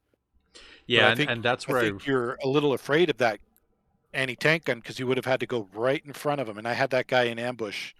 Yeah, 0.87 1.07
I 1.07 1.11
and, 1.11 1.17
think- 1.19 1.31
and 1.31 1.43
that's 1.43 1.69
I 1.69 1.73
where 1.73 1.81
I, 1.81 1.85
think 1.85 2.07
you're 2.07 2.39
a 2.43 2.49
little 2.49 2.73
afraid 2.73 3.11
of 3.11 3.17
that 3.19 3.41
anti-tank 4.13 4.65
gun 4.65 4.81
because 4.81 4.99
you 4.99 5.07
would 5.07 5.17
have 5.17 5.27
had 5.27 5.41
to 5.41 5.47
go 5.47 5.69
right 5.73 6.03
in 6.05 6.13
front 6.13 6.41
of 6.41 6.49
him, 6.49 6.59
and 6.59 6.67
I 6.67 6.75
had 6.75 6.91
that 6.91 7.07
guy 7.07 7.25
in 7.25 7.39
ambush. 7.39 7.95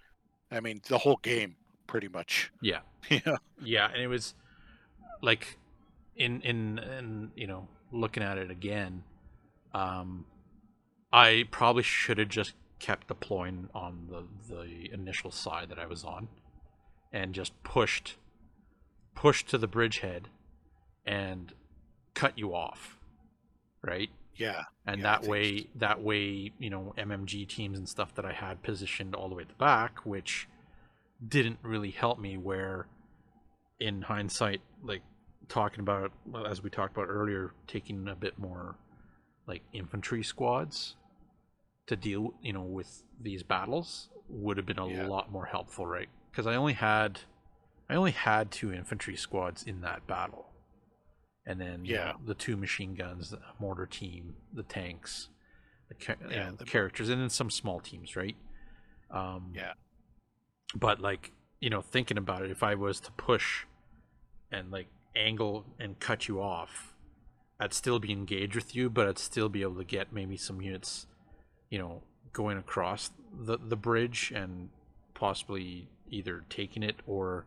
I 0.51 0.59
mean, 0.59 0.81
the 0.87 0.99
whole 0.99 1.17
game, 1.17 1.55
pretty 1.87 2.07
much. 2.07 2.51
yeah, 2.61 2.79
yeah, 3.09 3.37
yeah, 3.61 3.89
and 3.91 4.01
it 4.01 4.07
was 4.07 4.33
like 5.21 5.57
in 6.15 6.41
in 6.41 6.79
in 6.79 7.31
you 7.35 7.47
know 7.47 7.67
looking 7.91 8.23
at 8.23 8.37
it 8.37 8.51
again, 8.51 9.03
um, 9.73 10.25
I 11.11 11.45
probably 11.51 11.83
should 11.83 12.17
have 12.17 12.29
just 12.29 12.53
kept 12.79 13.07
deploying 13.07 13.69
on 13.73 14.07
the 14.09 14.23
the 14.53 14.91
initial 14.93 15.31
side 15.31 15.69
that 15.69 15.79
I 15.79 15.85
was 15.85 16.03
on, 16.03 16.27
and 17.11 17.33
just 17.33 17.61
pushed 17.63 18.17
pushed 19.15 19.49
to 19.49 19.57
the 19.57 19.67
bridgehead, 19.67 20.29
and 21.05 21.53
cut 22.13 22.37
you 22.37 22.55
off, 22.55 22.97
right? 23.83 24.09
Yeah, 24.39 24.63
and 24.85 24.99
Yeah, 25.01 25.05
that 25.05 25.23
way 25.23 25.67
that 25.75 26.01
way 26.01 26.51
you 26.59 26.69
know 26.69 26.93
mmg 26.97 27.47
teams 27.47 27.77
and 27.77 27.87
stuff 27.87 28.15
that 28.15 28.25
i 28.25 28.31
had 28.33 28.63
positioned 28.63 29.13
all 29.15 29.29
the 29.29 29.35
way 29.35 29.43
at 29.43 29.49
the 29.49 29.55
back 29.55 29.99
which 30.05 30.47
didn't 31.27 31.59
really 31.61 31.91
help 31.91 32.19
me 32.19 32.37
where 32.37 32.87
in 33.79 34.01
hindsight 34.03 34.61
like 34.83 35.01
talking 35.47 35.79
about 35.79 36.11
as 36.47 36.61
we 36.63 36.69
talked 36.69 36.95
about 36.95 37.07
earlier 37.09 37.51
taking 37.67 38.07
a 38.07 38.15
bit 38.15 38.37
more 38.39 38.75
like 39.47 39.61
infantry 39.73 40.23
squads 40.23 40.95
to 41.87 41.95
deal 41.95 42.33
you 42.41 42.53
know 42.53 42.61
with 42.61 43.03
these 43.21 43.43
battles 43.43 44.09
would 44.29 44.57
have 44.57 44.65
been 44.65 44.77
a 44.79 44.85
Yeah. 44.85 45.07
lot 45.07 45.31
more 45.31 45.45
helpful 45.45 45.85
right? 45.87 46.09
Because 46.31 46.45
i 46.47 46.55
only 46.55 46.73
had 46.73 47.21
i 47.89 47.95
only 47.95 48.11
had 48.11 48.51
two 48.51 48.71
infantry 48.71 49.15
squads 49.15 49.63
in 49.63 49.81
that 49.81 50.05
battle 50.07 50.48
and 51.49 51.59
then 51.59 51.83
you 51.83 51.95
Yeah. 51.95 52.11
know, 52.11 52.19
the 52.25 52.35
two 52.35 52.55
machine 52.55 52.93
guns, 52.93 53.31
the 53.31 53.41
mortar 53.59 53.87
team, 53.87 54.35
the 54.53 54.63
tanks, 54.63 55.29
the 55.89 55.95
you 56.21 56.29
Yeah, 56.29 56.51
the- 56.51 56.63
characters, 56.63 57.09
and 57.09 57.19
then 57.19 57.29
some 57.31 57.49
small 57.49 57.79
teams, 57.81 58.15
right? 58.15 58.37
Um, 59.09 59.51
Yeah. 59.55 59.73
But 60.75 61.01
like 61.01 61.33
you 61.59 61.69
know, 61.69 61.81
thinking 61.81 62.17
about 62.17 62.43
it, 62.43 62.51
if 62.51 62.63
I 62.63 62.75
was 62.75 63.01
to 63.01 63.11
push 63.13 63.65
and 64.49 64.71
like 64.71 64.87
angle 65.15 65.65
and 65.77 65.99
cut 65.99 66.27
you 66.29 66.41
off, 66.41 66.95
I'd 67.59 67.73
still 67.73 67.99
be 67.99 68.13
engaged 68.13 68.55
with 68.55 68.73
you, 68.75 68.89
but 68.89 69.05
I'd 69.07 69.17
still 69.17 69.49
be 69.49 69.61
able 69.63 69.75
to 69.75 69.83
get 69.83 70.13
maybe 70.13 70.37
some 70.37 70.61
units, 70.61 71.05
you 71.69 71.77
know, 71.79 72.03
going 72.31 72.57
across 72.57 73.11
the 73.33 73.57
the 73.57 73.75
bridge 73.75 74.31
and 74.33 74.69
possibly 75.15 75.89
either 76.09 76.45
taking 76.49 76.83
it 76.83 76.97
or 77.07 77.45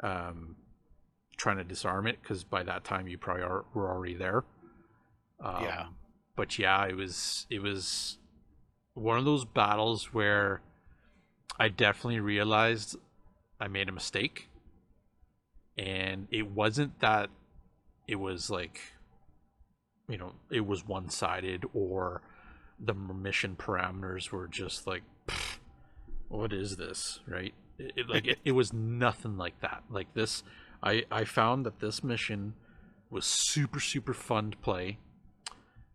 um, 0.00 0.56
trying 1.44 1.58
to 1.58 1.64
disarm 1.64 2.06
it 2.06 2.20
because 2.22 2.42
by 2.42 2.62
that 2.62 2.84
time 2.84 3.06
you 3.06 3.18
probably 3.18 3.42
are, 3.42 3.64
were 3.74 3.88
already 3.90 4.14
there. 4.14 4.44
Um, 5.40 5.62
Yeah. 5.62 5.86
But 6.36 6.58
yeah, 6.58 6.86
it 6.86 6.96
was 6.96 7.46
it 7.50 7.60
was 7.62 8.18
one 8.94 9.18
of 9.18 9.24
those 9.24 9.44
battles 9.44 10.12
where 10.14 10.62
I 11.60 11.68
definitely 11.68 12.18
realized 12.20 12.96
I 13.60 13.68
made 13.68 13.88
a 13.88 13.92
mistake, 13.92 14.48
and 15.78 16.26
it 16.32 16.50
wasn't 16.50 16.98
that 17.00 17.30
it 18.08 18.16
was 18.16 18.50
like 18.50 18.80
you 20.08 20.18
know 20.18 20.32
it 20.50 20.66
was 20.66 20.86
one 20.86 21.08
sided 21.08 21.64
or 21.72 22.22
the 22.80 22.94
mission 22.94 23.54
parameters 23.56 24.30
were 24.30 24.48
just 24.48 24.86
like 24.86 25.02
what 26.28 26.52
is 26.52 26.76
this 26.76 27.20
right 27.28 27.54
it, 27.78 27.92
it- 27.96 28.08
like 28.08 28.26
it, 28.26 28.38
it 28.44 28.52
was 28.52 28.72
nothing 28.72 29.36
like 29.36 29.58
that 29.60 29.84
like 29.88 30.12
this 30.14 30.42
i 30.84 31.02
i 31.10 31.24
found 31.24 31.64
that 31.66 31.80
this 31.80 32.04
mission 32.04 32.54
was 33.10 33.24
super 33.24 33.80
super 33.80 34.14
fun 34.14 34.50
to 34.52 34.56
play. 34.58 34.98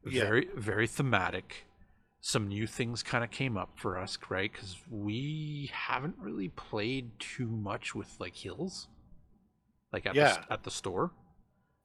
Yeah. 0.05 0.23
Very 0.23 0.47
very 0.55 0.87
thematic. 0.87 1.65
Some 2.21 2.47
new 2.49 2.67
things 2.67 3.01
kind 3.03 3.23
of 3.23 3.31
came 3.31 3.55
up 3.57 3.71
for 3.77 3.97
us, 3.97 4.17
right? 4.29 4.51
Because 4.51 4.75
we 4.89 5.69
haven't 5.71 6.15
really 6.19 6.49
played 6.49 7.11
too 7.19 7.47
much 7.47 7.95
with 7.95 8.09
like 8.19 8.35
hills, 8.35 8.87
like 9.93 10.05
at 10.05 10.13
the, 10.15 10.19
Yeah. 10.19 10.27
s- 10.31 10.39
at 10.49 10.63
the 10.63 10.71
store, 10.71 11.11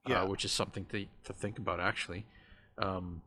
Yeah. 0.09 0.23
uh, 0.23 0.27
which 0.27 0.45
is 0.45 0.51
something 0.53 0.87
to 0.87 1.07
to 1.25 1.33
think 1.33 1.59
about 1.59 1.79
actually. 1.81 2.27
Um, 2.79 3.23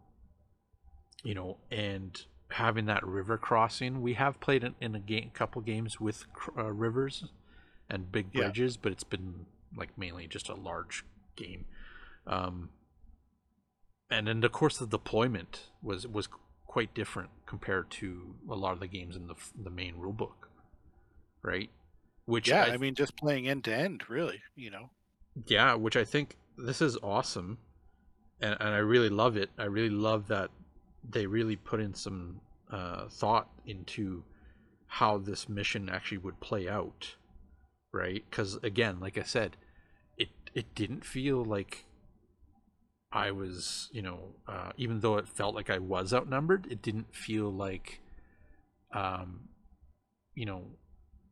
you 1.23 1.33
know, 1.33 1.57
and 1.71 2.19
having 2.51 2.85
that 2.85 3.05
river 3.05 3.37
crossing, 3.37 4.01
we 4.01 4.13
have 4.13 4.39
played 4.39 4.63
in, 4.63 4.75
in 4.81 4.95
a 4.95 4.99
game, 4.99 5.29
couple 5.33 5.61
games 5.61 5.99
with 5.99 6.31
cr- 6.33 6.59
uh, 6.59 6.71
rivers 6.71 7.25
and 7.89 8.11
big 8.11 8.27
Yeah. 8.33 8.43
bridges, 8.43 8.77
but 8.77 8.91
it's 8.91 9.03
been 9.05 9.45
like 9.75 9.97
mainly 9.97 10.27
just 10.27 10.49
a 10.49 10.55
large 10.55 11.05
game. 11.35 11.65
Um, 12.25 12.69
and 14.09 14.27
then 14.27 14.43
of 14.43 14.51
course 14.51 14.77
the 14.77 14.87
deployment 14.87 15.67
was 15.81 16.07
was 16.07 16.29
quite 16.65 16.93
different 16.93 17.29
compared 17.45 17.89
to 17.89 18.35
a 18.49 18.55
lot 18.55 18.73
of 18.73 18.79
the 18.79 18.87
games 18.87 19.15
in 19.15 19.27
the 19.27 19.35
the 19.61 19.69
main 19.69 19.95
rule 19.97 20.13
book, 20.13 20.49
right? 21.41 21.69
Which 22.25 22.49
yeah, 22.49 22.65
I, 22.65 22.73
I, 22.73 22.77
mean, 22.77 22.93
just 22.93 23.15
playing 23.15 23.47
end 23.47 23.63
to 23.65 23.73
end, 23.73 24.09
really. 24.09 24.41
You 24.55 24.69
know. 24.69 24.89
yeah, 25.45 25.75
which 25.75 25.95
I 25.95 26.03
think 26.03 26.35
this 26.57 26.81
is 26.81 26.97
awesome, 27.01 27.57
and, 28.41 28.57
and 28.59 28.69
I 28.69 28.79
really 28.79 29.09
love 29.09 29.37
it. 29.37 29.49
I 29.57 29.63
really 29.63 29.89
love 29.89 30.27
that 30.27 30.49
they 31.09 31.25
really 31.25 31.55
put 31.55 31.79
in 31.79 31.93
some 31.93 32.41
uh, 32.69 33.07
thought 33.07 33.49
into 33.65 34.23
how 34.87 35.17
this 35.17 35.47
mission 35.47 35.89
actually 35.89 36.17
would 36.17 36.39
play 36.41 36.67
out, 36.67 37.15
right? 37.91 38.23
Because 38.29 38.55
again, 38.63 38.99
like 38.99 39.17
I 39.17 39.23
said, 39.23 39.57
it 40.17 40.29
it 40.53 40.75
didn't 40.75 41.05
feel 41.05 41.43
like 41.43 41.85
I 43.11 43.31
was, 43.31 43.89
you 43.91 44.01
know, 44.01 44.35
uh, 44.47 44.71
even 44.77 44.99
though 44.99 45.17
it 45.17 45.27
felt 45.27 45.55
like 45.55 45.69
I 45.69 45.79
was 45.79 46.13
outnumbered, 46.13 46.67
it 46.69 46.81
didn't 46.81 47.15
feel 47.15 47.49
like, 47.51 48.01
um, 48.93 49.49
you 50.35 50.45
know, 50.45 50.63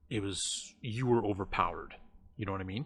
it 0.09 0.21
was 0.21 0.73
you 0.81 1.05
were 1.05 1.23
overpowered. 1.23 1.95
You 2.37 2.45
know 2.45 2.51
what 2.51 2.61
I 2.61 2.65
mean? 2.65 2.85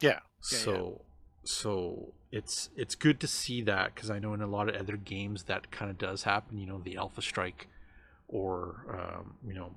Yeah. 0.00 0.10
Yeah, 0.10 0.58
so 0.58 1.02
so 1.44 2.12
it's 2.30 2.70
it's 2.76 2.94
good 2.94 3.18
to 3.20 3.26
see 3.26 3.62
that 3.62 3.94
because 3.94 4.10
I 4.10 4.18
know 4.18 4.34
in 4.34 4.42
a 4.42 4.46
lot 4.46 4.68
of 4.68 4.76
other 4.76 4.96
games 4.96 5.44
that 5.44 5.70
kind 5.70 5.90
of 5.90 5.98
does 5.98 6.22
happen. 6.24 6.58
You 6.58 6.66
know, 6.66 6.80
the 6.84 6.96
Alpha 6.96 7.22
Strike, 7.22 7.68
or 8.28 8.84
um, 8.92 9.34
you 9.46 9.54
know, 9.54 9.74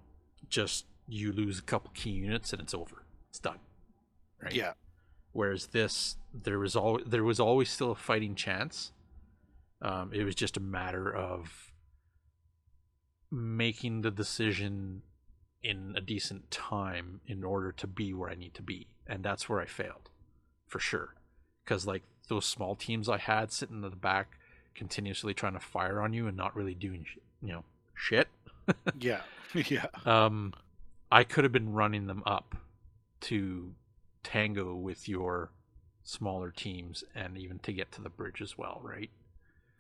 just 0.50 0.86
you 1.12 1.34
lose 1.34 1.60
a 1.60 1.64
couple 1.64 1.92
key 1.94 2.12
units 2.12 2.54
and 2.54 2.62
it's 2.62 2.74
over. 2.74 3.04
It's 3.30 3.40
done. 3.40 3.60
Right. 4.42 4.54
Yeah. 4.54 4.74
Whereas 5.34 5.68
this, 5.68 6.16
there 6.34 6.58
was 6.58 6.76
al- 6.76 7.02
there 7.06 7.24
was 7.24 7.40
always 7.40 7.70
still 7.70 7.92
a 7.92 7.96
fighting 7.96 8.34
chance. 8.36 8.92
Um, 9.82 10.12
it 10.14 10.24
was 10.24 10.36
just 10.36 10.58
a 10.58 10.62
matter 10.62 11.14
of 11.14 11.74
making 13.32 14.02
the 14.02 14.12
decision 14.12 15.02
in 15.64 15.94
a 15.96 16.02
decent 16.02 16.50
time 16.52 17.22
in 17.28 17.44
order 17.44 17.72
to 17.72 17.88
be 17.88 18.14
where 18.14 18.30
I 18.30 18.36
need 18.36 18.54
to 18.56 18.62
be, 18.62 18.88
and 19.08 19.24
that's 19.24 19.48
where 19.48 19.60
I 19.62 19.66
failed, 19.66 20.10
for 20.68 20.80
sure. 20.80 21.16
Because 21.64 21.86
like 21.86 22.04
those 22.28 22.46
small 22.46 22.76
teams 22.76 23.08
I 23.10 23.18
had 23.18 23.52
sitting 23.52 23.78
in 23.78 23.82
the 23.82 23.90
back, 23.96 24.38
continuously 24.76 25.34
trying 25.34 25.54
to 25.54 25.60
fire 25.60 26.02
on 26.02 26.14
you 26.14 26.28
and 26.28 26.38
not 26.38 26.56
really 26.56 26.76
doing, 26.76 27.06
sh- 27.06 27.18
you 27.42 27.54
know, 27.54 27.64
shit. 27.96 28.28
Yeah. 29.00 29.22
yeah. 29.54 29.88
Um, 30.06 30.54
I 31.12 31.24
could 31.24 31.44
have 31.44 31.52
been 31.54 31.74
running 31.74 32.08
them 32.08 32.24
up 32.26 32.56
to 33.22 33.74
tango 34.24 34.76
with 34.76 35.10
your 35.10 35.52
smaller 36.04 36.52
teams 36.52 37.04
and 37.14 37.38
even 37.38 37.60
to 37.60 37.74
get 37.74 37.92
to 37.94 38.02
the 38.02 38.10
bridge 38.10 38.42
as 38.42 38.58
well, 38.58 38.80
right? 38.84 39.10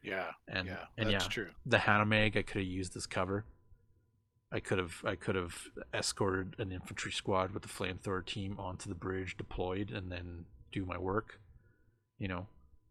Yeah. 0.03 0.31
And 0.47 0.67
yeah. 0.67 0.85
and 0.97 1.09
that's 1.09 1.25
yeah, 1.25 1.29
true. 1.29 1.47
the 1.65 1.77
Hanomag 1.77 2.35
I 2.37 2.41
could 2.41 2.61
have 2.61 2.67
used 2.67 2.95
as 2.95 3.05
cover. 3.05 3.45
I 4.51 4.59
could 4.59 4.79
have 4.79 5.01
I 5.05 5.15
could 5.15 5.35
have 5.35 5.55
escorted 5.93 6.55
an 6.59 6.71
infantry 6.71 7.11
squad 7.11 7.53
with 7.53 7.63
the 7.63 7.69
flamethrower 7.69 8.25
team 8.25 8.59
onto 8.59 8.89
the 8.89 8.95
bridge, 8.95 9.37
deployed, 9.37 9.91
and 9.91 10.11
then 10.11 10.45
do 10.71 10.85
my 10.85 10.97
work. 10.97 11.39
You 12.19 12.27
know, 12.27 12.47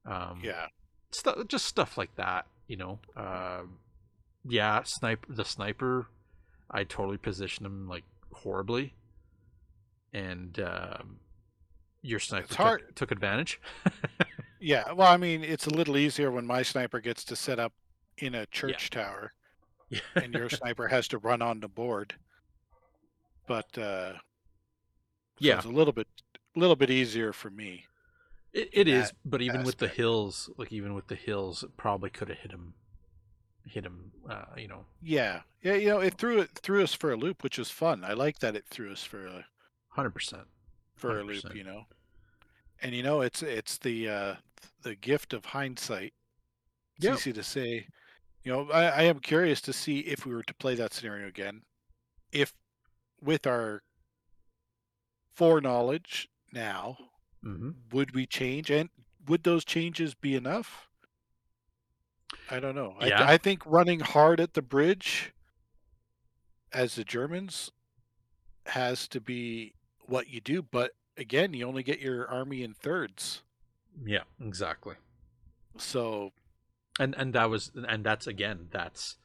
um, 0.06 0.40
Yeah. 0.42 0.66
stu- 1.12 1.44
just 1.46 1.66
stuff 1.66 1.98
like 1.98 2.14
that. 2.16 2.46
You 2.66 2.76
know, 2.76 2.98
um, 3.16 3.78
yeah, 4.44 4.82
sniper 4.84 5.32
the 5.32 5.44
sniper, 5.44 6.06
I 6.70 6.84
totally 6.84 7.18
positioned 7.18 7.66
him 7.66 7.88
like 7.88 8.04
horribly, 8.32 8.94
and 10.12 10.58
um, 10.60 11.20
your 12.02 12.18
sniper 12.18 12.44
It's 12.44 12.56
took, 12.56 12.66
hard. 12.66 12.96
took 12.96 13.10
advantage. 13.10 13.60
Yeah. 14.62 14.92
Well, 14.92 15.08
I 15.08 15.16
mean, 15.16 15.42
it's 15.42 15.66
a 15.66 15.70
little 15.74 15.96
easier 15.96 16.30
when 16.30 16.46
my 16.46 16.62
sniper 16.62 17.00
gets 17.00 17.24
to 17.24 17.34
set 17.34 17.58
up 17.58 17.72
in 18.18 18.34
a 18.34 18.44
church 18.44 18.90
tower 18.90 19.32
and 20.14 20.34
your 20.34 20.50
sniper 20.50 20.88
has 20.88 21.08
to 21.08 21.18
run 21.18 21.40
on 21.40 21.60
the 21.60 21.68
board. 21.68 22.14
But 23.46 23.76
uh 23.78 24.12
so 24.12 24.18
yeah, 25.38 25.56
it's 25.56 25.64
a 25.64 25.70
little 25.70 25.94
bit 25.94 26.08
a 26.54 26.58
little 26.60 26.76
bit 26.76 26.90
easier 26.90 27.32
for 27.32 27.48
me. 27.48 27.86
It, 28.52 28.68
it 28.72 28.88
is, 28.88 29.12
but 29.24 29.40
even 29.40 29.62
with 29.64 29.78
the 29.78 29.88
hills, 29.88 30.50
like 30.58 30.72
even 30.72 30.92
with 30.92 31.06
the 31.06 31.14
hills, 31.14 31.62
it 31.62 31.76
probably 31.78 32.10
could 32.10 32.28
have 32.28 32.38
hit 32.38 32.50
him, 32.50 32.74
hit 33.66 33.84
him. 33.84 34.10
Uh, 34.28 34.44
you 34.56 34.68
know, 34.68 34.84
Yeah. 35.02 35.42
Yeah, 35.62 35.74
you 35.74 35.88
know, 35.88 36.00
it 36.00 36.14
threw 36.14 36.40
it 36.40 36.50
threw 36.54 36.82
us 36.82 36.94
for 36.94 37.12
a 37.12 37.16
loop, 37.16 37.42
which 37.42 37.58
was 37.58 37.70
fun. 37.70 38.02
I 38.04 38.12
like 38.14 38.38
that 38.38 38.56
it 38.56 38.64
threw 38.70 38.90
us 38.92 39.04
for 39.04 39.26
a 39.26 39.44
hundred 39.88 40.10
percent. 40.10 40.46
for 40.96 41.18
a 41.20 41.22
loop, 41.24 41.54
you 41.54 41.64
know. 41.64 41.84
And 42.82 42.94
you 42.94 43.02
know, 43.02 43.20
it's 43.20 43.42
it's 43.42 43.76
the 43.78 44.08
uh 44.08 44.34
the 44.82 44.94
gift 44.94 45.32
of 45.34 45.44
hindsight. 45.46 46.14
It's 46.96 47.04
Yep. 47.04 47.14
easy 47.16 47.32
to 47.34 47.42
say. 47.42 47.86
You 48.42 48.52
know, 48.52 48.70
I, 48.70 48.84
I 48.84 49.02
am 49.02 49.20
curious 49.20 49.60
to 49.62 49.72
see 49.74 49.98
if 50.00 50.24
we 50.24 50.34
were 50.34 50.42
to 50.44 50.54
play 50.54 50.74
that 50.76 50.94
scenario 50.94 51.28
again, 51.28 51.62
if 52.32 52.54
with 53.20 53.46
our 53.46 53.82
foreknowledge 55.34 56.28
now, 56.52 56.96
Mm-hmm. 57.44 57.70
would 57.92 58.14
we 58.14 58.26
change 58.26 58.70
and 58.70 58.90
would 59.26 59.44
those 59.44 59.64
changes 59.64 60.14
be 60.14 60.34
enough? 60.36 60.89
I 62.50 62.60
don't 62.60 62.74
know. 62.74 62.94
Yeah. 63.00 63.22
I, 63.22 63.34
I 63.34 63.38
think 63.38 63.64
running 63.66 64.00
hard 64.00 64.40
at 64.40 64.54
the 64.54 64.62
bridge 64.62 65.32
as 66.72 66.94
the 66.94 67.04
Germans 67.04 67.70
has 68.66 69.08
to 69.08 69.20
be 69.20 69.74
what 70.06 70.28
you 70.28 70.40
do, 70.40 70.62
but 70.62 70.92
again, 71.16 71.54
you 71.54 71.66
only 71.66 71.82
get 71.82 72.00
your 72.00 72.28
army 72.28 72.62
in 72.62 72.74
thirds. 72.74 73.42
Yeah, 74.04 74.22
exactly. 74.40 74.94
So 75.78 76.32
And 76.98 77.14
and 77.16 77.32
that 77.34 77.50
was 77.50 77.70
and 77.74 78.04
that's 78.04 78.26
again 78.26 78.68
that's 78.70 79.16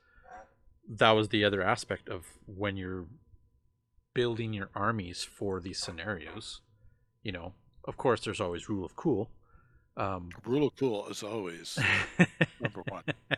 that 0.87 1.11
was 1.11 1.29
the 1.29 1.43
other 1.43 1.61
aspect 1.61 2.09
of 2.09 2.25
when 2.45 2.77
you're 2.77 3.07
building 4.13 4.53
your 4.53 4.69
armies 4.75 5.23
for 5.23 5.59
these 5.59 5.79
scenarios. 5.79 6.61
You 7.23 7.31
know, 7.31 7.53
of 7.85 7.97
course, 7.97 8.21
there's 8.23 8.41
always 8.41 8.69
rule 8.69 8.85
of 8.85 8.95
cool. 8.95 9.29
Um, 9.97 10.29
of 10.45 10.75
cool 10.77 11.07
as 11.09 11.23
always. 11.23 11.79
Number 12.59 12.83
one. 12.89 13.03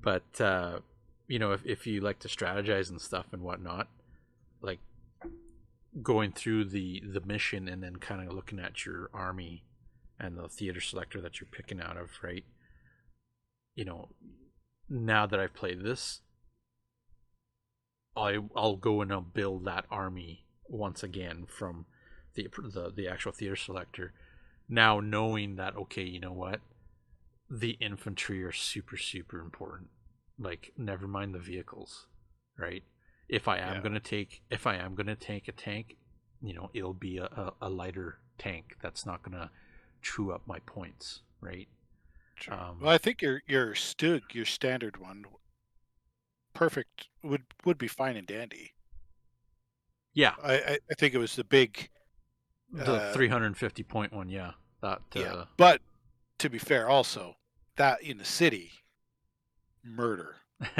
but 0.00 0.40
uh, 0.40 0.80
you 1.28 1.38
know, 1.38 1.52
if 1.52 1.64
if 1.64 1.86
you 1.86 2.00
like 2.00 2.18
to 2.20 2.28
strategize 2.28 2.90
and 2.90 3.00
stuff 3.00 3.26
and 3.32 3.42
whatnot, 3.42 3.88
like 4.60 4.80
going 6.02 6.32
through 6.32 6.64
the 6.64 7.02
the 7.06 7.20
mission 7.20 7.68
and 7.68 7.82
then 7.82 7.96
kind 7.96 8.26
of 8.26 8.34
looking 8.34 8.58
at 8.58 8.84
your 8.84 9.08
army 9.14 9.62
and 10.18 10.36
the 10.36 10.48
theater 10.48 10.80
selector 10.80 11.20
that 11.20 11.40
you're 11.40 11.48
picking 11.50 11.80
out 11.80 11.96
of, 11.96 12.10
right? 12.22 12.44
You 13.74 13.84
know, 13.84 14.08
now 14.88 15.26
that 15.26 15.38
I've 15.38 15.54
played 15.54 15.82
this, 15.82 16.22
I 18.16 18.38
I'll 18.56 18.76
go 18.76 19.00
and 19.00 19.12
I'll 19.12 19.20
build 19.20 19.64
that 19.66 19.84
army 19.90 20.44
once 20.68 21.02
again 21.02 21.46
from 21.46 21.86
the 22.34 22.48
the 22.72 22.92
the 22.94 23.08
actual 23.08 23.32
theater 23.32 23.56
selector. 23.56 24.12
Now 24.68 25.00
knowing 25.00 25.56
that 25.56 25.76
okay, 25.76 26.02
you 26.02 26.20
know 26.20 26.32
what, 26.32 26.60
the 27.50 27.72
infantry 27.80 28.42
are 28.44 28.52
super 28.52 28.96
super 28.96 29.40
important. 29.40 29.90
Like 30.38 30.72
never 30.76 31.06
mind 31.08 31.34
the 31.34 31.38
vehicles, 31.40 32.06
right? 32.58 32.84
If 33.28 33.48
I 33.48 33.58
am 33.58 33.80
Yeah. 33.80 33.82
gonna 33.82 34.00
take 34.00 34.42
if 34.50 34.66
I 34.66 34.76
am 34.76 34.94
gonna 34.94 35.16
take 35.16 35.48
a 35.48 35.52
tank, 35.52 35.96
you 36.42 36.54
know, 36.54 36.70
it'll 36.74 36.94
be 36.94 37.18
a, 37.18 37.24
a, 37.26 37.54
a 37.62 37.70
lighter 37.70 38.18
tank 38.38 38.76
that's 38.82 39.06
not 39.06 39.22
gonna 39.22 39.50
chew 40.02 40.32
up 40.32 40.42
my 40.46 40.60
points, 40.60 41.22
right? 41.40 41.68
Sure. 42.36 42.58
Um, 42.58 42.78
well, 42.78 42.92
I 42.92 42.98
think 42.98 43.20
your 43.20 43.42
your 43.48 43.74
Stug, 43.74 44.32
your 44.32 44.44
standard 44.44 44.96
one, 44.96 45.24
perfect 46.54 47.06
would 47.22 47.44
would 47.64 47.78
be 47.78 47.86
fine 47.86 48.16
and 48.16 48.26
dandy. 48.26 48.74
Yeah, 50.14 50.34
I, 50.42 50.78
I 50.90 50.94
think 50.94 51.14
it 51.14 51.18
was 51.18 51.36
the 51.36 51.44
big 51.44 51.90
the 52.84 52.94
uh, 52.94 53.12
350 53.12 53.82
point 53.84 54.12
one, 54.12 54.28
yeah. 54.28 54.52
That 54.82 55.02
uh, 55.14 55.20
yeah. 55.20 55.44
But 55.56 55.80
to 56.38 56.50
be 56.50 56.58
fair, 56.58 56.88
also 56.88 57.36
that 57.76 58.02
in 58.02 58.18
the 58.18 58.24
city, 58.24 58.72
murder. 59.84 60.36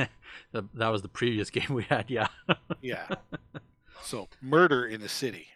the, 0.53 0.65
that 0.75 0.89
was 0.89 1.03
the 1.03 1.09
previous 1.09 1.51
game 1.57 1.69
we 1.71 1.85
had, 1.85 2.11
yeah. 2.11 2.29
Yeah. 2.81 3.07
so 4.03 4.29
murder 4.41 4.87
in 4.87 5.01
the 5.01 5.09
city. 5.09 5.49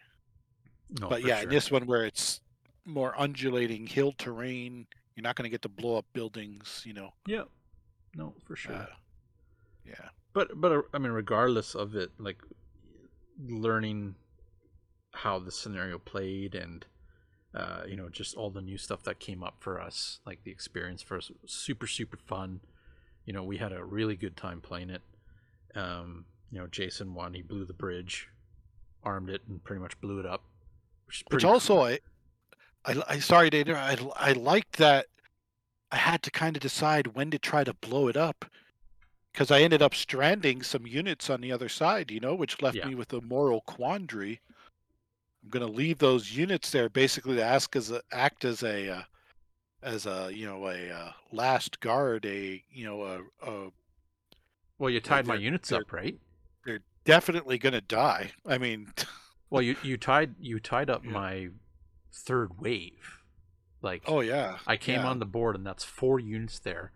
No, 0.99 1.07
but 1.07 1.23
yeah, 1.23 1.35
sure. 1.37 1.43
in 1.43 1.49
this 1.49 1.71
one 1.71 1.85
where 1.85 2.05
it's 2.05 2.41
more 2.85 3.13
undulating 3.17 3.87
hill 3.87 4.13
terrain. 4.17 4.87
You're 5.15 5.23
not 5.23 5.35
going 5.35 5.43
to 5.43 5.49
get 5.49 5.61
to 5.63 5.69
blow 5.69 5.97
up 5.97 6.05
buildings, 6.13 6.83
you 6.85 6.93
know. 6.93 7.13
Yeah. 7.25 7.43
No, 8.15 8.33
for 8.45 8.55
sure. 8.55 8.75
Uh, 8.75 8.85
yeah. 9.85 10.09
But 10.33 10.49
but 10.59 10.71
uh, 10.71 10.81
I 10.93 10.97
mean, 10.97 11.11
regardless 11.11 11.75
of 11.75 11.95
it, 11.95 12.11
like 12.17 12.41
learning 13.47 14.15
how 15.23 15.39
the 15.39 15.51
scenario 15.51 15.97
played 15.99 16.55
and 16.55 16.85
uh, 17.53 17.81
you 17.87 17.95
know 17.95 18.09
just 18.09 18.35
all 18.35 18.49
the 18.49 18.61
new 18.61 18.77
stuff 18.77 19.03
that 19.03 19.19
came 19.19 19.43
up 19.43 19.55
for 19.59 19.79
us, 19.79 20.19
like 20.25 20.43
the 20.43 20.51
experience 20.51 21.01
for 21.01 21.17
us, 21.17 21.31
super 21.45 21.87
super 21.87 22.17
fun. 22.17 22.61
You 23.25 23.33
know, 23.33 23.43
we 23.43 23.57
had 23.57 23.71
a 23.71 23.83
really 23.83 24.15
good 24.15 24.35
time 24.35 24.61
playing 24.61 24.89
it. 24.89 25.01
Um, 25.75 26.25
you 26.51 26.59
know, 26.59 26.67
Jason 26.67 27.13
won. 27.13 27.33
He 27.33 27.41
blew 27.41 27.65
the 27.65 27.73
bridge, 27.73 28.29
armed 29.03 29.29
it, 29.29 29.41
and 29.47 29.63
pretty 29.63 29.81
much 29.81 29.99
blew 30.01 30.19
it 30.19 30.25
up. 30.25 30.43
Which, 31.05 31.23
Which 31.27 31.43
pretty 31.43 31.45
also, 31.45 31.81
I, 31.81 31.99
I, 32.83 33.03
I 33.07 33.19
sorry 33.19 33.49
interrupt. 33.49 34.03
I, 34.17 34.29
I 34.29 34.33
liked 34.33 34.77
that. 34.77 35.05
I 35.91 35.97
had 35.97 36.23
to 36.23 36.31
kind 36.31 36.55
of 36.55 36.61
decide 36.61 37.07
when 37.15 37.29
to 37.31 37.37
try 37.37 37.63
to 37.63 37.73
blow 37.73 38.07
it 38.07 38.17
up, 38.17 38.45
because 39.31 39.51
I 39.51 39.59
ended 39.61 39.81
up 39.81 39.93
stranding 39.93 40.63
some 40.63 40.87
units 40.87 41.29
on 41.29 41.41
the 41.41 41.51
other 41.51 41.69
side. 41.69 42.09
You 42.11 42.21
know, 42.21 42.33
which 42.33 42.61
left 42.61 42.77
Yeah. 42.77 42.87
me 42.87 42.95
with 42.95 43.13
a 43.13 43.21
moral 43.21 43.61
quandary. 43.61 44.39
I'm 45.43 45.49
going 45.49 45.65
to 45.65 45.71
leave 45.71 45.97
those 45.97 46.35
units 46.35 46.71
there, 46.71 46.89
basically 46.89 47.35
to 47.37 47.43
ask 47.43 47.75
as 47.75 47.91
a, 47.91 48.01
act 48.11 48.45
as 48.45 48.63
a, 48.63 48.89
uh, 48.97 49.01
as 49.83 50.05
a 50.05 50.29
you 50.31 50.45
know 50.45 50.67
a 50.67 50.89
uh, 50.91 51.11
last 51.31 51.79
guard, 51.79 52.25
a 52.25 52.63
you 52.71 52.85
know 52.85 53.01
a, 53.03 53.49
a 53.49 53.69
Well, 54.77 54.89
you 54.91 54.99
tied 54.99 55.25
my 55.25 55.35
units 55.35 55.71
up, 55.71 55.91
right? 55.91 56.15
they're 56.65 56.81
definitely 57.05 57.57
going 57.57 57.73
to 57.73 57.81
die. 57.81 58.31
I 58.45 58.57
mean, 58.57 58.93
Well, 59.49 59.61
you 59.61 59.75
you 59.83 59.97
tied 59.97 60.35
you 60.39 60.59
tied 60.59 60.89
up 60.89 61.03
Yeah. 61.03 61.11
my 61.11 61.47
third 62.13 62.59
wave. 62.61 63.17
Like 63.81 64.03
oh 64.07 64.21
yeah, 64.21 64.59
I 64.67 64.77
came 64.77 65.01
yeah. 65.01 65.07
on 65.07 65.19
the 65.19 65.25
board, 65.25 65.55
and 65.55 65.65
that's 65.65 65.83
four 65.83 66.19
units 66.19 66.59
there. 66.59 66.91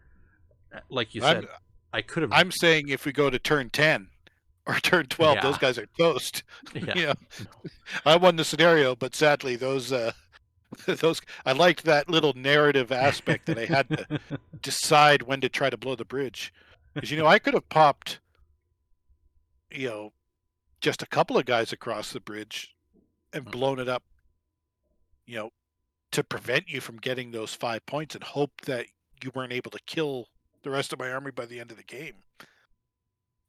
Uh, 0.73 0.79
Like 0.89 1.15
you 1.15 1.23
I'm- 1.23 1.41
said, 1.41 1.49
I 1.91 2.01
could 2.01 2.21
have. 2.23 2.31
I'm 2.31 2.51
saying 2.51 2.89
if 2.89 3.05
we 3.05 3.11
go 3.11 3.29
to 3.29 3.39
turn 3.39 3.71
ten 3.71 4.09
or 4.67 4.75
turn 4.75 5.05
twelve, 5.07 5.41
those 5.41 5.57
guys 5.57 5.77
are 5.77 5.87
toast. 5.97 6.43
yeah. 6.73 6.93
yeah. 6.95 7.13
I 8.05 8.15
won 8.15 8.35
the 8.35 8.43
scenario, 8.43 8.95
but 8.95 9.15
sadly, 9.15 9.55
those 9.55 9.91
uh, 9.91 10.11
those 10.85 11.21
I 11.45 11.51
liked 11.51 11.83
that 11.83 12.09
little 12.09 12.33
narrative 12.33 12.91
aspect 12.91 13.45
that 13.45 13.57
I 13.57 13.65
had 13.65 13.89
to 13.89 14.19
decide 14.61 15.23
when 15.23 15.41
to 15.41 15.49
try 15.49 15.69
to 15.69 15.77
blow 15.77 15.95
the 15.95 16.05
bridge, 16.05 16.53
because 16.93 17.11
you 17.11 17.17
know 17.17 17.27
I 17.27 17.39
could 17.39 17.53
have 17.53 17.69
popped, 17.69 18.19
you 19.71 19.87
know, 19.87 20.13
just 20.81 21.01
a 21.01 21.07
couple 21.07 21.37
of 21.37 21.45
guys 21.45 21.71
across 21.71 22.11
the 22.11 22.19
bridge 22.19 22.75
and 23.33 23.45
Mm. 23.45 23.51
blown 23.51 23.79
it 23.79 23.89
up, 23.89 24.03
you 25.25 25.35
know, 25.37 25.51
to 26.11 26.23
prevent 26.23 26.69
you 26.69 26.79
from 26.81 26.97
getting 26.97 27.31
those 27.31 27.53
five 27.53 27.85
points 27.85 28.15
and 28.15 28.23
hope 28.23 28.61
that 28.61 28.85
you 29.23 29.31
weren't 29.35 29.51
able 29.53 29.71
to 29.71 29.79
kill 29.85 30.27
the 30.63 30.69
rest 30.69 30.93
of 30.93 30.99
my 30.99 31.11
army 31.11 31.31
by 31.31 31.45
the 31.45 31.59
end 31.59 31.69
of 31.71 31.77
the 31.77 31.83
game. 31.83 32.13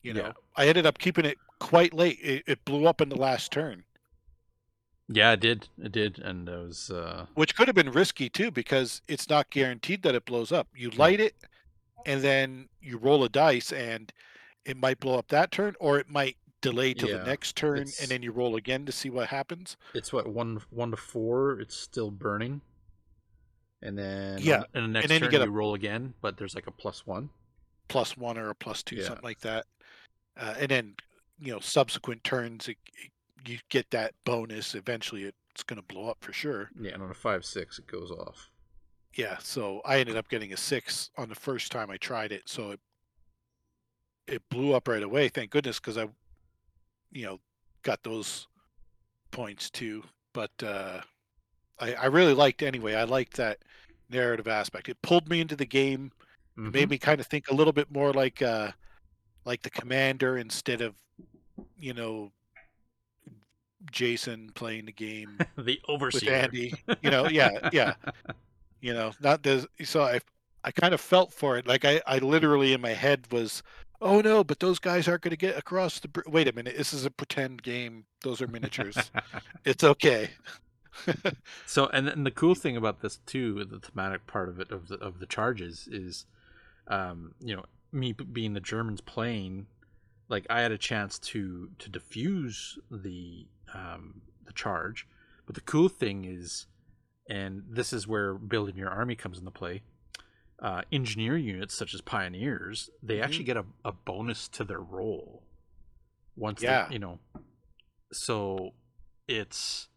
You 0.06 0.14
know, 0.14 0.20
Yeah. 0.26 0.32
I 0.54 0.68
ended 0.68 0.86
up 0.86 0.98
keeping 0.98 1.24
it 1.24 1.36
quite 1.58 1.92
late. 1.92 2.18
It, 2.22 2.44
it 2.46 2.64
blew 2.64 2.86
up 2.86 3.00
in 3.00 3.08
the 3.08 3.16
last 3.16 3.50
turn. 3.50 3.82
yeah, 5.08 5.32
it 5.32 5.40
did. 5.40 5.68
It 5.82 5.90
did, 5.92 6.18
and 6.20 6.48
it 6.48 6.56
was. 6.58 6.90
Uh, 6.90 7.26
which 7.34 7.56
could 7.56 7.66
have 7.68 7.74
been 7.74 7.90
risky 7.90 8.28
too 8.28 8.50
because 8.52 9.02
it's 9.08 9.28
not 9.28 9.50
guaranteed 9.50 10.02
that 10.04 10.14
it 10.14 10.24
blows 10.24 10.52
up. 10.52 10.68
You 10.76 10.90
light 10.90 11.18
it 11.20 11.34
and 12.06 12.22
then 12.22 12.68
you 12.80 12.98
roll 12.98 13.24
a 13.24 13.28
dice 13.28 13.72
and 13.72 14.12
it 14.64 14.76
might 14.76 15.00
blow 15.00 15.18
up 15.18 15.26
that 15.28 15.50
turn 15.50 15.74
or 15.80 15.98
it 15.98 16.08
might 16.08 16.36
delay 16.60 16.94
till 16.94 17.08
Yeah, 17.08 17.18
the 17.18 17.24
next 17.24 17.56
turn 17.56 17.78
it's- 17.78 18.00
and 18.00 18.08
then 18.08 18.22
you 18.22 18.30
roll 18.32 18.54
again 18.56 18.86
to 18.86 18.92
see 18.92 19.10
what 19.10 19.26
happens. 19.28 19.76
it's 19.92 20.12
what 20.12 20.28
one 20.28 20.60
one 20.70 20.92
to 20.92 20.96
four. 20.96 21.58
It's 21.60 21.74
still 21.76 22.10
burning, 22.12 22.60
and 23.82 23.98
then 23.98 24.38
Yeah, 24.40 24.62
and 24.72 24.84
the 24.84 24.88
next 24.88 25.08
then 25.08 25.14
you 25.16 25.26
turn 25.26 25.32
you, 25.32 25.38
get 25.40 25.48
a- 25.48 25.50
roll 25.50 25.74
again, 25.74 26.14
but 26.20 26.36
there's 26.36 26.54
like 26.54 26.68
a 26.68 26.72
plus 26.72 27.04
one. 27.06 27.30
Plus 27.88 28.16
one 28.16 28.36
or 28.36 28.50
a 28.50 28.54
plus 28.56 28.82
two, 28.82 28.96
Yeah. 28.96 29.04
something 29.06 29.22
like 29.24 29.40
that. 29.42 29.66
Uh, 30.36 30.54
and 30.58 30.68
then, 30.70 30.94
you 31.38 31.52
know, 31.52 31.60
subsequent 31.60 32.22
turns, 32.24 32.68
it, 32.68 32.76
it- 33.02 33.10
you 33.46 33.58
get 33.68 33.88
that 33.90 34.12
bonus. 34.24 34.74
Eventually 34.74 35.22
it's 35.52 35.62
going 35.62 35.80
to 35.80 35.86
blow 35.94 36.08
up 36.08 36.18
for 36.20 36.32
sure. 36.32 36.68
Yeah, 36.80 36.94
and 36.94 37.02
on 37.02 37.10
a 37.12 37.14
five 37.14 37.44
six, 37.44 37.78
it 37.78 37.86
goes 37.86 38.10
off. 38.10 38.50
Yeah. 39.14 39.38
So 39.38 39.80
I 39.84 40.00
ended 40.00 40.16
up 40.16 40.28
getting 40.28 40.52
a 40.52 40.56
six 40.56 41.10
on 41.16 41.28
the 41.28 41.36
first 41.36 41.70
time 41.70 41.88
I 41.88 41.96
tried 41.96 42.32
it. 42.32 42.42
So 42.48 42.72
it, 42.72 42.80
it 44.26 44.42
blew 44.50 44.74
up 44.74 44.88
right 44.88 45.02
away. 45.02 45.28
Thank 45.28 45.50
goodness. 45.52 45.78
Cause 45.78 45.96
I, 45.96 46.08
you 47.12 47.24
know, 47.24 47.40
got 47.82 48.02
those 48.02 48.48
points 49.30 49.70
too. 49.70 50.02
But, 50.32 50.50
uh, 50.62 51.02
I, 51.78 51.94
I 51.94 52.06
really 52.06 52.34
liked 52.34 52.62
anyway. 52.64 52.94
I 52.94 53.04
liked 53.04 53.36
that 53.36 53.58
narrative 54.10 54.48
aspect. 54.48 54.88
It 54.88 55.00
pulled 55.02 55.28
me 55.28 55.40
into 55.40 55.54
the 55.56 55.66
game. 55.66 56.10
Mhm. 56.58 56.72
made 56.72 56.90
me 56.90 56.98
kind 56.98 57.20
of 57.20 57.26
think 57.28 57.48
a 57.48 57.54
little 57.54 57.72
bit 57.72 57.90
more 57.92 58.12
like, 58.12 58.42
uh, 58.42 58.72
like 59.46 59.62
the 59.62 59.70
commander 59.70 60.36
instead 60.36 60.82
of, 60.82 60.94
you 61.78 61.94
know, 61.94 62.32
Jason 63.90 64.50
playing 64.54 64.84
the 64.84 64.92
game 64.92 65.38
the 65.56 65.80
overseer 65.88 66.32
with. 66.32 66.42
Andy. 66.44 66.74
You 67.00 67.10
know, 67.10 67.28
yeah, 67.28 67.70
yeah 67.72 67.94
you 68.80 68.92
know 68.92 69.10
not 69.20 69.42
the 69.42 69.66
so 69.84 70.02
i 70.02 70.20
i 70.64 70.70
kind 70.70 70.94
of 70.94 71.00
felt 71.00 71.32
for 71.32 71.56
it 71.56 71.66
like 71.66 71.84
i 71.84 72.00
i 72.06 72.18
literally 72.18 72.72
in 72.72 72.80
my 72.80 72.90
head 72.90 73.26
was 73.32 73.62
oh 74.00 74.20
no 74.20 74.44
but 74.44 74.60
those 74.60 74.78
guys 74.78 75.08
aren't 75.08 75.22
going 75.22 75.30
to 75.30 75.36
get 75.36 75.56
across 75.56 75.98
the 75.98 76.08
br- 76.08 76.20
wait 76.28 76.46
a 76.46 76.52
minute 76.52 76.76
this 76.76 76.92
is 76.92 77.04
a 77.04 77.10
pretend 77.10 77.62
game 77.62 78.04
those 78.22 78.40
are 78.40 78.46
miniatures 78.46 79.10
it's 79.64 79.82
okay 79.82 80.30
So, 81.66 81.88
and 81.88 82.08
then 82.08 82.24
the 82.24 82.30
cool 82.30 82.54
thing 82.54 82.74
about 82.74 83.02
this 83.02 83.18
too, 83.26 83.64
the 83.64 83.78
thematic 83.78 84.26
part 84.26 84.48
of 84.48 84.58
it 84.60 84.70
of 84.70 84.88
the 84.88 84.94
of 84.96 85.18
the 85.18 85.26
charges 85.26 85.86
is, 85.92 86.24
um, 86.88 87.34
you 87.38 87.54
know, 87.54 87.64
me 87.96 88.12
being 88.12 88.52
the 88.52 88.60
Germans 88.60 89.00
playing, 89.00 89.66
like 90.28 90.46
I 90.50 90.60
had 90.60 90.70
a 90.72 90.78
chance 90.78 91.18
to 91.30 91.70
to 91.78 91.88
diffuse 91.88 92.78
the 92.90 93.46
um, 93.74 94.20
the 94.44 94.52
charge, 94.52 95.06
but 95.46 95.54
the 95.54 95.60
cool 95.62 95.88
thing 95.88 96.24
is, 96.24 96.66
and 97.28 97.64
this 97.68 97.92
is 97.92 98.06
where 98.06 98.34
building 98.34 98.76
your 98.76 98.90
army 98.90 99.16
comes 99.16 99.38
into 99.38 99.50
play. 99.50 99.82
Uh, 100.62 100.82
engineer 100.90 101.36
units 101.36 101.76
such 101.76 101.92
as 101.92 102.00
pioneers, 102.00 102.88
they 103.02 103.20
actually 103.20 103.44
get 103.44 103.58
a, 103.58 103.64
a 103.84 103.92
bonus 103.92 104.48
to 104.48 104.64
their 104.64 104.80
roll 104.80 105.42
once 106.34 106.62
Yeah. 106.62 106.86
they, 106.88 106.94
you 106.94 106.98
know. 106.98 107.18
So 108.12 108.70
it's 109.28 109.88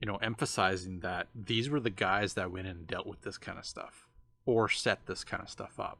you 0.00 0.06
know, 0.06 0.16
emphasizing 0.18 1.00
that 1.00 1.26
these 1.34 1.68
were 1.68 1.80
the 1.80 1.90
guys 1.90 2.34
that 2.34 2.52
went 2.52 2.68
in 2.68 2.76
and 2.76 2.86
dealt 2.86 3.04
with 3.06 3.22
this 3.22 3.36
kind 3.36 3.58
of 3.58 3.64
stuff 3.66 4.06
or 4.46 4.68
set 4.68 5.04
this 5.06 5.24
kind 5.24 5.42
of 5.42 5.50
stuff 5.50 5.80
up. 5.80 5.98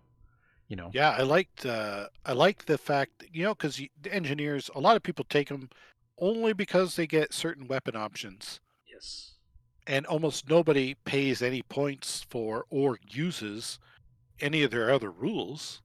You 0.68 0.76
know, 0.76 0.90
yeah 0.92 1.10
i 1.10 1.22
liked 1.22 1.64
uh 1.64 2.08
i 2.26 2.32
liked 2.32 2.66
the 2.66 2.76
fact 2.78 3.24
you 3.32 3.42
know 3.42 3.54
because 3.54 3.76
the 3.76 4.12
engineers 4.12 4.70
a 4.74 4.80
lot 4.80 4.96
of 4.96 5.02
people 5.02 5.24
take 5.28 5.48
them 5.48 5.68
only 6.18 6.52
because 6.52 6.96
they 6.96 7.06
get 7.06 7.32
certain 7.32 7.66
weapon 7.66 7.96
options 7.96 8.60
yes, 8.86 9.32
and 9.86 10.06
almost 10.06 10.48
nobody 10.48 10.94
pays 11.04 11.40
any 11.42 11.62
points 11.62 12.24
for 12.28 12.66
or 12.70 12.98
uses 13.08 13.78
any 14.40 14.62
of 14.62 14.70
their 14.70 14.90
other 14.90 15.10
rules. 15.10 15.82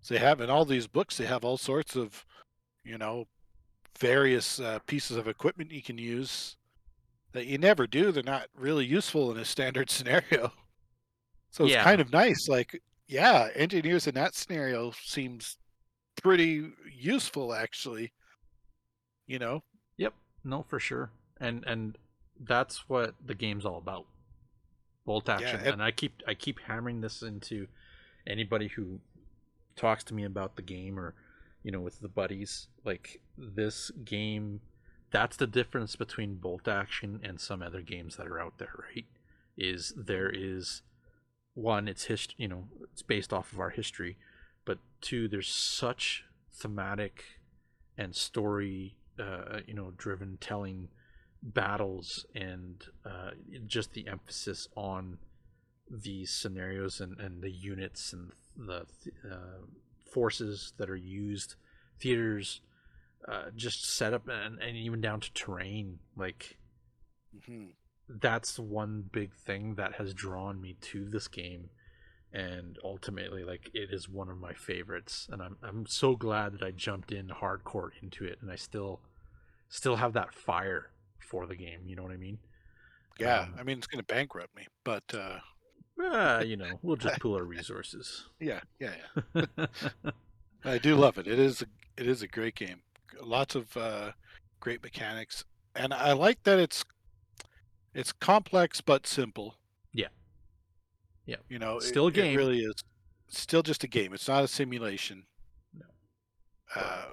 So 0.00 0.14
they 0.14 0.20
have 0.20 0.40
in 0.40 0.50
all 0.50 0.64
these 0.64 0.86
books, 0.86 1.16
they 1.16 1.26
have 1.26 1.44
all 1.44 1.56
sorts 1.56 1.96
of, 1.96 2.24
you 2.84 2.98
know, 2.98 3.26
various 3.98 4.60
uh, 4.60 4.78
pieces 4.86 5.16
of 5.16 5.28
equipment 5.28 5.72
you 5.72 5.82
can 5.82 5.98
use 5.98 6.56
that 7.32 7.46
you 7.46 7.58
never 7.58 7.86
do. 7.86 8.12
They're 8.12 8.22
not 8.22 8.48
really 8.56 8.84
useful 8.86 9.30
in 9.32 9.38
a 9.38 9.44
standard 9.44 9.90
scenario. 9.90 10.52
So 11.50 11.64
it's 11.64 11.74
Yeah. 11.74 11.84
kind 11.84 12.00
of 12.00 12.12
nice. 12.12 12.48
Like, 12.48 12.80
yeah, 13.08 13.48
engineers 13.54 14.06
in 14.06 14.14
that 14.14 14.34
scenario 14.34 14.92
seems 15.02 15.56
pretty 16.22 16.70
useful, 16.94 17.52
actually. 17.54 18.12
You 19.26 19.38
know, 19.38 19.62
Yep. 19.96 20.14
No, 20.44 20.62
for 20.68 20.78
sure. 20.80 21.10
And 21.40 21.64
and 21.66 21.98
that's 22.40 22.88
what 22.88 23.14
the 23.24 23.34
game's 23.34 23.64
all 23.66 23.78
about. 23.78 24.06
Bolt 25.04 25.28
action. 25.28 25.56
and- 25.60 25.66
and 25.74 25.82
I 25.82 25.90
keep 25.90 26.22
I 26.26 26.34
keep 26.34 26.60
hammering 26.60 27.00
this 27.00 27.22
into 27.22 27.66
anybody 28.26 28.68
who 28.68 29.00
talks 29.76 30.04
to 30.04 30.14
me 30.14 30.24
about 30.24 30.56
the 30.56 30.62
game 30.62 30.98
or 30.98 31.14
you 31.62 31.70
know 31.72 31.80
with 31.80 32.00
the 32.00 32.08
buddies 32.08 32.66
like 32.84 33.20
this 33.36 33.90
game 34.04 34.60
that's 35.10 35.36
the 35.36 35.46
difference 35.46 35.94
between 35.96 36.34
bolt 36.34 36.66
action 36.68 37.20
and 37.22 37.40
some 37.40 37.62
other 37.62 37.80
games 37.80 38.16
that 38.16 38.26
are 38.26 38.40
out 38.40 38.58
there 38.58 38.74
right 38.94 39.06
is 39.56 39.94
there 39.96 40.28
is 40.30 40.82
one 41.58 41.88
it's 41.88 42.04
hist 42.04 42.34
you 42.38 42.46
know 42.46 42.64
it's 42.92 43.02
based 43.02 43.32
off 43.32 43.52
of 43.52 43.58
our 43.58 43.70
history 43.70 44.16
but 44.64 44.78
two 45.00 45.26
there's 45.26 45.48
such 45.48 46.24
thematic 46.52 47.24
and 47.96 48.14
story 48.14 48.96
uh, 49.18 49.60
you 49.66 49.74
know 49.74 49.92
driven 49.96 50.38
telling 50.40 50.88
battles 51.42 52.26
and 52.34 52.84
uh, 53.04 53.30
just 53.66 53.92
the 53.92 54.06
emphasis 54.08 54.68
on 54.76 55.18
these 55.90 56.30
scenarios 56.30 57.00
and, 57.00 57.18
and 57.18 57.42
the 57.42 57.50
units 57.50 58.12
and 58.12 58.30
the 58.56 58.86
uh, 59.28 59.64
forces 60.12 60.72
that 60.78 60.88
are 60.90 60.96
used 60.96 61.54
theaters 62.00 62.60
uh, 63.26 63.46
just 63.56 63.84
set 63.84 64.12
up 64.14 64.28
and, 64.28 64.60
and 64.60 64.76
even 64.76 65.00
down 65.00 65.20
to 65.20 65.32
terrain 65.32 65.98
like 66.16 66.56
Mhm. 67.36 67.72
That's 68.08 68.58
one 68.58 69.04
big 69.12 69.34
thing 69.34 69.74
that 69.76 69.94
has 69.94 70.14
drawn 70.14 70.60
me 70.60 70.76
to 70.80 71.04
this 71.08 71.28
game 71.28 71.70
and 72.32 72.78
ultimately 72.84 73.42
like 73.44 73.70
it 73.74 73.90
is 73.92 74.08
one 74.08 74.28
of 74.30 74.38
my 74.38 74.52
favorites 74.52 75.28
and 75.32 75.42
I'm 75.42 75.56
I'm 75.62 75.86
so 75.86 76.14
glad 76.16 76.52
that 76.52 76.62
I 76.62 76.70
jumped 76.70 77.12
in 77.12 77.28
hardcore 77.28 77.90
into 78.02 78.24
it 78.24 78.38
and 78.42 78.50
I 78.50 78.56
still 78.56 79.00
still 79.68 79.96
have 79.96 80.12
that 80.14 80.34
fire 80.34 80.90
for 81.18 81.46
the 81.46 81.56
game, 81.56 81.80
you 81.86 81.96
know 81.96 82.02
what 82.02 82.12
I 82.12 82.16
mean? 82.16 82.38
Yeah, 83.18 83.40
Um, 83.40 83.54
I 83.58 83.62
mean 83.62 83.78
it's 83.78 83.86
going 83.86 84.02
to 84.04 84.14
bankrupt 84.14 84.54
me, 84.56 84.66
but 84.84 85.04
uh, 85.14 85.38
Uh, 86.02 86.42
you 86.46 86.56
know, 86.56 86.78
we'll 86.82 86.96
just 86.96 87.20
pool 87.20 87.36
our 87.36 87.44
resources. 87.44 88.26
yeah, 88.40 88.60
yeah, 88.78 88.94
yeah. 89.34 89.66
I 90.64 90.78
do 90.78 90.96
love 90.96 91.18
it. 91.18 91.26
It 91.26 91.38
is 91.38 91.62
a, 91.62 91.66
it 91.96 92.06
is 92.08 92.22
a 92.22 92.28
great 92.28 92.54
game. 92.54 92.82
Lots 93.20 93.54
of 93.54 93.76
uh, 93.76 94.12
great 94.60 94.82
mechanics, 94.82 95.44
and 95.74 95.92
I 95.92 96.12
like 96.12 96.42
that 96.44 96.58
it's 96.58 96.84
it's 97.98 98.12
complex 98.12 98.80
but 98.80 99.08
simple. 99.08 99.56
Yeah. 99.92 100.06
Yeah. 101.26 101.36
You 101.48 101.58
know, 101.58 101.80
Still 101.80 102.06
a 102.06 102.12
game. 102.12 102.34
It 102.34 102.36
really 102.36 102.60
is. 102.60 102.74
It's 103.28 103.40
still 103.40 103.62
just 103.62 103.82
a 103.82 103.88
game. 103.88 104.14
It's 104.14 104.28
not 104.28 104.44
a 104.44 104.48
simulation. 104.48 105.24
No. 105.74 105.86
Uh, 106.76 107.06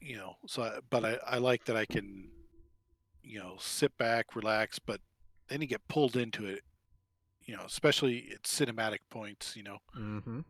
you 0.00 0.18
know, 0.18 0.34
so 0.46 0.64
I, 0.64 0.78
but 0.90 1.04
I, 1.04 1.18
I 1.26 1.38
like 1.38 1.64
that 1.64 1.76
I 1.76 1.86
can, 1.86 2.28
you 3.22 3.38
know, 3.38 3.56
sit 3.58 3.96
back, 3.96 4.36
relax, 4.36 4.78
but 4.78 5.00
then 5.48 5.62
you 5.62 5.66
get 5.66 5.88
pulled 5.88 6.14
into 6.14 6.44
it. 6.44 6.60
You 7.46 7.56
know, 7.56 7.62
especially 7.64 8.28
at 8.34 8.42
cinematic 8.42 8.98
points. 9.08 9.56
You 9.56 9.62
know. 9.62 9.78
Mm-hmm. 9.98 10.40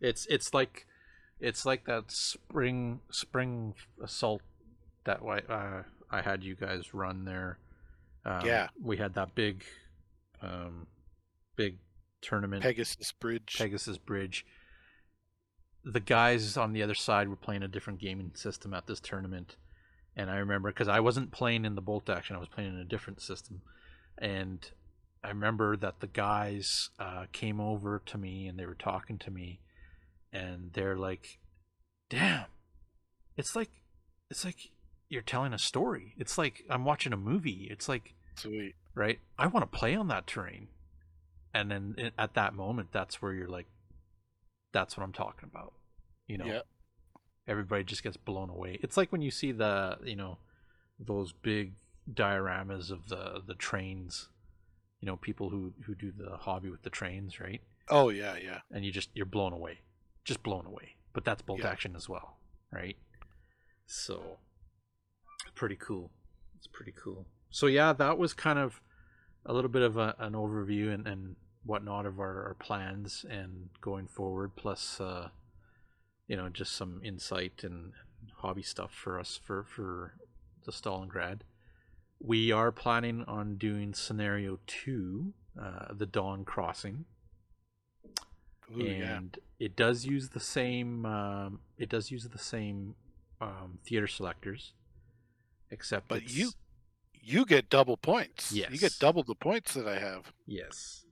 It's 0.00 0.26
it's 0.26 0.52
like 0.52 0.86
it's 1.38 1.64
like 1.64 1.84
that 1.84 2.10
spring 2.10 3.00
spring 3.12 3.74
assault 4.02 4.42
that 5.04 5.22
way 5.22 5.42
uh, 5.48 5.82
I 6.10 6.22
had 6.22 6.42
you 6.42 6.56
guys 6.56 6.92
run 6.92 7.24
there. 7.24 7.58
Um, 8.24 8.46
Yeah. 8.46 8.68
we 8.80 8.96
had 8.96 9.14
that 9.14 9.34
big, 9.34 9.64
um, 10.40 10.86
big 11.56 11.78
tournament 12.20 12.62
Pegasus 12.62 13.12
Bridge. 13.12 13.54
Pegasus 13.58 13.98
Bridge. 13.98 14.46
The 15.84 16.00
guys 16.00 16.56
on 16.56 16.72
the 16.72 16.82
other 16.82 16.94
side 16.94 17.28
were 17.28 17.36
playing 17.36 17.62
a 17.62 17.68
different 17.68 18.00
gaming 18.00 18.34
system 18.34 18.72
at 18.72 18.86
this 18.86 19.00
tournament, 19.00 19.56
and 20.16 20.30
I 20.30 20.36
remember 20.36 20.70
because 20.70 20.88
I 20.88 21.00
wasn't 21.00 21.30
playing 21.30 21.64
in 21.66 21.74
the 21.74 21.82
bolt 21.82 22.08
action, 22.08 22.34
I 22.36 22.38
was 22.38 22.48
playing 22.48 22.72
in 22.72 22.80
a 22.80 22.84
different 22.84 23.20
system, 23.20 23.60
and 24.16 24.70
I 25.22 25.28
remember 25.28 25.76
that 25.76 26.00
the 26.00 26.06
guys 26.06 26.88
uh, 26.98 27.26
came 27.32 27.60
over 27.60 28.00
to 28.06 28.16
me 28.18 28.46
and 28.46 28.58
they 28.58 28.64
were 28.66 28.74
talking 28.74 29.18
to 29.18 29.30
me, 29.30 29.60
and 30.32 30.72
they're 30.72 30.96
like, 30.96 31.38
"Damn, 32.08 32.46
it's 33.36 33.54
like, 33.54 33.70
it's 34.30 34.44
like 34.44 34.70
you're 35.08 35.22
telling 35.22 35.52
a 35.52 35.58
story. 35.58 36.14
It's 36.18 36.36
like 36.38 36.64
I'm 36.70 36.84
watching 36.84 37.12
a 37.12 37.16
movie. 37.16 37.68
It's 37.70 37.88
like." 37.88 38.14
Sweet. 38.36 38.74
right? 38.96 39.20
I 39.38 39.46
want 39.46 39.70
to 39.70 39.78
play 39.78 39.94
on 39.94 40.08
that 40.08 40.26
terrain. 40.26 40.66
And 41.52 41.70
then 41.70 42.10
at 42.18 42.34
that 42.34 42.52
moment, 42.54 42.88
that's 42.92 43.22
where 43.22 43.32
you're 43.32 43.46
like, 43.48 43.66
that's 44.72 44.96
what 44.96 45.04
I'm 45.04 45.12
talking 45.12 45.48
about. 45.52 45.72
You 46.26 46.38
know, 46.38 46.46
Yeah. 46.46 46.60
everybody 47.46 47.84
just 47.84 48.02
gets 48.02 48.16
blown 48.16 48.50
away. 48.50 48.80
It's 48.82 48.96
like 48.96 49.12
when 49.12 49.22
you 49.22 49.30
see 49.30 49.52
the, 49.52 49.98
you 50.02 50.16
know, 50.16 50.38
those 50.98 51.30
big 51.32 51.74
dioramas 52.12 52.90
of 52.90 53.08
the 53.08 53.40
the 53.46 53.54
trains. 53.54 54.28
You 55.00 55.06
know, 55.06 55.16
people 55.16 55.50
who 55.50 55.74
who 55.86 55.94
do 55.94 56.10
the 56.10 56.36
hobby 56.38 56.70
with 56.70 56.82
the 56.82 56.90
trains, 56.90 57.38
right? 57.38 57.60
Oh 57.88 58.08
yeah, 58.08 58.34
yeah. 58.36 58.60
And 58.72 58.84
you 58.84 58.90
just 58.90 59.10
you're 59.14 59.26
blown 59.26 59.52
away, 59.52 59.78
just 60.24 60.42
blown 60.42 60.66
away. 60.66 60.96
But 61.12 61.24
that's 61.24 61.42
bolt 61.42 61.60
Yeah. 61.60 61.68
action 61.70 61.94
as 61.94 62.08
well, 62.08 62.38
right? 62.72 62.96
So, 63.86 64.38
pretty 65.54 65.76
cool. 65.76 66.10
It's 66.56 66.66
pretty 66.66 66.92
cool. 66.92 67.26
So 67.50 67.66
yeah, 67.66 67.92
that 67.92 68.18
was 68.18 68.32
kind 68.32 68.58
of 68.58 68.80
a 69.46 69.52
little 69.52 69.70
bit 69.70 69.82
of 69.82 69.96
a, 69.96 70.14
an 70.18 70.32
overview 70.32 70.92
and, 70.92 71.06
and 71.06 71.36
whatnot 71.64 72.06
of 72.06 72.18
our, 72.18 72.46
our 72.48 72.56
plans 72.58 73.24
and 73.28 73.68
going 73.80 74.06
forward, 74.06 74.56
plus 74.56 75.00
uh, 75.00 75.28
you 76.26 76.36
know 76.36 76.48
just 76.48 76.72
some 76.72 77.00
insight 77.04 77.62
and 77.62 77.92
hobby 78.38 78.62
stuff 78.62 78.92
for 78.92 79.18
us 79.18 79.38
for 79.42 79.64
for 79.64 80.14
the 80.64 80.72
Stalingrad. 80.72 81.40
We 82.20 82.52
are 82.52 82.72
planning 82.72 83.24
on 83.26 83.56
doing 83.56 83.92
scenario 83.92 84.58
two, 84.66 85.34
uh, 85.60 85.92
the 85.92 86.06
Don 86.06 86.44
Crossing, 86.44 87.04
Ooh, 88.74 88.82
yeah. 88.82 89.16
and 89.16 89.38
it 89.58 89.76
does 89.76 90.06
use 90.06 90.30
the 90.30 90.40
same. 90.40 91.04
Um, 91.04 91.60
it 91.76 91.88
does 91.88 92.10
use 92.10 92.24
the 92.24 92.38
same 92.38 92.94
um, 93.40 93.78
theater 93.86 94.06
selectors, 94.06 94.72
except 95.74 96.08
But 96.08 96.18
it's- 96.22 96.34
you 96.34 96.50
you 97.26 97.46
get 97.46 97.70
double 97.70 97.96
points. 97.96 98.52
Yes. 98.52 98.70
You 98.70 98.78
get 98.78 98.98
double 98.98 99.22
the 99.22 99.34
points 99.34 99.72
that 99.74 99.88
I 99.88 99.98
have. 99.98 100.32
Yes. 100.46 101.04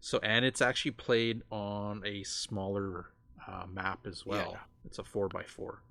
So 0.00 0.18
and 0.22 0.44
it's 0.44 0.60
actually 0.60 0.90
played 0.92 1.42
on 1.50 2.02
a 2.04 2.22
smaller 2.24 3.10
uh, 3.46 3.66
map 3.66 4.00
as 4.06 4.24
well. 4.26 4.52
Yeah. 4.52 4.60
It's 4.84 4.98
a 4.98 5.04
four 5.04 5.28
by 5.28 5.44
four. 5.44 5.82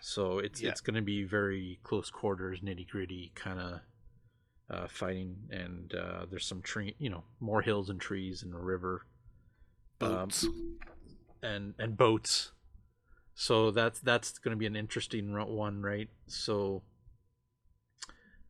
So 0.00 0.38
it's 0.38 0.60
Yeah. 0.62 0.70
it's 0.70 0.80
going 0.80 0.96
to 0.96 1.02
be 1.02 1.24
very 1.24 1.78
close 1.82 2.10
quarters, 2.10 2.60
nitty 2.60 2.86
gritty 2.88 3.32
kind 3.34 3.60
of 3.60 3.80
uh, 4.68 4.88
fighting, 4.88 5.36
and 5.50 5.94
uh, 5.94 6.26
there's 6.28 6.44
some 6.46 6.60
tree, 6.62 6.94
you 6.98 7.08
know, 7.10 7.24
more 7.38 7.62
hills 7.62 7.88
and 7.90 8.00
trees 8.00 8.42
and 8.42 8.52
a 8.54 8.58
river, 8.58 9.06
Um, 10.00 10.08
Boats. 10.08 10.46
and 11.42 11.74
and 11.78 11.96
boats. 11.96 12.52
So 13.34 13.70
that's 13.70 14.00
that's 14.00 14.38
going 14.38 14.54
to 14.56 14.58
be 14.58 14.66
an 14.66 14.74
interesting 14.76 15.32
one, 15.34 15.82
right? 15.82 16.08
So, 16.26 16.82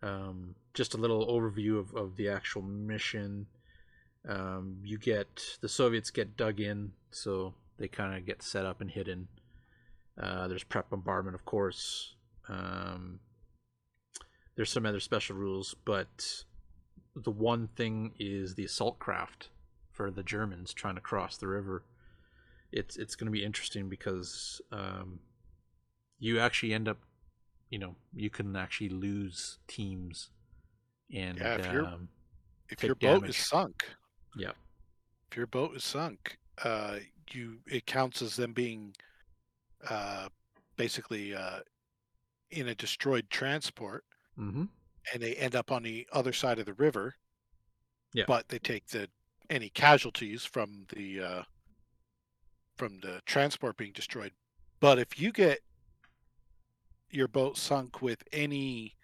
um, 0.06 0.54
just 0.74 0.94
a 0.94 0.98
little 0.98 1.26
overview 1.26 1.78
of, 1.78 1.94
of 1.94 2.16
the 2.16 2.28
actual 2.28 2.62
mission. 2.62 3.46
Um, 4.28 4.78
you 4.82 4.98
get 4.98 5.58
the 5.60 5.68
Soviets 5.68 6.10
get 6.10 6.36
dug 6.36 6.60
in, 6.60 6.92
so 7.10 7.54
they 7.78 7.88
kind 7.88 8.16
of 8.16 8.26
get 8.26 8.42
set 8.42 8.66
up 8.66 8.80
and 8.80 8.90
hidden. 8.90 9.28
Uh, 10.20 10.48
there's 10.48 10.64
prep 10.64 10.90
bombardment, 10.90 11.34
of 11.34 11.44
course. 11.44 12.14
Um, 12.48 13.20
there's 14.54 14.70
some 14.70 14.86
other 14.86 15.00
special 15.00 15.36
rules, 15.36 15.74
but 15.84 16.44
the 17.14 17.30
one 17.30 17.68
thing 17.76 18.12
is 18.18 18.54
the 18.54 18.64
assault 18.64 18.98
craft 18.98 19.48
for 19.92 20.10
the 20.10 20.22
Germans 20.22 20.72
trying 20.72 20.94
to 20.94 21.00
cross 21.00 21.36
the 21.36 21.48
river. 21.48 21.82
It's 22.72 22.96
it's 22.96 23.14
going 23.14 23.26
to 23.26 23.32
be 23.32 23.44
interesting 23.44 23.88
because 23.88 24.60
um, 24.72 25.20
you 26.18 26.38
actually 26.38 26.72
end 26.72 26.88
up, 26.88 26.98
you 27.70 27.78
know, 27.78 27.96
you 28.14 28.30
can 28.30 28.54
actually 28.56 28.90
lose 28.90 29.58
teams, 29.66 30.30
and 31.12 31.38
Yeah, 31.38 31.54
if 31.56 31.66
um, 31.86 32.08
if 32.68 32.82
your 32.82 32.94
boat 32.94 33.20
damage. 33.20 33.30
is 33.30 33.36
sunk, 33.36 33.84
yeah, 34.36 34.52
if 35.30 35.36
your 35.36 35.46
boat 35.46 35.76
is 35.76 35.84
sunk, 35.84 36.38
uh, 36.64 36.98
you 37.30 37.58
it 37.66 37.86
counts 37.86 38.22
as 38.22 38.36
them 38.36 38.52
being 38.52 38.94
uh, 39.88 40.28
basically 40.76 41.34
uh, 41.34 41.60
in 42.50 42.68
a 42.68 42.74
destroyed 42.74 43.28
transport, 43.30 44.04
mm-hmm. 44.38 44.64
and 45.12 45.22
they 45.22 45.34
end 45.34 45.54
up 45.56 45.72
on 45.72 45.82
the 45.82 46.06
other 46.12 46.32
side 46.32 46.58
of 46.58 46.66
the 46.66 46.74
river. 46.74 47.14
Yeah. 48.14 48.24
But 48.26 48.48
they 48.48 48.58
take 48.58 48.86
the 48.86 49.08
any 49.50 49.68
casualties 49.70 50.44
from 50.44 50.86
the 50.94 51.20
uh, 51.20 51.42
from 52.76 53.00
the 53.00 53.20
transport 53.26 53.76
being 53.76 53.92
destroyed. 53.92 54.32
But 54.80 54.98
if 54.98 55.18
you 55.18 55.32
get 55.32 55.60
your 57.10 57.28
boat 57.28 57.56
sunk 57.56 58.02
with 58.02 58.22
any 58.32 58.94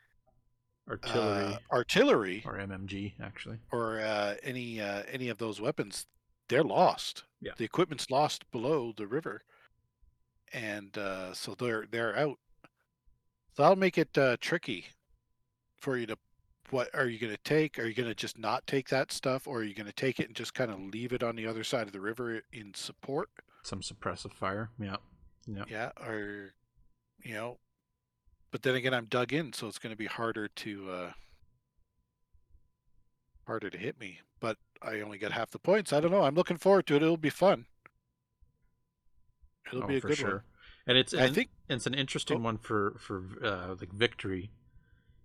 artillery 0.88 1.55
uh, 1.55 1.59
artillery 1.70 2.42
or 2.44 2.55
MMG 2.59 3.14
actually. 3.22 3.59
or 3.70 4.00
uh, 4.00 4.34
any 4.42 4.80
uh, 4.80 5.03
any 5.11 5.28
of 5.28 5.38
those 5.38 5.61
weapons, 5.61 6.07
they're 6.48 6.64
lost. 6.64 7.24
Yeah. 7.40 7.53
The 7.57 7.64
equipment's 7.64 8.11
lost 8.11 8.50
below 8.50 8.92
the 8.96 9.07
river, 9.07 9.42
and 10.53 10.96
uh, 10.98 11.32
so 11.34 11.55
they're 11.55 11.86
they're 11.90 12.16
out. 12.16 12.38
So 13.55 13.62
that'll 13.62 13.76
make 13.76 13.98
it 13.98 14.16
uh, 14.16 14.36
tricky 14.40 14.86
for 15.78 15.96
you 15.96 16.07
to. 16.07 16.16
What 16.70 16.88
are 16.94 17.07
you 17.07 17.18
going 17.18 17.32
to 17.34 17.42
take? 17.44 17.78
Are 17.78 17.84
you 17.86 17.92
going 17.92 18.09
to 18.09 18.14
just 18.14 18.38
not 18.38 18.66
take 18.66 18.88
that 18.88 19.12
stuff, 19.12 19.46
or 19.46 19.59
are 19.59 19.64
you 19.64 19.74
going 19.74 19.86
to 19.86 19.92
take 19.92 20.18
it 20.18 20.28
and 20.28 20.34
just 20.34 20.55
kind 20.55 20.70
of 20.70 20.80
leave 20.80 21.12
it 21.12 21.22
on 21.22 21.36
the 21.36 21.46
other 21.46 21.64
side 21.64 21.86
of 21.86 21.92
the 21.92 22.00
river 22.00 22.40
in 22.50 22.72
support? 22.72 23.28
Some 23.62 23.82
suppressive 23.82 24.32
fire. 24.32 24.70
Yeah, 24.78 24.96
yeah. 25.46 25.64
Yeah, 25.68 25.90
or 26.00 26.55
you 27.22 27.34
know. 27.34 27.59
But 28.53 28.62
then 28.62 28.76
again, 28.76 28.94
I'm 28.94 29.07
dug 29.07 29.32
in, 29.32 29.53
so 29.53 29.66
it's 29.66 29.80
going 29.80 29.92
to 29.92 29.96
be 29.96 30.07
harder 30.07 30.46
to 30.46 30.90
uh, 30.92 31.12
harder 33.46 33.70
to 33.70 33.78
hit 33.78 33.98
me. 34.00 34.20
But 34.40 34.59
I 34.82 35.00
only 35.00 35.18
get 35.18 35.32
half 35.32 35.50
the 35.50 35.59
points. 35.59 35.92
I 35.92 36.00
don't 36.00 36.11
know. 36.11 36.22
I'm 36.24 36.34
looking 36.34 36.57
forward 36.57 36.86
to 36.88 36.96
it. 36.96 37.03
It'll 37.03 37.16
be 37.16 37.30
fun. 37.30 37.66
It'll 39.66 39.82
Oh, 39.82 39.82
be 39.82 39.96
a 39.96 40.00
for 40.00 40.11
good 40.11 40.18
sure. 40.18 40.20
one. 40.20 40.44
And 40.86 40.96
it's 40.98 41.14
I 41.16 41.28
and 41.28 41.28
think 41.28 41.50
it's 41.68 41.86
an 41.86 41.94
interesting 41.94 42.42
Oh. 42.42 42.42
one 42.42 42.59
for 42.59 42.96
for 42.98 43.24
uh, 43.42 43.74
like 43.80 43.92
victory. 43.92 44.50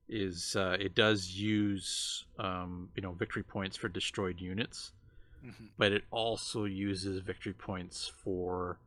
Is 0.10 0.56
uh, 0.56 0.78
it 0.80 0.96
does 0.96 1.32
use 1.36 2.26
um, 2.40 2.90
you 2.96 3.02
know 3.04 3.14
victory 3.14 3.44
points 3.44 3.78
for 3.78 3.90
destroyed 3.90 4.42
units, 4.42 4.94
mhm, 5.42 5.68
but 5.78 5.92
it 5.94 6.06
also 6.12 6.66
uses 6.66 7.22
victory 7.22 7.54
points 7.54 8.08
for 8.24 8.80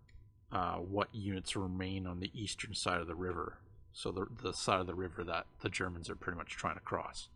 uh, 0.52 0.76
what 0.76 1.08
units 1.14 1.56
remain 1.56 2.06
on 2.06 2.20
the 2.20 2.30
eastern 2.34 2.74
side 2.74 3.00
of 3.00 3.06
the 3.08 3.14
river. 3.16 3.58
So 3.92 4.10
the 4.10 4.26
the 4.42 4.52
side 4.52 4.80
of 4.80 4.86
the 4.86 4.94
river 4.94 5.24
that 5.24 5.46
the 5.62 5.68
Germans 5.68 6.08
are 6.08 6.14
pretty 6.14 6.38
much 6.38 6.56
trying 6.56 6.74
to 6.74 6.80
cross. 6.80 7.28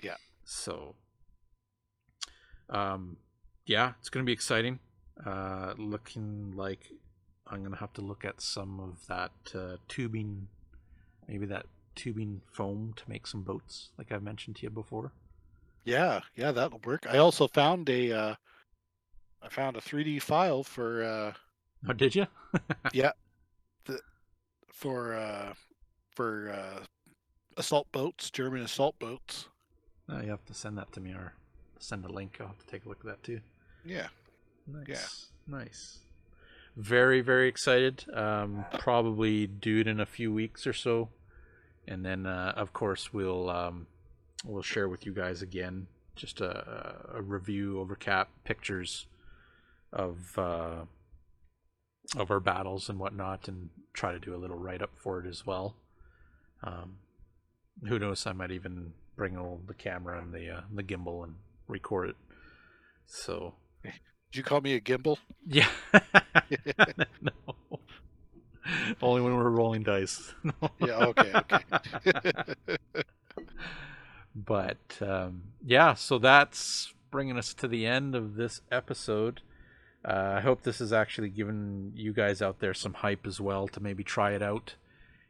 Yeah. 0.00 0.16
So, 0.44 0.94
um, 2.68 3.16
yeah, 3.66 3.92
it's 4.00 4.08
going 4.08 4.24
to 4.24 4.26
be 4.26 4.32
exciting. 4.32 4.80
Uh, 5.24 5.74
looking 5.76 6.52
like 6.56 6.90
I'm 7.46 7.60
going 7.60 7.72
to 7.72 7.78
have 7.78 7.92
to 7.94 8.00
look 8.00 8.24
at 8.24 8.40
some 8.40 8.80
of 8.80 9.06
that 9.06 9.32
uh, 9.54 9.76
tubing, 9.88 10.48
maybe 11.28 11.46
that 11.46 11.66
tubing 11.94 12.40
foam 12.50 12.94
to 12.96 13.02
make 13.06 13.26
some 13.26 13.42
boats, 13.42 13.90
like 13.98 14.10
I 14.10 14.18
mentioned 14.18 14.56
to 14.56 14.62
you 14.62 14.70
before. 14.70 15.12
Yeah, 15.84 16.20
yeah, 16.34 16.52
that'll 16.52 16.80
work. 16.84 17.06
I 17.08 17.18
also 17.18 17.46
found 17.48 17.88
a 17.90 18.12
uh, 18.12 18.34
I 19.42 19.48
found 19.48 19.76
a 19.76 19.80
3D 19.80 20.22
file 20.22 20.62
for 20.62 21.02
uh, 21.02 21.32
Oh, 21.88 21.92
did 21.92 22.14
you? 22.14 22.26
Yeah, 22.92 23.12
the, 23.86 24.00
for 24.72 25.14
uh, 25.14 25.54
for 26.14 26.50
uh, 26.50 26.84
assault 27.56 27.90
boats, 27.92 28.30
German 28.30 28.62
assault 28.62 28.98
boats. 28.98 29.46
Oh, 30.08 30.20
you 30.20 30.30
have 30.30 30.44
to 30.46 30.54
send 30.54 30.78
that 30.78 30.92
to 30.92 31.00
me 31.00 31.12
or 31.12 31.34
send 31.78 32.04
a 32.04 32.12
link. 32.12 32.38
I'll 32.40 32.48
have 32.48 32.58
to 32.58 32.66
take 32.66 32.84
a 32.84 32.88
look 32.88 33.00
at 33.00 33.06
that 33.06 33.22
too. 33.22 33.40
Yeah, 33.84 34.08
Nice. 34.66 35.26
Nice. 35.46 35.98
Very, 36.76 37.20
very 37.20 37.48
excited. 37.48 38.04
Um, 38.14 38.64
probably 38.78 39.46
do 39.46 39.80
it 39.80 39.86
in 39.86 40.00
a 40.00 40.06
few 40.06 40.32
weeks 40.32 40.66
or 40.66 40.72
so, 40.72 41.10
and 41.86 42.04
then 42.04 42.26
uh, 42.26 42.54
of 42.56 42.72
course 42.72 43.12
we'll 43.12 43.50
um, 43.50 43.86
we'll 44.44 44.62
share 44.62 44.88
with 44.88 45.04
you 45.04 45.12
guys 45.12 45.42
again 45.42 45.86
just 46.16 46.40
a, 46.40 46.96
a 47.14 47.20
review 47.22 47.78
over 47.80 47.94
cap 47.94 48.30
pictures 48.44 49.06
of 49.92 50.38
uh, 50.38 50.84
of 52.16 52.30
our 52.30 52.40
battles 52.40 52.88
and 52.88 52.98
whatnot, 52.98 53.48
and 53.48 53.68
try 53.92 54.12
to 54.12 54.18
do 54.18 54.34
a 54.34 54.38
little 54.38 54.56
write 54.56 54.80
up 54.80 54.92
for 54.96 55.20
it 55.20 55.28
as 55.28 55.44
well. 55.44 55.76
Um, 56.62 56.96
who 57.86 57.98
knows? 57.98 58.26
I 58.26 58.32
might 58.32 58.50
even 58.50 58.92
bring 59.16 59.36
all 59.36 59.60
the 59.66 59.74
camera 59.74 60.20
and 60.20 60.32
the 60.32 60.50
uh, 60.50 60.60
the 60.72 60.82
gimbal 60.82 61.24
and 61.24 61.34
record 61.68 62.10
it. 62.10 62.16
So 63.06 63.54
did 63.84 64.38
you 64.38 64.42
call 64.42 64.60
me 64.60 64.74
a 64.74 64.80
gimbal? 64.80 65.18
yeah. 65.46 65.68
no. 67.20 67.78
Only 69.02 69.20
when 69.20 69.36
we're 69.36 69.50
rolling 69.50 69.82
dice. 69.82 70.34
Yeah, 70.80 71.06
okay, 71.06 71.32
okay. 71.34 72.44
but 74.34 74.98
um, 75.00 75.42
yeah, 75.64 75.94
so 75.94 76.18
that's 76.18 76.92
bringing 77.10 77.36
us 77.36 77.52
to 77.54 77.68
the 77.68 77.86
end 77.86 78.14
of 78.14 78.36
this 78.36 78.62
episode. 78.70 79.42
Uh, 80.04 80.34
I 80.36 80.40
hope 80.40 80.62
this 80.62 80.78
has 80.78 80.92
actually 80.92 81.28
given 81.28 81.92
you 81.94 82.12
guys 82.12 82.40
out 82.42 82.60
there 82.60 82.74
some 82.74 82.94
hype 82.94 83.26
as 83.26 83.40
well 83.40 83.68
to 83.68 83.80
maybe 83.80 84.02
try 84.02 84.32
it 84.32 84.42
out. 84.42 84.74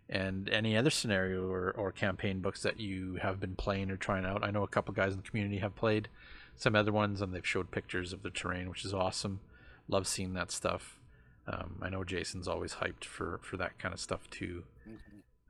And 0.09 0.49
any 0.51 0.77
other 0.77 0.91
scenario 0.91 1.49
or, 1.49 1.71
or 1.71 1.91
campaign 1.91 2.41
books 2.41 2.63
that 2.63 2.79
you 2.79 3.19
have 3.23 3.41
been 3.41 3.55
playing 3.55 3.91
or 3.91 3.97
trying 3.97 4.27
out. 4.27 4.45
I 4.45 4.51
know 4.51 4.63
a 4.63 4.69
couple 4.69 4.93
guys 4.93 5.13
in 5.13 5.23
the 5.23 5.29
community 5.29 5.59
have 5.59 5.75
played 5.75 6.09
some 6.55 6.77
other 6.77 6.93
ones 6.93 7.23
and 7.23 7.33
they've 7.33 7.47
showed 7.47 7.71
pictures 7.71 8.13
of 8.13 8.23
the 8.23 8.31
terrain, 8.31 8.69
which 8.69 8.85
is 8.85 8.93
awesome. 8.93 9.41
Love 9.89 10.07
seeing 10.07 10.35
that 10.35 10.51
stuff. 10.51 10.99
Um, 11.47 11.79
I 11.81 11.89
know 11.89 12.05
Jason's 12.05 12.47
always 12.47 12.75
hyped 12.75 13.05
for, 13.05 13.41
for 13.43 13.57
that 13.57 13.79
kind 13.79 13.95
of 13.95 14.01
stuff 14.01 14.29
too. 14.31 14.65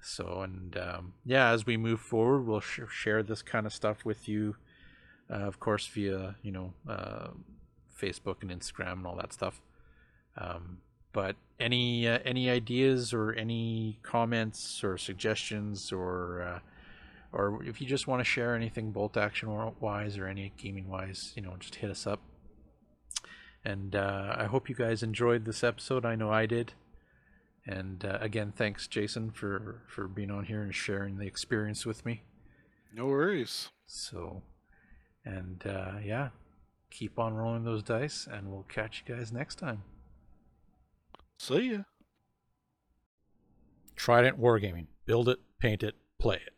So, 0.00 0.40
and 0.42 0.76
um, 0.76 1.14
yeah, 1.24 1.50
as 1.50 1.64
we 1.64 1.76
move 1.76 2.00
forward, 2.00 2.46
we'll 2.46 2.60
sh- 2.60 2.80
share 2.90 3.22
this 3.22 3.40
kind 3.40 3.66
of 3.66 3.72
stuff 3.72 4.04
with 4.04 4.28
you, 4.28 4.56
uh, 5.30 5.34
of 5.34 5.60
course, 5.60 5.86
via 5.86 6.34
you 6.42 6.50
know 6.50 6.72
uh, 6.88 7.28
Facebook 7.96 8.42
and 8.42 8.50
Instagram 8.50 8.94
and 8.94 9.06
all 9.06 9.16
that 9.16 9.32
stuff. 9.32 9.62
Um, 10.36 10.78
but 11.12 11.36
any 11.60 12.08
uh, 12.08 12.18
any 12.24 12.50
ideas 12.50 13.12
or 13.12 13.32
any 13.32 13.98
comments 14.02 14.82
or 14.82 14.98
suggestions 14.98 15.92
or 15.92 16.42
uh, 16.42 16.58
or 17.32 17.62
if 17.64 17.80
you 17.80 17.86
just 17.86 18.06
want 18.06 18.20
to 18.20 18.24
share 18.24 18.54
anything 18.54 18.92
bolt 18.92 19.16
action 19.16 19.72
wise 19.80 20.18
or 20.18 20.26
any 20.26 20.52
gaming 20.58 20.88
wise, 20.88 21.32
you 21.34 21.42
know, 21.42 21.54
just 21.58 21.76
hit 21.76 21.90
us 21.90 22.06
up. 22.06 22.20
And 23.64 23.94
uh, 23.94 24.34
I 24.36 24.46
hope 24.46 24.68
you 24.68 24.74
guys 24.74 25.02
enjoyed 25.02 25.44
this 25.44 25.62
episode. 25.64 26.04
I 26.04 26.16
know 26.16 26.30
I 26.30 26.46
did. 26.46 26.74
And 27.64 28.04
uh, 28.04 28.18
again, 28.20 28.52
thanks, 28.54 28.88
Jason, 28.88 29.30
for 29.30 29.82
for 29.86 30.08
being 30.08 30.30
on 30.30 30.44
here 30.46 30.62
and 30.62 30.74
sharing 30.74 31.18
the 31.18 31.26
experience 31.26 31.86
with 31.86 32.04
me. 32.04 32.22
no 32.94 33.06
worries. 33.06 33.68
So, 33.86 34.42
and 35.24 35.62
uh, 35.66 35.98
yeah, 36.04 36.30
keep 36.90 37.18
on 37.18 37.34
rolling 37.34 37.64
those 37.64 37.82
dice, 37.82 38.26
and 38.30 38.50
we'll 38.50 38.66
catch 38.68 39.04
you 39.06 39.14
guys 39.14 39.32
next 39.32 39.56
time. 39.56 39.82
See 41.38 41.72
ya. 41.72 41.78
Trident 43.96 44.40
Wargaming. 44.40 44.86
Build 45.06 45.28
it, 45.28 45.38
paint 45.58 45.82
it, 45.82 45.96
play 46.18 46.36
it. 46.36 46.54